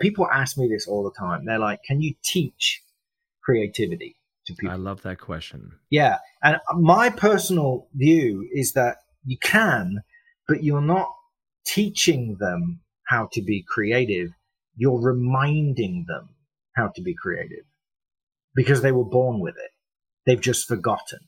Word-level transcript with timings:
People 0.00 0.26
ask 0.32 0.56
me 0.58 0.68
this 0.68 0.86
all 0.86 1.04
the 1.04 1.18
time. 1.18 1.44
They're 1.44 1.58
like, 1.58 1.82
can 1.82 2.00
you 2.00 2.14
teach 2.22 2.82
creativity 3.42 4.16
to 4.46 4.54
people? 4.54 4.72
I 4.72 4.76
love 4.76 5.02
that 5.02 5.18
question. 5.18 5.72
Yeah. 5.90 6.18
And 6.42 6.58
my 6.74 7.10
personal 7.10 7.88
view 7.94 8.48
is 8.52 8.72
that 8.72 8.98
you 9.24 9.38
can, 9.38 10.02
but 10.48 10.62
you're 10.62 10.80
not 10.80 11.08
teaching 11.66 12.36
them 12.38 12.80
how 13.06 13.28
to 13.32 13.42
be 13.42 13.64
creative. 13.66 14.30
You're 14.76 15.00
reminding 15.00 16.04
them 16.06 16.30
how 16.74 16.92
to 16.94 17.02
be 17.02 17.14
creative 17.14 17.64
because 18.54 18.82
they 18.82 18.92
were 18.92 19.04
born 19.04 19.40
with 19.40 19.54
it. 19.56 19.70
They've 20.26 20.40
just 20.40 20.66
forgotten. 20.66 21.20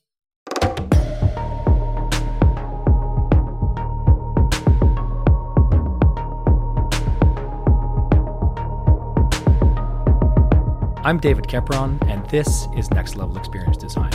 I'm 11.08 11.18
David 11.18 11.44
Kepron, 11.46 12.06
and 12.06 12.28
this 12.28 12.68
is 12.76 12.90
Next 12.90 13.16
Level 13.16 13.38
Experience 13.38 13.78
Design. 13.78 14.12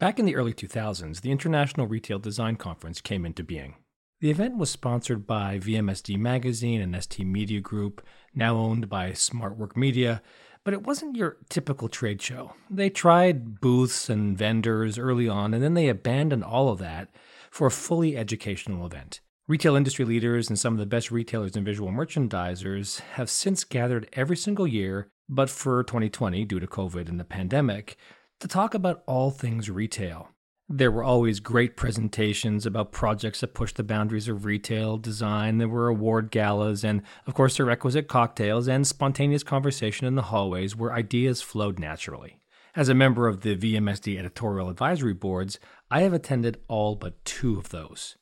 Back 0.00 0.18
in 0.18 0.24
the 0.24 0.34
early 0.34 0.52
2000s, 0.52 1.20
the 1.20 1.30
International 1.30 1.86
Retail 1.86 2.18
Design 2.18 2.56
Conference 2.56 3.00
came 3.00 3.24
into 3.24 3.44
being. 3.44 3.76
The 4.20 4.32
event 4.32 4.58
was 4.58 4.68
sponsored 4.68 5.28
by 5.28 5.60
VMSD 5.60 6.18
Magazine 6.18 6.80
and 6.80 7.00
ST 7.00 7.24
Media 7.24 7.60
Group, 7.60 8.04
now 8.34 8.56
owned 8.56 8.88
by 8.88 9.12
Smartwork 9.12 9.76
Media, 9.76 10.22
but 10.64 10.74
it 10.74 10.82
wasn't 10.82 11.14
your 11.14 11.36
typical 11.48 11.88
trade 11.88 12.20
show. 12.20 12.54
They 12.68 12.90
tried 12.90 13.60
booths 13.60 14.10
and 14.10 14.36
vendors 14.36 14.98
early 14.98 15.28
on, 15.28 15.54
and 15.54 15.62
then 15.62 15.74
they 15.74 15.88
abandoned 15.88 16.42
all 16.42 16.68
of 16.68 16.80
that 16.80 17.14
for 17.48 17.68
a 17.68 17.70
fully 17.70 18.16
educational 18.16 18.84
event. 18.84 19.20
Retail 19.48 19.76
industry 19.76 20.04
leaders 20.04 20.50
and 20.50 20.58
some 20.58 20.74
of 20.74 20.78
the 20.78 20.84
best 20.84 21.10
retailers 21.10 21.56
and 21.56 21.64
visual 21.64 21.90
merchandisers 21.90 23.00
have 23.14 23.30
since 23.30 23.64
gathered 23.64 24.06
every 24.12 24.36
single 24.36 24.66
year, 24.66 25.08
but 25.26 25.48
for 25.48 25.82
2020, 25.82 26.44
due 26.44 26.60
to 26.60 26.66
COVID 26.66 27.08
and 27.08 27.18
the 27.18 27.24
pandemic, 27.24 27.96
to 28.40 28.46
talk 28.46 28.74
about 28.74 29.02
all 29.06 29.30
things 29.30 29.70
retail. 29.70 30.28
There 30.68 30.90
were 30.90 31.02
always 31.02 31.40
great 31.40 31.78
presentations 31.78 32.66
about 32.66 32.92
projects 32.92 33.40
that 33.40 33.54
pushed 33.54 33.76
the 33.76 33.82
boundaries 33.82 34.28
of 34.28 34.44
retail 34.44 34.98
design. 34.98 35.56
There 35.56 35.66
were 35.66 35.88
award 35.88 36.30
galas, 36.30 36.84
and 36.84 37.00
of 37.26 37.32
course, 37.32 37.56
the 37.56 37.64
requisite 37.64 38.06
cocktails 38.06 38.68
and 38.68 38.86
spontaneous 38.86 39.42
conversation 39.42 40.06
in 40.06 40.14
the 40.14 40.24
hallways 40.24 40.76
where 40.76 40.92
ideas 40.92 41.40
flowed 41.40 41.78
naturally. 41.78 42.38
As 42.76 42.90
a 42.90 42.94
member 42.94 43.26
of 43.26 43.40
the 43.40 43.56
VMSD 43.56 44.18
editorial 44.18 44.68
advisory 44.68 45.14
boards, 45.14 45.58
I 45.90 46.02
have 46.02 46.12
attended 46.12 46.60
all 46.68 46.96
but 46.96 47.24
two 47.24 47.56
of 47.56 47.70
those. 47.70 48.17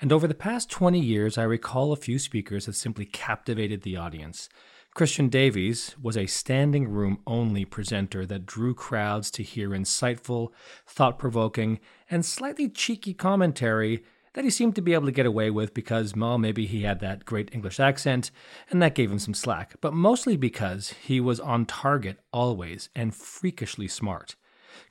And 0.00 0.12
over 0.12 0.26
the 0.26 0.34
past 0.34 0.70
20 0.70 0.98
years, 0.98 1.38
I 1.38 1.44
recall 1.44 1.92
a 1.92 1.96
few 1.96 2.18
speakers 2.18 2.66
have 2.66 2.76
simply 2.76 3.04
captivated 3.04 3.82
the 3.82 3.96
audience. 3.96 4.48
Christian 4.94 5.28
Davies 5.28 5.96
was 6.00 6.16
a 6.16 6.26
standing 6.26 6.88
room 6.88 7.18
only 7.26 7.64
presenter 7.64 8.24
that 8.26 8.46
drew 8.46 8.74
crowds 8.74 9.28
to 9.32 9.42
hear 9.42 9.70
insightful, 9.70 10.50
thought 10.86 11.18
provoking, 11.18 11.80
and 12.08 12.24
slightly 12.24 12.68
cheeky 12.68 13.12
commentary 13.12 14.04
that 14.34 14.44
he 14.44 14.50
seemed 14.50 14.76
to 14.76 14.82
be 14.82 14.94
able 14.94 15.06
to 15.06 15.12
get 15.12 15.26
away 15.26 15.50
with 15.50 15.74
because, 15.74 16.14
well, 16.14 16.38
maybe 16.38 16.66
he 16.66 16.82
had 16.82 17.00
that 17.00 17.24
great 17.24 17.52
English 17.52 17.80
accent, 17.80 18.30
and 18.70 18.80
that 18.80 18.94
gave 18.94 19.10
him 19.10 19.18
some 19.18 19.34
slack, 19.34 19.74
but 19.80 19.92
mostly 19.94 20.36
because 20.36 20.90
he 20.90 21.20
was 21.20 21.40
on 21.40 21.66
target 21.66 22.20
always 22.32 22.88
and 22.94 23.16
freakishly 23.16 23.88
smart. 23.88 24.36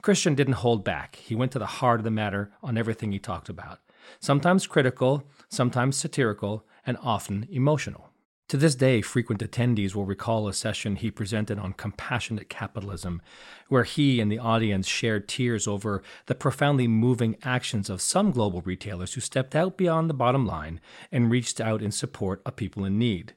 Christian 0.01 0.35
didn't 0.35 0.55
hold 0.55 0.83
back. 0.83 1.15
He 1.15 1.33
went 1.35 1.53
to 1.53 1.59
the 1.59 1.65
heart 1.65 2.01
of 2.01 2.03
the 2.03 2.11
matter 2.11 2.51
on 2.61 2.77
everything 2.77 3.13
he 3.13 3.19
talked 3.19 3.47
about 3.47 3.79
sometimes 4.19 4.67
critical, 4.67 5.23
sometimes 5.49 5.97
satirical, 5.97 6.65
and 6.85 6.97
often 7.01 7.47
emotional. 7.51 8.09
To 8.49 8.57
this 8.57 8.75
day, 8.75 9.01
frequent 9.01 9.41
attendees 9.41 9.95
will 9.95 10.05
recall 10.05 10.47
a 10.47 10.53
session 10.53 10.95
he 10.95 11.09
presented 11.09 11.57
on 11.57 11.73
compassionate 11.73 12.49
capitalism, 12.49 13.21
where 13.67 13.83
he 13.83 14.19
and 14.19 14.31
the 14.31 14.37
audience 14.37 14.87
shared 14.87 15.27
tears 15.27 15.67
over 15.67 16.03
the 16.27 16.35
profoundly 16.35 16.87
moving 16.87 17.35
actions 17.43 17.89
of 17.89 18.01
some 18.01 18.31
global 18.31 18.61
retailers 18.61 19.13
who 19.13 19.21
stepped 19.21 19.55
out 19.55 19.77
beyond 19.77 20.09
the 20.09 20.13
bottom 20.13 20.45
line 20.45 20.79
and 21.11 21.31
reached 21.31 21.59
out 21.59 21.81
in 21.81 21.91
support 21.91 22.41
of 22.45 22.55
people 22.55 22.85
in 22.85 22.99
need. 22.99 23.33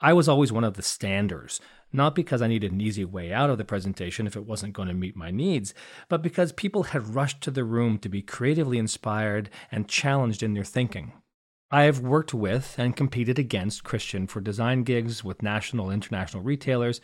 I 0.00 0.14
was 0.14 0.28
always 0.28 0.50
one 0.50 0.64
of 0.64 0.74
the 0.74 0.82
standers, 0.82 1.60
not 1.92 2.14
because 2.14 2.42
I 2.42 2.46
needed 2.46 2.72
an 2.72 2.80
easy 2.80 3.04
way 3.04 3.32
out 3.32 3.50
of 3.50 3.58
the 3.58 3.64
presentation 3.64 4.26
if 4.26 4.36
it 4.36 4.46
wasn't 4.46 4.72
going 4.72 4.88
to 4.88 4.94
meet 4.94 5.16
my 5.16 5.30
needs, 5.30 5.74
but 6.08 6.22
because 6.22 6.52
people 6.52 6.84
had 6.84 7.14
rushed 7.14 7.40
to 7.42 7.50
the 7.50 7.64
room 7.64 7.98
to 7.98 8.08
be 8.08 8.22
creatively 8.22 8.78
inspired 8.78 9.50
and 9.70 9.88
challenged 9.88 10.42
in 10.42 10.54
their 10.54 10.64
thinking. 10.64 11.12
I 11.72 11.82
have 11.82 12.00
worked 12.00 12.34
with 12.34 12.74
and 12.78 12.96
competed 12.96 13.38
against 13.38 13.84
Christian 13.84 14.26
for 14.26 14.40
design 14.40 14.82
gigs 14.82 15.22
with 15.22 15.42
national 15.42 15.90
and 15.90 16.02
international 16.02 16.42
retailers, 16.42 17.00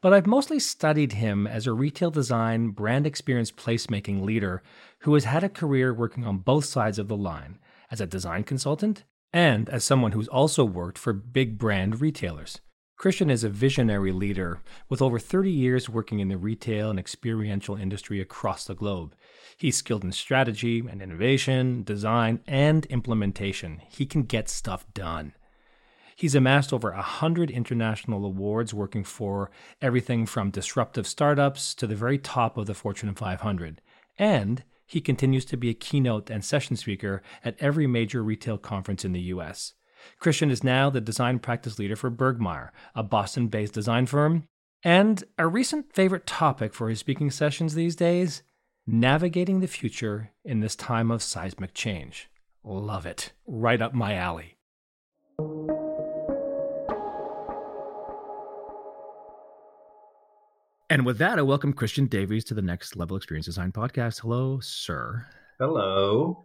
but 0.00 0.14
I've 0.14 0.26
mostly 0.26 0.58
studied 0.58 1.12
him 1.12 1.46
as 1.46 1.66
a 1.66 1.72
retail 1.72 2.10
design, 2.10 2.68
brand 2.68 3.06
experience 3.06 3.50
placemaking 3.50 4.22
leader 4.22 4.62
who 5.00 5.14
has 5.14 5.24
had 5.24 5.44
a 5.44 5.48
career 5.48 5.92
working 5.92 6.24
on 6.24 6.38
both 6.38 6.64
sides 6.64 6.98
of 6.98 7.08
the 7.08 7.16
line 7.16 7.58
as 7.90 8.00
a 8.00 8.06
design 8.06 8.44
consultant 8.44 9.04
and 9.32 9.68
as 9.68 9.84
someone 9.84 10.12
who's 10.12 10.28
also 10.28 10.64
worked 10.64 10.98
for 10.98 11.12
big 11.12 11.58
brand 11.58 12.00
retailers. 12.00 12.60
Christian 12.96 13.28
is 13.28 13.44
a 13.44 13.50
visionary 13.50 14.10
leader 14.10 14.62
with 14.88 15.02
over 15.02 15.18
30 15.18 15.50
years 15.50 15.86
working 15.86 16.18
in 16.18 16.28
the 16.28 16.38
retail 16.38 16.88
and 16.88 16.98
experiential 16.98 17.76
industry 17.76 18.22
across 18.22 18.64
the 18.64 18.74
globe. 18.74 19.14
He's 19.58 19.76
skilled 19.76 20.02
in 20.02 20.12
strategy 20.12 20.78
and 20.78 21.02
innovation, 21.02 21.82
design, 21.82 22.40
and 22.46 22.86
implementation. 22.86 23.82
He 23.90 24.06
can 24.06 24.22
get 24.22 24.48
stuff 24.48 24.86
done. 24.94 25.34
He's 26.16 26.34
amassed 26.34 26.72
over 26.72 26.90
100 26.92 27.50
international 27.50 28.24
awards 28.24 28.72
working 28.72 29.04
for 29.04 29.50
everything 29.82 30.24
from 30.24 30.48
disruptive 30.48 31.06
startups 31.06 31.74
to 31.74 31.86
the 31.86 31.94
very 31.94 32.16
top 32.16 32.56
of 32.56 32.64
the 32.64 32.72
Fortune 32.72 33.14
500. 33.14 33.82
And 34.18 34.64
he 34.86 35.02
continues 35.02 35.44
to 35.46 35.58
be 35.58 35.68
a 35.68 35.74
keynote 35.74 36.30
and 36.30 36.42
session 36.42 36.76
speaker 36.76 37.20
at 37.44 37.56
every 37.60 37.86
major 37.86 38.24
retail 38.24 38.56
conference 38.56 39.04
in 39.04 39.12
the 39.12 39.20
US. 39.20 39.74
Christian 40.18 40.50
is 40.50 40.64
now 40.64 40.90
the 40.90 41.00
design 41.00 41.38
practice 41.38 41.78
leader 41.78 41.96
for 41.96 42.10
Bergmeyer, 42.10 42.70
a 42.94 43.02
Boston 43.02 43.48
based 43.48 43.72
design 43.72 44.06
firm. 44.06 44.48
And 44.82 45.24
a 45.38 45.46
recent 45.46 45.92
favorite 45.92 46.26
topic 46.26 46.74
for 46.74 46.88
his 46.88 47.00
speaking 47.00 47.30
sessions 47.30 47.74
these 47.74 47.96
days 47.96 48.42
navigating 48.86 49.60
the 49.60 49.66
future 49.66 50.30
in 50.44 50.60
this 50.60 50.76
time 50.76 51.10
of 51.10 51.22
seismic 51.22 51.74
change. 51.74 52.30
Love 52.62 53.06
it. 53.06 53.32
Right 53.46 53.82
up 53.82 53.94
my 53.94 54.14
alley. 54.14 54.56
And 60.88 61.04
with 61.04 61.18
that, 61.18 61.38
I 61.38 61.42
welcome 61.42 61.72
Christian 61.72 62.06
Davies 62.06 62.44
to 62.44 62.54
the 62.54 62.62
Next 62.62 62.94
Level 62.94 63.16
Experience 63.16 63.46
Design 63.46 63.72
podcast. 63.72 64.20
Hello, 64.20 64.60
sir. 64.60 65.26
Hello. 65.58 66.44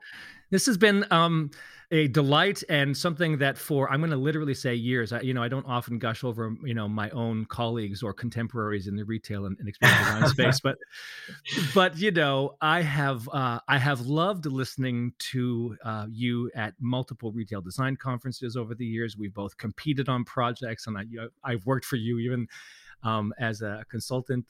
This 0.51 0.65
has 0.65 0.77
been 0.77 1.05
um, 1.11 1.51
a 1.91 2.07
delight 2.07 2.63
and 2.69 2.95
something 2.95 3.37
that 3.39 3.57
for 3.57 3.91
I'm 3.91 3.99
going 3.99 4.11
to 4.11 4.17
literally 4.17 4.53
say 4.53 4.73
years. 4.73 5.11
I, 5.11 5.19
you 5.19 5.33
know, 5.33 5.43
I 5.43 5.49
don't 5.49 5.65
often 5.65 5.99
gush 5.99 6.23
over 6.23 6.55
you 6.63 6.73
know 6.73 6.87
my 6.87 7.09
own 7.09 7.45
colleagues 7.45 8.01
or 8.01 8.13
contemporaries 8.13 8.87
in 8.87 8.95
the 8.95 9.03
retail 9.03 9.45
and, 9.45 9.57
and 9.59 9.67
experience 9.67 9.99
design 9.99 10.29
space, 10.29 10.59
but 10.61 10.77
but 11.73 11.97
you 11.97 12.11
know, 12.11 12.55
I 12.61 12.81
have 12.81 13.27
uh, 13.29 13.59
I 13.67 13.77
have 13.77 14.01
loved 14.01 14.45
listening 14.45 15.13
to 15.31 15.75
uh, 15.83 16.07
you 16.09 16.49
at 16.55 16.73
multiple 16.79 17.33
retail 17.33 17.61
design 17.61 17.97
conferences 17.97 18.55
over 18.55 18.73
the 18.73 18.85
years. 18.85 19.17
We've 19.17 19.33
both 19.33 19.57
competed 19.57 20.07
on 20.07 20.23
projects, 20.23 20.87
and 20.87 20.97
I, 20.97 21.03
I've 21.43 21.65
worked 21.65 21.85
for 21.85 21.97
you 21.97 22.19
even 22.19 22.47
um, 23.03 23.33
as 23.37 23.61
a 23.61 23.83
consultant 23.89 24.45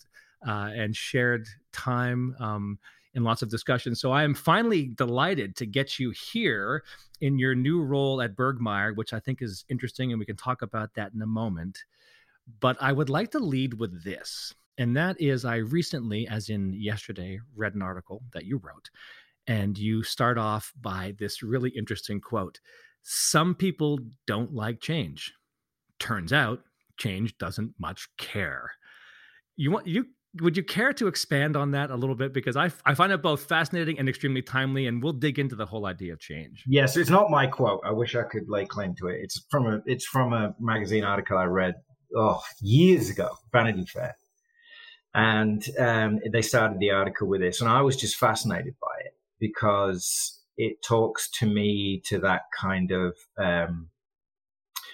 uh, 0.47 0.69
and 0.75 0.95
shared 0.95 1.47
time. 1.71 2.35
Um, 2.39 2.79
in 3.13 3.23
lots 3.23 3.41
of 3.41 3.49
discussions. 3.49 3.99
So 3.99 4.11
I 4.11 4.23
am 4.23 4.33
finally 4.33 4.85
delighted 4.95 5.55
to 5.57 5.65
get 5.65 5.99
you 5.99 6.11
here 6.11 6.83
in 7.19 7.37
your 7.37 7.55
new 7.55 7.81
role 7.81 8.21
at 8.21 8.35
Bergmeyer, 8.35 8.95
which 8.95 9.13
I 9.13 9.19
think 9.19 9.41
is 9.41 9.65
interesting, 9.69 10.11
and 10.11 10.19
we 10.19 10.25
can 10.25 10.37
talk 10.37 10.61
about 10.61 10.93
that 10.95 11.13
in 11.13 11.21
a 11.21 11.27
moment. 11.27 11.79
But 12.59 12.77
I 12.79 12.91
would 12.91 13.09
like 13.09 13.31
to 13.31 13.39
lead 13.39 13.75
with 13.75 14.03
this, 14.03 14.53
and 14.77 14.95
that 14.97 15.19
is 15.19 15.45
I 15.45 15.57
recently, 15.57 16.27
as 16.27 16.49
in 16.49 16.73
yesterday, 16.73 17.39
read 17.55 17.75
an 17.75 17.81
article 17.81 18.23
that 18.33 18.45
you 18.45 18.57
wrote, 18.57 18.89
and 19.47 19.77
you 19.77 20.03
start 20.03 20.37
off 20.37 20.71
by 20.79 21.13
this 21.19 21.43
really 21.43 21.69
interesting 21.71 22.19
quote 22.19 22.59
Some 23.03 23.55
people 23.55 23.99
don't 24.25 24.53
like 24.53 24.79
change. 24.79 25.33
Turns 25.99 26.33
out, 26.33 26.61
change 26.97 27.37
doesn't 27.37 27.73
much 27.79 28.07
care. 28.17 28.71
You 29.55 29.71
want 29.71 29.85
you 29.85 30.05
would 30.39 30.55
you 30.55 30.63
care 30.63 30.93
to 30.93 31.07
expand 31.07 31.57
on 31.57 31.71
that 31.71 31.91
a 31.91 31.95
little 31.95 32.15
bit? 32.15 32.33
Because 32.33 32.55
I, 32.55 32.71
I 32.85 32.93
find 32.93 33.11
it 33.11 33.21
both 33.21 33.43
fascinating 33.43 33.99
and 33.99 34.07
extremely 34.07 34.41
timely 34.41 34.87
and 34.87 35.03
we'll 35.03 35.13
dig 35.13 35.39
into 35.39 35.55
the 35.55 35.65
whole 35.65 35.85
idea 35.85 36.13
of 36.13 36.19
change. 36.19 36.63
Yes 36.67 36.95
it's 36.95 37.09
not 37.09 37.29
my 37.29 37.47
quote. 37.47 37.81
I 37.85 37.91
wish 37.91 38.15
i 38.15 38.23
could 38.23 38.47
lay 38.47 38.65
claim 38.65 38.95
to 38.95 39.07
it. 39.07 39.19
It's 39.21 39.45
from 39.49 39.67
a 39.67 39.81
it's 39.85 40.05
from 40.05 40.33
a 40.33 40.55
magazine 40.59 41.03
article 41.03 41.37
i 41.37 41.43
read 41.43 41.75
oh 42.15 42.41
years 42.61 43.09
ago 43.09 43.29
vanity 43.51 43.85
fair. 43.85 44.15
And 45.13 45.65
um, 45.77 46.19
they 46.31 46.41
started 46.41 46.79
the 46.79 46.91
article 46.91 47.27
with 47.27 47.41
this 47.41 47.59
and 47.59 47.69
i 47.69 47.81
was 47.81 47.97
just 47.97 48.15
fascinated 48.15 48.75
by 48.81 49.05
it 49.05 49.13
because 49.39 50.39
it 50.57 50.81
talks 50.83 51.29
to 51.39 51.45
me 51.45 52.01
to 52.05 52.19
that 52.19 52.43
kind 52.57 52.91
of 52.91 53.15
um, 53.37 53.89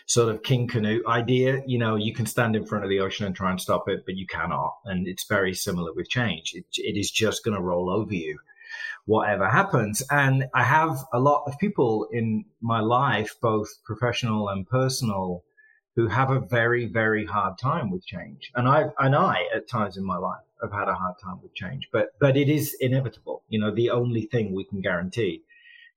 sort 0.07 0.33
of 0.33 0.41
king 0.41 0.67
canute 0.67 1.05
idea. 1.05 1.61
You 1.67 1.77
know, 1.77 1.95
you 1.95 2.13
can 2.13 2.25
stand 2.25 2.55
in 2.55 2.65
front 2.65 2.83
of 2.83 2.89
the 2.89 3.01
ocean 3.01 3.25
and 3.25 3.35
try 3.35 3.51
and 3.51 3.61
stop 3.61 3.87
it, 3.87 4.03
but 4.05 4.15
you 4.15 4.25
cannot. 4.25 4.77
And 4.85 5.07
it's 5.07 5.25
very 5.27 5.53
similar 5.53 5.93
with 5.93 6.09
change. 6.09 6.53
it, 6.55 6.65
it 6.77 6.97
is 6.97 7.11
just 7.11 7.43
going 7.43 7.55
to 7.55 7.61
roll 7.61 7.89
over 7.89 8.13
you, 8.13 8.39
whatever 9.05 9.49
happens. 9.49 10.01
And 10.09 10.45
I 10.55 10.63
have 10.63 10.97
a 11.13 11.19
lot 11.19 11.43
of 11.45 11.59
people 11.59 12.07
in 12.11 12.45
my 12.61 12.79
life, 12.79 13.35
both 13.41 13.67
professional 13.83 14.47
and 14.47 14.67
personal, 14.67 15.43
who 15.97 16.07
have 16.07 16.29
a 16.29 16.39
very, 16.39 16.85
very 16.85 17.25
hard 17.25 17.57
time 17.57 17.89
with 17.91 18.05
change. 18.05 18.51
And 18.55 18.67
I, 18.67 18.85
and 18.99 19.15
I, 19.15 19.45
at 19.53 19.67
times 19.67 19.97
in 19.97 20.05
my 20.05 20.17
life, 20.17 20.43
have 20.61 20.71
had 20.71 20.87
a 20.87 20.93
hard 20.93 21.15
time 21.21 21.41
with 21.41 21.53
change. 21.53 21.89
But, 21.91 22.11
but 22.19 22.37
it 22.37 22.49
is 22.49 22.77
inevitable. 22.79 23.43
You 23.49 23.59
know, 23.59 23.75
the 23.75 23.89
only 23.89 24.21
thing 24.21 24.53
we 24.53 24.63
can 24.63 24.79
guarantee 24.79 25.41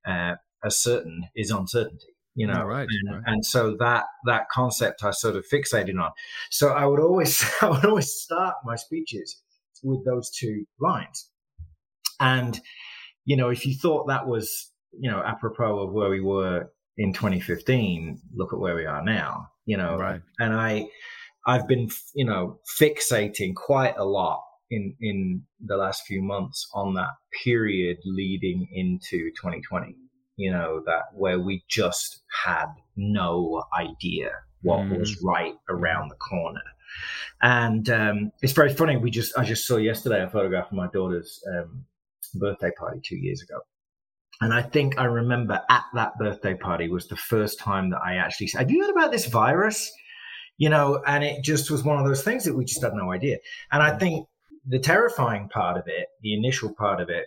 uh, 0.04 0.36
as 0.64 0.78
certain 0.78 1.28
is 1.36 1.50
uncertainty 1.50 2.14
you 2.34 2.46
know 2.46 2.62
right, 2.62 2.88
and, 2.88 3.14
right. 3.14 3.22
and, 3.26 3.44
so 3.44 3.76
that 3.78 4.04
that 4.24 4.48
concept 4.50 5.02
i 5.02 5.10
sort 5.10 5.36
of 5.36 5.44
fixated 5.48 6.00
on 6.00 6.10
so 6.50 6.68
i 6.68 6.86
would 6.86 7.00
always 7.00 7.44
i 7.62 7.68
would 7.68 7.84
always 7.84 8.12
start 8.12 8.54
my 8.64 8.76
speeches 8.76 9.40
with 9.82 10.04
those 10.04 10.30
two 10.30 10.64
lines 10.80 11.28
and 12.20 12.60
you 13.24 13.36
know 13.36 13.48
if 13.48 13.66
you 13.66 13.74
thought 13.74 14.06
that 14.06 14.26
was 14.26 14.70
you 14.92 15.10
know 15.10 15.22
apropos 15.24 15.80
of 15.80 15.92
where 15.92 16.10
we 16.10 16.20
were 16.20 16.70
in 16.96 17.12
2015 17.12 18.20
look 18.34 18.52
at 18.52 18.58
where 18.58 18.76
we 18.76 18.86
are 18.86 19.02
now 19.02 19.46
you 19.64 19.76
know 19.76 19.96
right. 19.96 20.20
and 20.38 20.52
i 20.54 20.86
i've 21.46 21.66
been 21.66 21.88
you 22.14 22.24
know 22.24 22.58
fixating 22.78 23.54
quite 23.54 23.96
a 23.96 24.04
lot 24.04 24.42
in 24.70 24.94
in 25.00 25.42
the 25.64 25.76
last 25.76 26.02
few 26.06 26.22
months 26.22 26.68
on 26.74 26.94
that 26.94 27.10
period 27.42 27.96
leading 28.04 28.68
into 28.72 29.30
2020 29.30 29.96
you 30.40 30.50
know 30.50 30.82
that 30.86 31.04
where 31.12 31.38
we 31.38 31.64
just 31.68 32.22
had 32.44 32.66
no 32.96 33.62
idea 33.78 34.30
what 34.62 34.80
mm. 34.80 34.98
was 34.98 35.22
right 35.22 35.54
around 35.68 36.08
the 36.10 36.16
corner 36.16 36.62
and 37.42 37.88
um, 37.90 38.32
it's 38.42 38.52
very 38.52 38.72
funny 38.72 38.96
we 38.96 39.10
just 39.10 39.36
i 39.38 39.44
just 39.44 39.66
saw 39.66 39.76
yesterday 39.76 40.22
a 40.22 40.30
photograph 40.30 40.66
of 40.66 40.72
my 40.72 40.88
daughter's 40.88 41.42
um, 41.52 41.84
birthday 42.34 42.70
party 42.78 43.00
two 43.02 43.16
years 43.16 43.42
ago 43.42 43.60
and 44.40 44.54
I 44.54 44.62
think 44.62 44.98
I 44.98 45.04
remember 45.04 45.60
at 45.68 45.84
that 45.94 46.18
birthday 46.18 46.54
party 46.54 46.88
was 46.88 47.08
the 47.08 47.16
first 47.16 47.58
time 47.58 47.90
that 47.90 48.00
I 48.02 48.16
actually 48.16 48.46
said, 48.46 48.60
Have 48.60 48.70
you 48.70 48.80
heard 48.80 48.90
about 48.90 49.12
this 49.12 49.26
virus? 49.26 49.92
You 50.56 50.70
know, 50.70 51.02
and 51.06 51.22
it 51.22 51.42
just 51.42 51.70
was 51.70 51.84
one 51.84 51.98
of 51.98 52.06
those 52.06 52.22
things 52.22 52.44
that 52.44 52.56
we 52.56 52.64
just 52.64 52.82
had 52.82 52.94
no 52.94 53.12
idea. 53.12 53.38
And 53.72 53.82
I 53.82 53.98
think 53.98 54.26
the 54.66 54.78
terrifying 54.78 55.48
part 55.48 55.76
of 55.76 55.84
it, 55.86 56.06
the 56.22 56.34
initial 56.34 56.74
part 56.74 57.00
of 57.00 57.08
it, 57.08 57.26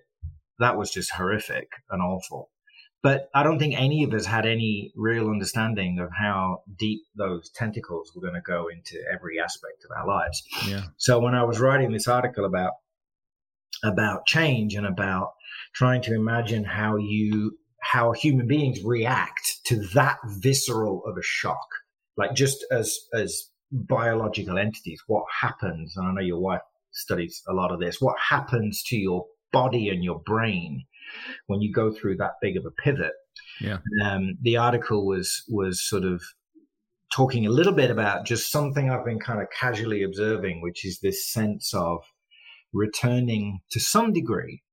that 0.59 0.77
was 0.77 0.91
just 0.91 1.11
horrific 1.11 1.69
and 1.89 2.01
awful. 2.01 2.49
But 3.03 3.29
I 3.35 3.43
don't 3.43 3.59
think 3.59 3.75
any 3.77 4.03
of 4.05 4.13
us 4.13 4.25
had 4.25 4.45
any 4.45 4.93
real 4.95 5.29
understanding 5.29 5.99
of 5.99 6.09
how 6.17 6.63
deep 6.79 7.01
those 7.17 7.49
tentacles 7.53 8.13
were 8.15 8.21
going 8.21 8.35
to 8.35 8.41
go 8.41 8.67
into 8.69 8.97
every 9.13 9.41
aspect 9.41 9.83
of 9.83 9.91
our 9.95 10.07
lives. 10.07 10.41
Yeah. 10.65 10.83
So 10.97 11.19
when 11.19 11.35
I 11.35 11.43
was 11.43 11.59
writing 11.59 11.91
this 11.91 12.07
article 12.07 12.45
about 12.45 12.71
about 13.83 14.25
change 14.25 14.75
and 14.75 14.85
about 14.85 15.33
trying 15.75 16.01
to 16.03 16.15
imagine 16.15 16.63
how 16.63 16.95
you 16.95 17.57
how 17.81 18.13
human 18.13 18.47
beings 18.47 18.81
react 18.81 19.59
to 19.65 19.85
that 19.93 20.19
visceral 20.25 21.03
of 21.05 21.17
a 21.17 21.23
shock, 21.23 21.67
like 22.15 22.33
just 22.33 22.65
as 22.71 22.97
as 23.13 23.49
biological 23.69 24.57
entities, 24.57 25.01
what 25.07 25.25
happens? 25.41 25.97
And 25.97 26.07
I 26.07 26.13
know 26.13 26.21
your 26.21 26.39
wife 26.39 26.61
studies 26.91 27.41
a 27.49 27.53
lot 27.53 27.71
of 27.73 27.81
this. 27.81 27.99
What 27.99 28.15
happens 28.29 28.81
to 28.87 28.95
your 28.95 29.25
body 29.51 29.89
and 29.89 30.03
your 30.03 30.19
brain 30.19 30.85
when 31.47 31.61
you 31.61 31.71
go 31.71 31.91
through 31.91 32.17
that 32.17 32.33
big 32.41 32.57
of 32.57 32.65
a 32.65 32.71
pivot? 32.71 33.13
Yeah. 33.59 33.77
Um, 34.03 34.37
the 34.41 34.57
article 34.57 35.05
was 35.05 35.43
was 35.49 35.81
sort 35.81 36.03
of 36.03 36.21
talking 37.13 37.45
a 37.45 37.51
little 37.51 37.73
bit 37.73 37.91
about 37.91 38.25
just 38.25 38.51
something 38.51 38.89
I've 38.89 39.05
been 39.05 39.19
kind 39.19 39.41
of 39.41 39.47
casually 39.57 40.03
observing, 40.03 40.61
which 40.61 40.83
is 40.85 40.99
this 40.99 41.31
sense 41.31 41.73
of 41.73 41.99
returning 42.73 43.59
to 43.71 43.79
some 43.79 44.11
degree 44.11 44.63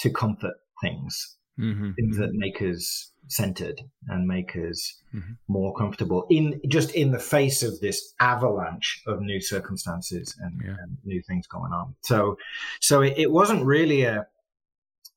to 0.00 0.10
comfort 0.10 0.54
things, 0.82 1.36
mm-hmm. 1.58 1.92
things 1.92 2.18
that 2.18 2.30
mm-hmm. 2.30 2.38
make 2.38 2.60
us 2.60 3.12
centered 3.28 3.80
and 4.08 4.26
make 4.26 4.56
us 4.56 4.98
mm-hmm. 5.14 5.32
more 5.48 5.74
comfortable 5.74 6.26
in 6.30 6.60
just 6.68 6.90
in 6.94 7.12
the 7.12 7.18
face 7.18 7.62
of 7.62 7.80
this 7.80 8.12
avalanche 8.20 9.02
of 9.06 9.20
new 9.20 9.40
circumstances 9.40 10.36
and, 10.40 10.60
yeah. 10.64 10.74
and 10.82 10.98
new 11.04 11.22
things 11.22 11.46
going 11.46 11.72
on. 11.72 11.94
So, 12.02 12.36
so 12.80 13.02
it, 13.02 13.14
it, 13.16 13.30
wasn't 13.30 13.64
really 13.64 14.02
a 14.02 14.26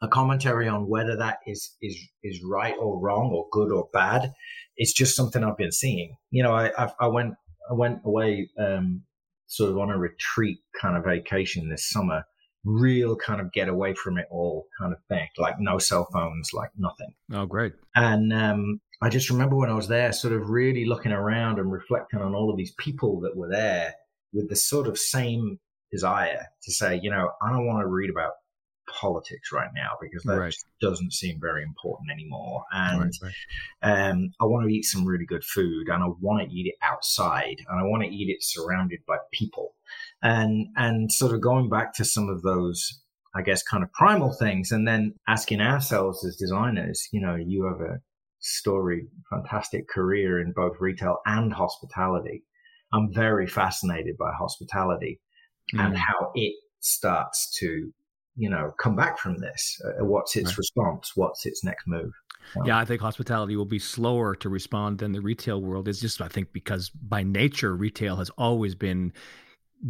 a 0.03 0.07
commentary 0.07 0.67
on 0.67 0.88
whether 0.88 1.15
that 1.17 1.38
is 1.47 1.75
is 1.81 1.97
is 2.21 2.44
right 2.44 2.75
or 2.79 3.00
wrong 3.00 3.31
or 3.33 3.47
good 3.51 3.71
or 3.71 3.88
bad. 3.94 4.31
It's 4.75 4.94
just 4.94 5.15
something 5.15 5.44
I've 5.44 5.57
been 5.57 5.71
seeing. 5.71 6.15
You 6.29 6.44
know, 6.44 6.53
I 6.53 6.71
I've, 6.77 6.94
i 7.00 7.07
went 7.07 7.33
I 7.71 7.73
went 7.73 8.00
away 8.05 8.50
um, 8.59 9.03
sort 9.47 9.71
of 9.71 9.77
on 9.77 9.89
a 9.89 9.97
retreat 9.97 10.59
kind 10.79 10.97
of 10.97 11.05
vacation 11.05 11.69
this 11.69 11.89
summer 11.89 12.25
real 12.65 13.15
kind 13.15 13.41
of 13.41 13.51
get 13.51 13.67
away 13.67 13.94
from 13.94 14.17
it 14.17 14.25
all 14.31 14.67
kind 14.79 14.94
of 14.94 15.00
thing, 15.09 15.27
like 15.38 15.55
no 15.59 15.77
cell 15.77 16.07
phones, 16.13 16.51
like 16.53 16.69
nothing. 16.77 17.13
Oh, 17.33 17.45
great. 17.45 17.73
And 17.95 18.31
um, 18.33 18.79
I 19.01 19.09
just 19.09 19.29
remember 19.29 19.56
when 19.56 19.69
I 19.69 19.73
was 19.73 19.88
there, 19.88 20.11
sort 20.13 20.33
of 20.33 20.49
really 20.49 20.85
looking 20.85 21.11
around 21.11 21.59
and 21.59 21.71
reflecting 21.71 22.21
on 22.21 22.33
all 22.33 22.49
of 22.49 22.57
these 22.57 22.73
people 22.77 23.19
that 23.21 23.35
were 23.35 23.49
there 23.49 23.94
with 24.31 24.49
the 24.49 24.56
sort 24.56 24.88
of 24.88 24.97
same 24.97 25.59
desire 25.91 26.47
to 26.63 26.71
say, 26.71 26.99
you 27.03 27.11
know, 27.11 27.29
I 27.41 27.49
don't 27.51 27.67
want 27.67 27.81
to 27.81 27.88
read 27.88 28.09
about 28.09 28.31
politics 29.00 29.51
right 29.51 29.69
now 29.75 29.92
because 30.01 30.24
that 30.24 30.40
right. 30.40 30.56
doesn't 30.81 31.13
seem 31.13 31.40
very 31.40 31.63
important 31.63 32.12
anymore. 32.12 32.63
And 32.72 33.01
right, 33.22 33.34
right. 33.84 34.10
Um, 34.10 34.31
I 34.40 34.45
want 34.45 34.68
to 34.68 34.74
eat 34.74 34.84
some 34.84 35.06
really 35.06 35.25
good 35.25 35.44
food 35.44 35.90
and 35.90 36.04
I 36.04 36.07
want 36.19 36.48
to 36.48 36.56
eat 36.56 36.68
it 36.68 36.75
outside 36.81 37.57
and 37.68 37.80
I 37.80 37.84
want 37.84 38.04
to 38.04 38.10
eat 38.10 38.30
it 38.30 38.44
surrounded 38.44 39.00
by 39.07 39.18
people 39.31 39.74
and 40.22 40.68
and 40.75 41.12
sort 41.12 41.34
of 41.34 41.42
going 41.42 41.69
back 41.69 41.94
to 41.94 42.06
some 42.06 42.30
of 42.30 42.42
those 42.42 43.01
i 43.36 43.42
guess 43.42 43.62
kind 43.62 43.84
of 43.84 43.92
primal 43.94 44.31
things 44.34 44.72
and 44.72 44.88
then 44.88 45.13
asking 45.28 45.62
ourselves 45.62 46.25
as 46.25 46.36
designers 46.36 47.07
you 47.12 47.22
know 47.22 47.36
you 47.36 47.66
have 47.66 47.81
a 47.81 48.00
story 48.40 49.07
fantastic 49.30 49.88
career 49.88 50.40
in 50.40 50.51
both 50.54 50.74
retail 50.80 51.18
and 51.25 51.54
hospitality 51.54 52.44
i'm 52.94 53.13
very 53.13 53.48
fascinated 53.48 54.18
by 54.18 54.31
hospitality 54.38 55.19
mm. 55.74 55.86
and 55.86 55.98
how 55.98 56.31
it 56.36 56.54
starts 56.80 57.56
to 57.57 57.94
you 58.35 58.50
know 58.50 58.74
come 58.80 58.95
back 58.95 59.18
from 59.18 59.38
this? 59.38 59.81
Uh, 59.85 60.06
what's 60.06 60.35
its 60.35 60.51
right. 60.51 60.57
response? 60.57 61.12
What's 61.15 61.45
its 61.45 61.63
next 61.63 61.88
move? 61.88 62.12
Yeah, 62.65 62.77
I 62.77 62.85
think 62.85 63.01
hospitality 63.01 63.56
will 63.56 63.65
be 63.65 63.80
slower 63.80 64.35
to 64.35 64.50
respond 64.50 65.00
than 65.00 65.12
the 65.12 65.21
retail 65.21 65.61
world. 65.61 65.87
Is 65.87 65.99
just 65.99 66.21
I 66.21 66.28
think 66.28 66.54
because 66.54 66.90
by 66.90 67.23
nature 67.23 67.75
retail 67.75 68.18
has 68.18 68.30
always 68.31 68.75
been 68.75 69.13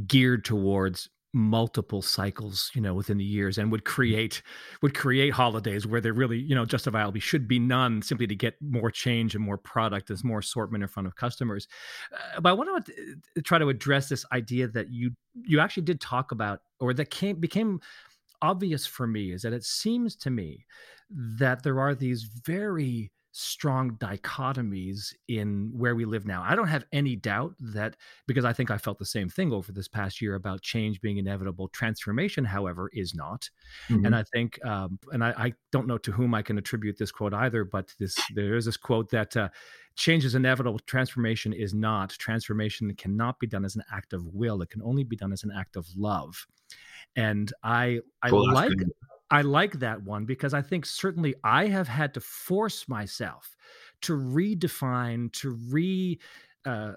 geared 0.07 0.45
towards 0.45 1.09
multiple 1.35 2.03
cycles 2.03 2.69
you 2.75 2.81
know 2.81 2.93
within 2.93 3.17
the 3.17 3.23
years 3.23 3.57
and 3.57 3.71
would 3.71 3.83
mm-hmm. 3.83 3.95
create 3.95 4.43
would 4.83 4.93
create 4.93 5.33
holidays 5.33 5.87
where 5.87 5.99
there 5.99 6.13
really 6.13 6.37
you 6.37 6.53
know 6.53 6.63
justifiably 6.63 7.19
should 7.19 7.47
be 7.47 7.57
none 7.57 8.03
simply 8.03 8.27
to 8.27 8.35
get 8.35 8.55
more 8.61 8.91
change 8.91 9.33
and 9.33 9.43
more 9.43 9.57
product 9.57 10.11
and 10.11 10.23
more 10.23 10.39
assortment 10.39 10.83
in 10.83 10.87
front 10.87 11.07
of 11.07 11.15
customers. 11.15 11.67
Uh, 12.13 12.39
but 12.39 12.49
i 12.49 12.53
want 12.53 12.85
to 12.85 13.41
try 13.41 13.57
to 13.57 13.67
address 13.67 14.09
this 14.09 14.25
idea 14.31 14.67
that 14.67 14.91
you 14.91 15.11
you 15.43 15.59
actually 15.59 15.81
did 15.81 15.99
talk 15.99 16.31
about 16.31 16.61
or 16.79 16.93
that 16.93 17.09
came 17.09 17.39
became 17.39 17.79
obvious 18.43 18.85
for 18.85 19.07
me 19.07 19.31
is 19.31 19.41
that 19.43 19.53
it 19.53 19.63
seems 19.63 20.17
to 20.17 20.29
me 20.29 20.65
that 21.09 21.63
there 21.63 21.79
are 21.79 21.95
these 21.95 22.23
very 22.45 23.12
strong 23.35 23.97
dichotomies 23.97 25.11
in 25.27 25.71
where 25.75 25.95
we 25.95 26.05
live 26.05 26.25
now. 26.25 26.43
I 26.47 26.55
don't 26.55 26.67
have 26.67 26.85
any 26.91 27.15
doubt 27.15 27.55
that 27.59 27.97
because 28.27 28.45
I 28.45 28.53
think 28.53 28.69
I 28.69 28.77
felt 28.77 28.99
the 28.99 29.05
same 29.05 29.27
thing 29.27 29.51
over 29.51 29.71
this 29.71 29.87
past 29.87 30.21
year 30.21 30.35
about 30.35 30.61
change 30.61 31.01
being 31.01 31.17
inevitable. 31.17 31.67
Transformation, 31.69 32.45
however, 32.45 32.91
is 32.93 33.15
not. 33.15 33.49
Mm-hmm. 33.89 34.05
And 34.05 34.15
I 34.15 34.23
think, 34.31 34.63
um, 34.63 34.99
and 35.11 35.23
I, 35.23 35.33
I, 35.35 35.53
don't 35.71 35.87
know 35.87 35.97
to 35.97 36.11
whom 36.11 36.35
I 36.35 36.43
can 36.43 36.59
attribute 36.59 36.99
this 36.99 37.11
quote 37.11 37.33
either, 37.33 37.65
but 37.65 37.91
this 37.97 38.15
there 38.35 38.55
is 38.55 38.65
this 38.65 38.77
quote 38.77 39.09
that 39.09 39.35
uh, 39.35 39.49
change 39.95 40.25
is 40.25 40.35
inevitable. 40.35 40.77
Transformation 40.85 41.53
is 41.53 41.73
not. 41.73 42.11
Transformation 42.11 42.93
cannot 42.95 43.39
be 43.39 43.47
done 43.47 43.65
as 43.65 43.75
an 43.75 43.83
act 43.91 44.13
of 44.13 44.27
will. 44.27 44.61
It 44.61 44.69
can 44.69 44.83
only 44.83 45.03
be 45.03 45.15
done 45.15 45.33
as 45.33 45.43
an 45.43 45.51
act 45.57 45.75
of 45.75 45.87
love. 45.97 46.45
And 47.15 47.51
I 47.63 48.01
I 48.21 48.29
like 48.29 48.71
I 49.33 49.41
like 49.41 49.79
that 49.79 50.03
one 50.03 50.25
because 50.25 50.53
I 50.53 50.61
think 50.61 50.85
certainly 50.85 51.35
I 51.43 51.67
have 51.67 51.87
had 51.89 52.13
to 52.15 52.21
force 52.21 52.87
myself 52.87 53.57
to 54.03 54.13
redefine, 54.13 55.31
to 55.33 55.51
re 55.71 56.19
uh, 56.65 56.93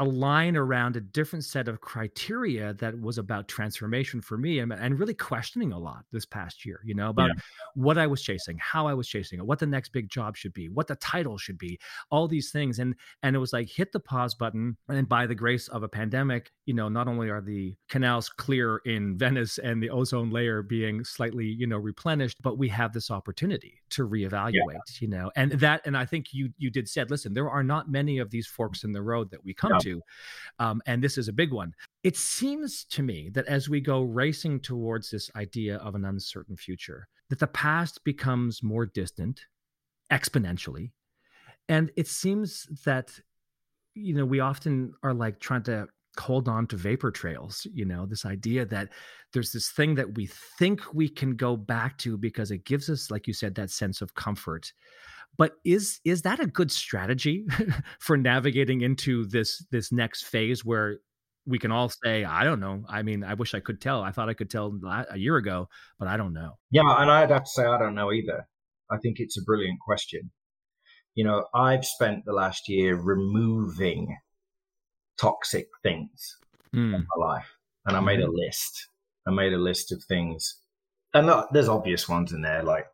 align 0.00 0.56
around 0.56 0.96
a 0.96 1.00
different 1.00 1.44
set 1.44 1.68
of 1.68 1.80
criteria 1.82 2.72
that 2.74 2.98
was 2.98 3.18
about 3.18 3.46
transformation 3.48 4.20
for 4.20 4.38
me 4.38 4.58
and, 4.58 4.72
and 4.72 4.98
really 4.98 5.14
questioning 5.14 5.72
a 5.72 5.78
lot 5.78 6.04
this 6.10 6.24
past 6.24 6.64
year, 6.64 6.80
you 6.84 6.94
know, 6.94 7.10
about 7.10 7.28
yeah. 7.28 7.42
what 7.74 7.98
I 7.98 8.06
was 8.06 8.22
chasing, 8.22 8.58
how 8.58 8.88
I 8.88 8.94
was 8.94 9.06
chasing 9.06 9.38
it, 9.38 9.46
what 9.46 9.58
the 9.58 9.66
next 9.66 9.92
big 9.92 10.08
job 10.08 10.36
should 10.36 10.54
be, 10.54 10.70
what 10.70 10.86
the 10.86 10.96
title 10.96 11.36
should 11.36 11.58
be, 11.58 11.78
all 12.10 12.26
these 12.26 12.50
things. 12.50 12.78
And 12.78 12.94
and 13.22 13.36
it 13.36 13.38
was 13.38 13.52
like 13.52 13.68
hit 13.68 13.92
the 13.92 14.00
pause 14.00 14.34
button. 14.34 14.76
And 14.88 15.06
by 15.06 15.26
the 15.26 15.34
grace 15.34 15.68
of 15.68 15.82
a 15.82 15.88
pandemic, 15.88 16.50
you 16.64 16.72
know, 16.72 16.88
not 16.88 17.06
only 17.06 17.28
are 17.28 17.42
the 17.42 17.76
canals 17.88 18.30
clear 18.30 18.78
in 18.86 19.18
Venice 19.18 19.58
and 19.58 19.82
the 19.82 19.90
ozone 19.90 20.30
layer 20.30 20.62
being 20.62 21.04
slightly, 21.04 21.44
you 21.44 21.66
know, 21.66 21.76
replenished, 21.76 22.38
but 22.42 22.56
we 22.56 22.68
have 22.70 22.94
this 22.94 23.10
opportunity 23.10 23.82
to 23.90 24.08
reevaluate, 24.08 24.54
yeah. 24.54 25.00
you 25.00 25.08
know, 25.08 25.30
and 25.36 25.52
that 25.52 25.82
and 25.84 25.94
I 25.94 26.06
think 26.06 26.32
you 26.32 26.48
you 26.56 26.70
did 26.70 26.88
said, 26.88 27.10
listen, 27.10 27.34
there 27.34 27.50
are 27.50 27.62
not 27.62 27.90
many 27.90 28.18
of 28.18 28.30
these 28.30 28.46
forks 28.46 28.82
in 28.82 28.92
the 28.92 29.02
road 29.02 29.30
that 29.30 29.44
we 29.44 29.52
come 29.52 29.72
yeah. 29.72 29.78
to 29.80 29.89
to. 29.90 30.02
Um, 30.58 30.82
and 30.86 31.02
this 31.02 31.18
is 31.18 31.28
a 31.28 31.32
big 31.32 31.52
one. 31.52 31.72
It 32.02 32.16
seems 32.16 32.84
to 32.90 33.02
me 33.02 33.30
that 33.34 33.46
as 33.46 33.68
we 33.68 33.80
go 33.80 34.02
racing 34.02 34.60
towards 34.60 35.10
this 35.10 35.30
idea 35.36 35.76
of 35.76 35.94
an 35.94 36.04
uncertain 36.04 36.56
future, 36.56 37.08
that 37.28 37.38
the 37.38 37.46
past 37.46 38.02
becomes 38.04 38.62
more 38.62 38.86
distant 38.86 39.40
exponentially. 40.10 40.90
And 41.68 41.90
it 41.96 42.08
seems 42.08 42.66
that, 42.84 43.12
you 43.94 44.14
know, 44.14 44.24
we 44.24 44.40
often 44.40 44.92
are 45.02 45.14
like 45.14 45.38
trying 45.38 45.62
to 45.64 45.86
hold 46.18 46.48
on 46.48 46.66
to 46.66 46.76
vapor 46.76 47.10
trails 47.10 47.66
you 47.72 47.84
know 47.84 48.04
this 48.04 48.26
idea 48.26 48.66
that 48.66 48.88
there's 49.32 49.52
this 49.52 49.70
thing 49.70 49.94
that 49.94 50.16
we 50.16 50.26
think 50.58 50.80
we 50.92 51.08
can 51.08 51.36
go 51.36 51.56
back 51.56 51.96
to 51.98 52.18
because 52.18 52.50
it 52.50 52.64
gives 52.64 52.90
us 52.90 53.10
like 53.12 53.28
you 53.28 53.32
said 53.32 53.54
that 53.54 53.70
sense 53.70 54.02
of 54.02 54.12
comfort 54.14 54.72
but 55.36 55.52
is 55.64 56.00
is 56.04 56.22
that 56.22 56.40
a 56.40 56.46
good 56.46 56.70
strategy 56.70 57.46
for 58.00 58.16
navigating 58.16 58.80
into 58.82 59.26
this 59.26 59.64
this 59.70 59.90
next 59.92 60.24
phase 60.24 60.64
where 60.64 60.98
we 61.46 61.58
can 61.58 61.72
all 61.72 61.90
say, 62.04 62.24
I 62.24 62.44
don't 62.44 62.60
know. 62.60 62.84
I 62.88 63.02
mean, 63.02 63.24
I 63.24 63.34
wish 63.34 63.54
I 63.54 63.60
could 63.60 63.80
tell. 63.80 64.02
I 64.02 64.12
thought 64.12 64.28
I 64.28 64.34
could 64.34 64.50
tell 64.50 64.78
a 65.10 65.18
year 65.18 65.36
ago, 65.36 65.68
but 65.98 66.06
I 66.06 66.16
don't 66.16 66.32
know. 66.32 66.58
Yeah, 66.70 66.82
and 66.98 67.10
I'd 67.10 67.30
have 67.30 67.44
to 67.44 67.50
say 67.50 67.64
I 67.64 67.78
don't 67.78 67.94
know 67.94 68.12
either. 68.12 68.46
I 68.90 68.98
think 68.98 69.16
it's 69.18 69.38
a 69.38 69.42
brilliant 69.42 69.80
question. 69.80 70.30
You 71.14 71.24
know, 71.24 71.46
I've 71.54 71.84
spent 71.84 72.24
the 72.24 72.32
last 72.32 72.68
year 72.68 72.96
removing 72.96 74.16
toxic 75.20 75.68
things 75.82 76.36
mm. 76.74 76.94
in 76.94 77.06
my 77.16 77.26
life, 77.26 77.56
and 77.86 77.96
I 77.96 78.00
made 78.00 78.20
a 78.20 78.24
mm-hmm. 78.24 78.36
list. 78.36 78.88
I 79.26 79.30
made 79.30 79.52
a 79.52 79.58
list 79.58 79.92
of 79.92 80.02
things, 80.04 80.60
and 81.12 81.30
there's 81.52 81.68
obvious 81.68 82.08
ones 82.08 82.32
in 82.32 82.42
there, 82.42 82.62
like 82.62 82.86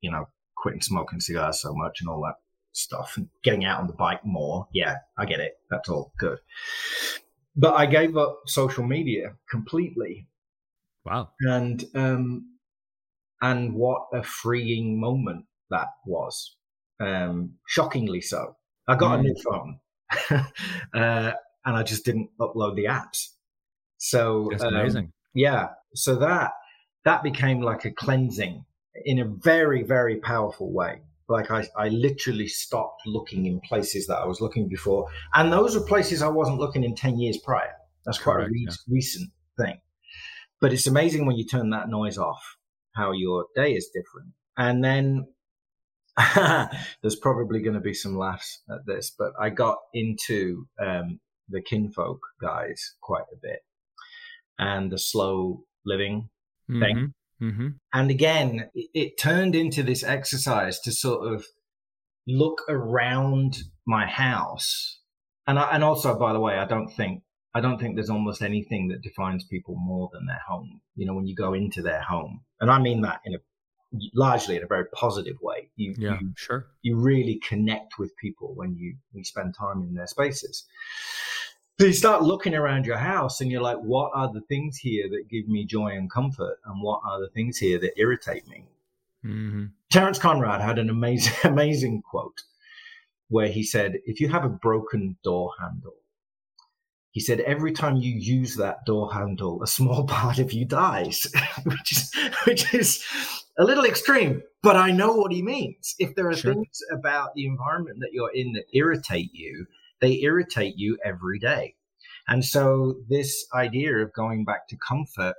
you 0.00 0.10
know, 0.10 0.26
quitting 0.66 0.82
smoking 0.82 1.20
cigars 1.20 1.60
so 1.60 1.72
much 1.72 2.00
and 2.00 2.08
all 2.08 2.20
that 2.22 2.34
stuff 2.72 3.16
and 3.16 3.28
getting 3.44 3.64
out 3.64 3.78
on 3.78 3.86
the 3.86 3.92
bike 3.92 4.24
more. 4.24 4.66
Yeah, 4.72 4.96
I 5.16 5.24
get 5.24 5.38
it. 5.38 5.52
That's 5.70 5.88
all 5.88 6.12
good. 6.18 6.40
But 7.54 7.74
I 7.74 7.86
gave 7.86 8.16
up 8.16 8.40
social 8.46 8.82
media 8.82 9.36
completely. 9.48 10.26
Wow. 11.04 11.30
And 11.38 11.84
um 11.94 12.56
and 13.40 13.74
what 13.74 14.08
a 14.12 14.24
freeing 14.24 14.98
moment 14.98 15.44
that 15.70 15.86
was. 16.04 16.56
Um 16.98 17.52
shockingly 17.68 18.20
so. 18.20 18.56
I 18.88 18.96
got 18.96 19.16
mm. 19.16 19.20
a 19.20 19.22
new 19.22 19.36
phone. 19.44 19.78
uh, 20.94 21.32
and 21.64 21.76
I 21.76 21.84
just 21.84 22.04
didn't 22.04 22.30
upload 22.40 22.74
the 22.74 22.86
apps. 22.86 23.28
So 23.98 24.48
That's 24.50 24.64
um, 24.64 24.74
amazing. 24.74 25.12
Yeah. 25.32 25.68
So 25.94 26.16
that 26.16 26.54
that 27.04 27.22
became 27.22 27.60
like 27.60 27.84
a 27.84 27.92
cleansing 27.92 28.64
in 29.04 29.18
a 29.18 29.24
very, 29.24 29.82
very 29.82 30.16
powerful 30.16 30.72
way. 30.72 31.00
Like 31.28 31.50
I, 31.50 31.66
I 31.76 31.88
literally 31.88 32.46
stopped 32.46 33.02
looking 33.06 33.46
in 33.46 33.60
places 33.60 34.06
that 34.06 34.18
I 34.18 34.26
was 34.26 34.40
looking 34.40 34.68
before. 34.68 35.08
And 35.34 35.52
those 35.52 35.74
are 35.74 35.80
places 35.80 36.22
I 36.22 36.28
wasn't 36.28 36.58
looking 36.58 36.84
in 36.84 36.94
10 36.94 37.18
years 37.18 37.38
prior. 37.38 37.72
That's 38.04 38.18
quite 38.18 38.34
Correct, 38.34 38.50
a 38.50 38.52
re- 38.52 38.66
yeah. 38.68 38.76
recent 38.88 39.30
thing. 39.58 39.80
But 40.60 40.72
it's 40.72 40.86
amazing 40.86 41.26
when 41.26 41.36
you 41.36 41.44
turn 41.44 41.70
that 41.70 41.88
noise 41.88 42.16
off, 42.16 42.56
how 42.94 43.12
your 43.12 43.46
day 43.54 43.72
is 43.72 43.90
different. 43.92 44.32
And 44.56 44.82
then 44.82 45.26
there's 47.02 47.16
probably 47.16 47.60
going 47.60 47.74
to 47.74 47.80
be 47.80 47.92
some 47.92 48.16
laughs 48.16 48.62
at 48.70 48.86
this, 48.86 49.12
but 49.16 49.32
I 49.38 49.50
got 49.50 49.78
into 49.92 50.66
um, 50.80 51.20
the 51.48 51.60
kinfolk 51.60 52.20
guys 52.40 52.94
quite 53.02 53.26
a 53.32 53.36
bit 53.40 53.60
and 54.58 54.90
the 54.90 54.98
slow 54.98 55.64
living 55.84 56.30
mm-hmm. 56.70 56.80
thing. 56.80 57.14
Mm-hmm. 57.40 57.68
And 57.92 58.10
again, 58.10 58.70
it, 58.74 58.90
it 58.94 59.18
turned 59.18 59.54
into 59.54 59.82
this 59.82 60.02
exercise 60.02 60.80
to 60.80 60.92
sort 60.92 61.32
of 61.32 61.44
look 62.26 62.62
around 62.68 63.58
my 63.86 64.06
house. 64.06 65.00
And 65.46 65.58
I, 65.58 65.70
and 65.72 65.84
also, 65.84 66.18
by 66.18 66.32
the 66.32 66.40
way, 66.40 66.58
I 66.58 66.66
don't 66.66 66.88
think 66.88 67.22
I 67.54 67.60
don't 67.60 67.78
think 67.78 67.94
there's 67.94 68.10
almost 68.10 68.42
anything 68.42 68.88
that 68.88 69.00
defines 69.02 69.44
people 69.44 69.76
more 69.78 70.10
than 70.12 70.26
their 70.26 70.42
home. 70.46 70.80
You 70.94 71.06
know, 71.06 71.14
when 71.14 71.26
you 71.26 71.34
go 71.34 71.54
into 71.54 71.82
their 71.82 72.02
home, 72.02 72.42
and 72.60 72.70
I 72.70 72.78
mean 72.78 73.02
that 73.02 73.20
in 73.24 73.34
a 73.34 73.38
largely 74.14 74.56
in 74.56 74.62
a 74.62 74.66
very 74.66 74.86
positive 74.94 75.36
way. 75.40 75.70
You, 75.76 75.94
yeah, 75.96 76.18
you, 76.20 76.32
sure. 76.36 76.66
You 76.82 76.96
really 76.96 77.40
connect 77.46 77.98
with 77.98 78.16
people 78.16 78.54
when 78.54 78.76
you, 78.76 78.96
you 79.12 79.24
spend 79.24 79.54
time 79.58 79.82
in 79.82 79.94
their 79.94 80.06
spaces. 80.06 80.66
So 81.78 81.86
you 81.86 81.92
start 81.92 82.22
looking 82.22 82.54
around 82.54 82.86
your 82.86 82.96
house 82.96 83.40
and 83.40 83.50
you're 83.50 83.60
like, 83.60 83.76
what 83.76 84.10
are 84.14 84.32
the 84.32 84.40
things 84.42 84.78
here 84.78 85.10
that 85.10 85.28
give 85.28 85.46
me 85.46 85.66
joy 85.66 85.88
and 85.88 86.10
comfort? 86.10 86.58
And 86.64 86.82
what 86.82 87.02
are 87.04 87.20
the 87.20 87.28
things 87.28 87.58
here 87.58 87.78
that 87.80 87.98
irritate 87.98 88.48
me? 88.48 88.64
Mm-hmm. 89.24 89.64
Terence 89.90 90.18
Conran 90.18 90.62
had 90.62 90.78
an 90.78 90.88
amazing, 90.88 91.34
amazing 91.44 92.02
quote 92.02 92.42
where 93.28 93.48
he 93.48 93.62
said, 93.62 93.98
if 94.06 94.20
you 94.20 94.28
have 94.28 94.44
a 94.44 94.48
broken 94.48 95.16
door 95.22 95.50
handle, 95.60 95.96
he 97.10 97.20
said, 97.20 97.40
every 97.40 97.72
time 97.72 97.96
you 97.96 98.12
use 98.12 98.56
that 98.56 98.86
door 98.86 99.12
handle, 99.12 99.62
a 99.62 99.66
small 99.66 100.04
part 100.06 100.38
of 100.38 100.54
you 100.54 100.64
dies, 100.64 101.26
which 101.64 101.92
is, 101.92 102.10
which 102.46 102.74
is 102.74 103.04
a 103.58 103.64
little 103.64 103.84
extreme, 103.84 104.42
but 104.62 104.76
I 104.76 104.92
know 104.92 105.12
what 105.12 105.32
he 105.32 105.42
means. 105.42 105.94
If 105.98 106.14
there 106.14 106.28
are 106.28 106.36
sure. 106.36 106.54
things 106.54 106.78
about 106.90 107.34
the 107.34 107.46
environment 107.46 107.98
that 108.00 108.12
you're 108.12 108.32
in 108.34 108.52
that 108.54 108.64
irritate 108.72 109.34
you, 109.34 109.66
they 110.00 110.20
irritate 110.20 110.74
you 110.76 110.98
every 111.04 111.38
day. 111.38 111.74
And 112.28 112.44
so 112.44 112.96
this 113.08 113.46
idea 113.54 113.96
of 113.98 114.12
going 114.12 114.44
back 114.44 114.68
to 114.68 114.76
comfort 114.86 115.34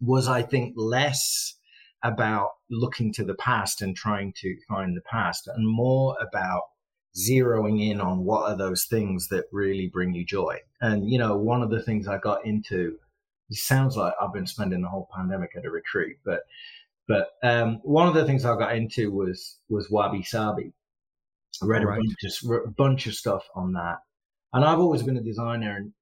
was, 0.00 0.28
I 0.28 0.42
think, 0.42 0.74
less 0.76 1.56
about 2.02 2.50
looking 2.70 3.12
to 3.12 3.24
the 3.24 3.34
past 3.34 3.82
and 3.82 3.94
trying 3.94 4.32
to 4.40 4.56
find 4.68 4.96
the 4.96 5.02
past 5.02 5.46
and 5.46 5.68
more 5.68 6.16
about 6.20 6.62
zeroing 7.14 7.90
in 7.90 8.00
on 8.00 8.24
what 8.24 8.50
are 8.50 8.56
those 8.56 8.86
things 8.86 9.28
that 9.28 9.44
really 9.52 9.88
bring 9.88 10.14
you 10.14 10.24
joy. 10.24 10.56
And, 10.80 11.10
you 11.10 11.18
know, 11.18 11.36
one 11.36 11.62
of 11.62 11.70
the 11.70 11.82
things 11.82 12.08
I 12.08 12.18
got 12.18 12.46
into, 12.46 12.96
it 13.50 13.56
sounds 13.56 13.96
like 13.96 14.14
I've 14.20 14.32
been 14.32 14.46
spending 14.46 14.80
the 14.80 14.88
whole 14.88 15.08
pandemic 15.14 15.50
at 15.56 15.66
a 15.66 15.70
retreat, 15.70 16.16
but, 16.24 16.40
but, 17.08 17.32
um, 17.42 17.80
one 17.82 18.06
of 18.06 18.14
the 18.14 18.24
things 18.24 18.44
I 18.44 18.56
got 18.56 18.76
into 18.76 19.10
was, 19.10 19.58
was 19.68 19.90
wabi 19.90 20.22
sabi. 20.22 20.72
I 21.62 21.66
read 21.66 21.84
right. 21.84 21.98
a 21.98 22.00
bunch 22.00 22.42
of, 22.44 22.50
a 22.66 22.70
bunch 22.70 23.06
of 23.06 23.14
stuff 23.14 23.44
on 23.54 23.72
that. 23.74 23.98
And 24.52 24.64
I've 24.64 24.80
always 24.80 25.02
been 25.02 25.16
a 25.16 25.22
designer, 25.22 25.76
and 25.76 25.92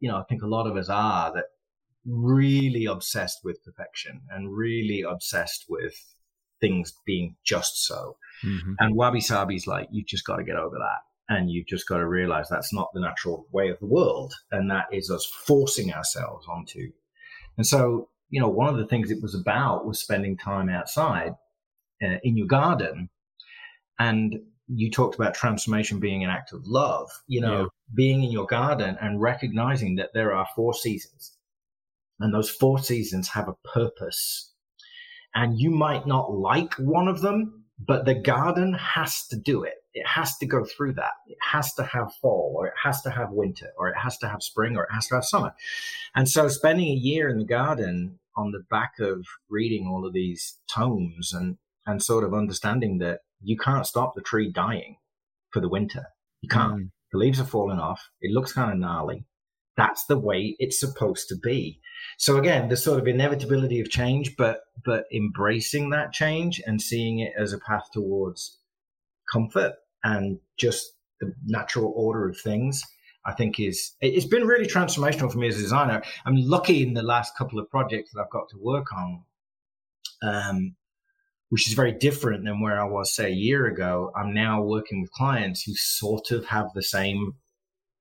you 0.00 0.10
know, 0.10 0.16
I 0.16 0.24
think 0.28 0.42
a 0.42 0.48
lot 0.48 0.66
of 0.66 0.76
us 0.76 0.88
are 0.88 1.32
that 1.34 1.44
really 2.04 2.86
obsessed 2.86 3.40
with 3.44 3.64
perfection 3.64 4.22
and 4.30 4.56
really 4.56 5.02
obsessed 5.02 5.66
with 5.68 5.94
things 6.60 6.94
being 7.06 7.36
just 7.44 7.86
so. 7.86 8.16
Mm-hmm. 8.44 8.72
And 8.78 8.96
wabi 8.96 9.20
sabi's 9.20 9.66
like, 9.66 9.88
you've 9.92 10.06
just 10.06 10.26
got 10.26 10.36
to 10.36 10.44
get 10.44 10.56
over 10.56 10.76
that. 10.76 11.34
And 11.34 11.50
you've 11.50 11.66
just 11.66 11.88
got 11.88 11.98
to 11.98 12.06
realize 12.06 12.48
that's 12.48 12.72
not 12.72 12.90
the 12.92 13.00
natural 13.00 13.46
way 13.52 13.68
of 13.68 13.78
the 13.78 13.86
world. 13.86 14.34
And 14.50 14.70
that 14.70 14.86
is 14.92 15.10
us 15.10 15.24
forcing 15.24 15.92
ourselves 15.92 16.46
onto. 16.48 16.90
And 17.56 17.66
so, 17.66 18.08
you 18.30 18.40
know, 18.40 18.48
one 18.48 18.68
of 18.68 18.76
the 18.76 18.86
things 18.86 19.10
it 19.10 19.22
was 19.22 19.34
about 19.34 19.86
was 19.86 20.00
spending 20.00 20.36
time 20.36 20.68
outside 20.68 21.34
uh, 22.02 22.16
in 22.22 22.36
your 22.36 22.46
garden 22.46 23.08
and 23.98 24.40
you 24.68 24.90
talked 24.90 25.14
about 25.14 25.34
transformation 25.34 26.00
being 26.00 26.24
an 26.24 26.30
act 26.30 26.52
of 26.52 26.66
love, 26.66 27.10
you 27.26 27.40
know, 27.40 27.60
yeah. 27.62 27.66
being 27.94 28.22
in 28.22 28.30
your 28.30 28.46
garden 28.46 28.96
and 29.00 29.20
recognizing 29.20 29.96
that 29.96 30.10
there 30.14 30.34
are 30.34 30.46
four 30.54 30.72
seasons 30.72 31.36
and 32.22 32.32
those 32.32 32.50
four 32.50 32.78
seasons 32.78 33.28
have 33.28 33.48
a 33.48 33.68
purpose. 33.68 34.52
And 35.34 35.58
you 35.58 35.70
might 35.70 36.06
not 36.06 36.32
like 36.32 36.74
one 36.74 37.08
of 37.08 37.20
them, 37.20 37.64
but 37.78 38.04
the 38.04 38.14
garden 38.14 38.74
has 38.74 39.26
to 39.28 39.36
do 39.36 39.64
it. 39.64 39.74
It 39.94 40.06
has 40.06 40.36
to 40.38 40.46
go 40.46 40.64
through 40.64 40.94
that. 40.94 41.12
It 41.26 41.38
has 41.40 41.74
to 41.74 41.82
have 41.82 42.14
fall 42.20 42.54
or 42.56 42.66
it 42.68 42.74
has 42.82 43.02
to 43.02 43.10
have 43.10 43.30
winter 43.30 43.70
or 43.76 43.88
it 43.88 43.96
has 43.96 44.16
to 44.18 44.28
have 44.28 44.42
spring 44.42 44.76
or 44.76 44.84
it 44.84 44.92
has 44.92 45.08
to 45.08 45.16
have 45.16 45.24
summer. 45.24 45.52
And 46.14 46.28
so 46.28 46.48
spending 46.48 46.88
a 46.88 46.94
year 46.94 47.28
in 47.28 47.38
the 47.38 47.44
garden 47.44 48.18
on 48.36 48.52
the 48.52 48.64
back 48.70 48.92
of 49.00 49.26
reading 49.50 49.86
all 49.86 50.06
of 50.06 50.12
these 50.12 50.58
tomes 50.72 51.32
and, 51.32 51.58
and 51.86 52.02
sort 52.02 52.24
of 52.24 52.32
understanding 52.32 52.98
that 52.98 53.20
you 53.42 53.56
can't 53.56 53.86
stop 53.86 54.14
the 54.14 54.22
tree 54.22 54.50
dying 54.50 54.96
for 55.50 55.60
the 55.60 55.68
winter. 55.68 56.04
You 56.40 56.48
can't. 56.48 56.74
Mm. 56.74 56.90
The 57.12 57.18
leaves 57.18 57.40
are 57.40 57.44
falling 57.44 57.78
off. 57.78 58.08
It 58.20 58.32
looks 58.32 58.52
kind 58.52 58.72
of 58.72 58.78
gnarly. 58.78 59.26
That's 59.76 60.04
the 60.06 60.18
way 60.18 60.56
it's 60.58 60.78
supposed 60.78 61.28
to 61.28 61.36
be. 61.36 61.80
So 62.18 62.36
again, 62.36 62.68
the 62.68 62.76
sort 62.76 62.98
of 62.98 63.06
inevitability 63.06 63.80
of 63.80 63.90
change, 63.90 64.36
but 64.36 64.60
but 64.84 65.04
embracing 65.14 65.90
that 65.90 66.12
change 66.12 66.60
and 66.66 66.80
seeing 66.80 67.20
it 67.20 67.32
as 67.38 67.52
a 67.52 67.58
path 67.58 67.88
towards 67.92 68.58
comfort 69.32 69.74
and 70.04 70.38
just 70.58 70.92
the 71.20 71.32
natural 71.46 71.92
order 71.96 72.28
of 72.28 72.38
things. 72.38 72.82
I 73.24 73.32
think 73.32 73.60
is 73.60 73.92
it's 74.00 74.26
been 74.26 74.46
really 74.46 74.66
transformational 74.66 75.30
for 75.30 75.38
me 75.38 75.48
as 75.48 75.58
a 75.58 75.62
designer. 75.62 76.02
I'm 76.26 76.36
lucky 76.36 76.82
in 76.82 76.94
the 76.94 77.04
last 77.04 77.36
couple 77.36 77.58
of 77.58 77.70
projects 77.70 78.10
that 78.12 78.20
I've 78.20 78.30
got 78.30 78.48
to 78.50 78.56
work 78.60 78.86
on, 78.92 79.22
um, 80.22 80.74
which 81.52 81.68
is 81.68 81.74
very 81.74 81.92
different 81.92 82.46
than 82.46 82.62
where 82.62 82.80
I 82.80 82.84
was 82.84 83.14
say 83.14 83.26
a 83.26 83.34
year 83.34 83.66
ago. 83.66 84.10
I'm 84.16 84.32
now 84.32 84.62
working 84.62 85.02
with 85.02 85.12
clients 85.12 85.62
who 85.62 85.74
sort 85.74 86.30
of 86.30 86.46
have 86.46 86.68
the 86.74 86.82
same 86.82 87.34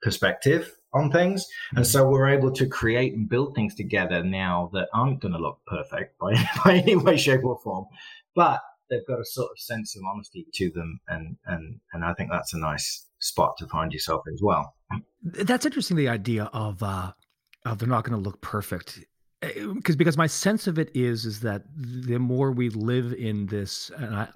perspective 0.01 0.74
on 0.93 1.12
things, 1.12 1.46
and 1.75 1.86
so 1.86 2.08
we're 2.08 2.29
able 2.29 2.53
to 2.53 2.65
create 2.65 3.13
and 3.13 3.27
build 3.27 3.53
things 3.53 3.75
together 3.75 4.24
now 4.24 4.70
that 4.72 4.88
aren't 4.93 5.20
going 5.20 5.34
to 5.34 5.38
look 5.38 5.60
perfect 5.67 6.17
by, 6.17 6.34
by 6.65 6.77
any 6.77 6.96
way, 6.96 7.17
shape, 7.17 7.43
or 7.43 7.60
form, 7.62 7.88
but 8.36 8.62
they've 8.89 9.05
got 9.05 9.20
a 9.20 9.25
sort 9.25 9.51
of 9.51 9.60
sense 9.60 9.98
of 9.98 10.03
honesty 10.05 10.48
to 10.53 10.72
them, 10.72 11.01
and 11.10 11.36
and 11.46 11.81
and 11.91 12.05
I 12.05 12.13
think 12.13 12.29
that's 12.31 12.53
a 12.53 12.58
nice 12.58 13.05
spot 13.20 13.58
to 13.58 13.67
find 13.67 13.91
yourself 13.91 14.24
in 14.27 14.34
as 14.34 14.41
well. 14.41 14.75
That's 15.24 15.65
interesting. 15.65 15.98
The 15.98 16.08
idea 16.08 16.46
of 16.53 16.81
uh, 16.81 17.12
of 17.65 17.79
they're 17.79 17.89
not 17.89 18.05
going 18.05 18.17
to 18.17 18.29
look 18.29 18.39
perfect 18.39 19.03
because 19.41 19.95
because 19.95 20.17
my 20.17 20.27
sense 20.27 20.67
of 20.67 20.77
it 20.77 20.91
is 20.93 21.25
is 21.25 21.39
that 21.41 21.63
the 21.75 22.19
more 22.19 22.51
we 22.51 22.69
live 22.69 23.13
in 23.13 23.48
this 23.48 23.89
uh, 23.91 24.27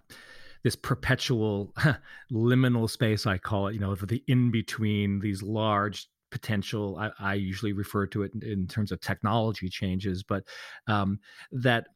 this 0.63 0.75
perpetual 0.75 1.73
liminal 2.31 2.89
space 2.89 3.25
I 3.25 3.37
call 3.37 3.67
it 3.67 3.73
you 3.73 3.79
know 3.79 3.93
the 3.95 4.23
in 4.27 4.51
between 4.51 5.19
these 5.19 5.43
large 5.43 6.07
potential 6.31 6.97
I, 6.97 7.11
I, 7.19 7.33
usually 7.35 7.71
refer 7.71 8.07
to 8.07 8.23
it 8.23 8.33
in, 8.33 8.43
in, 8.43 8.67
terms 8.67 8.91
of 8.91 8.99
technology 8.99 9.69
changes 9.69 10.21
but 10.23 10.43
um, 10.87 11.19
that 11.51 11.87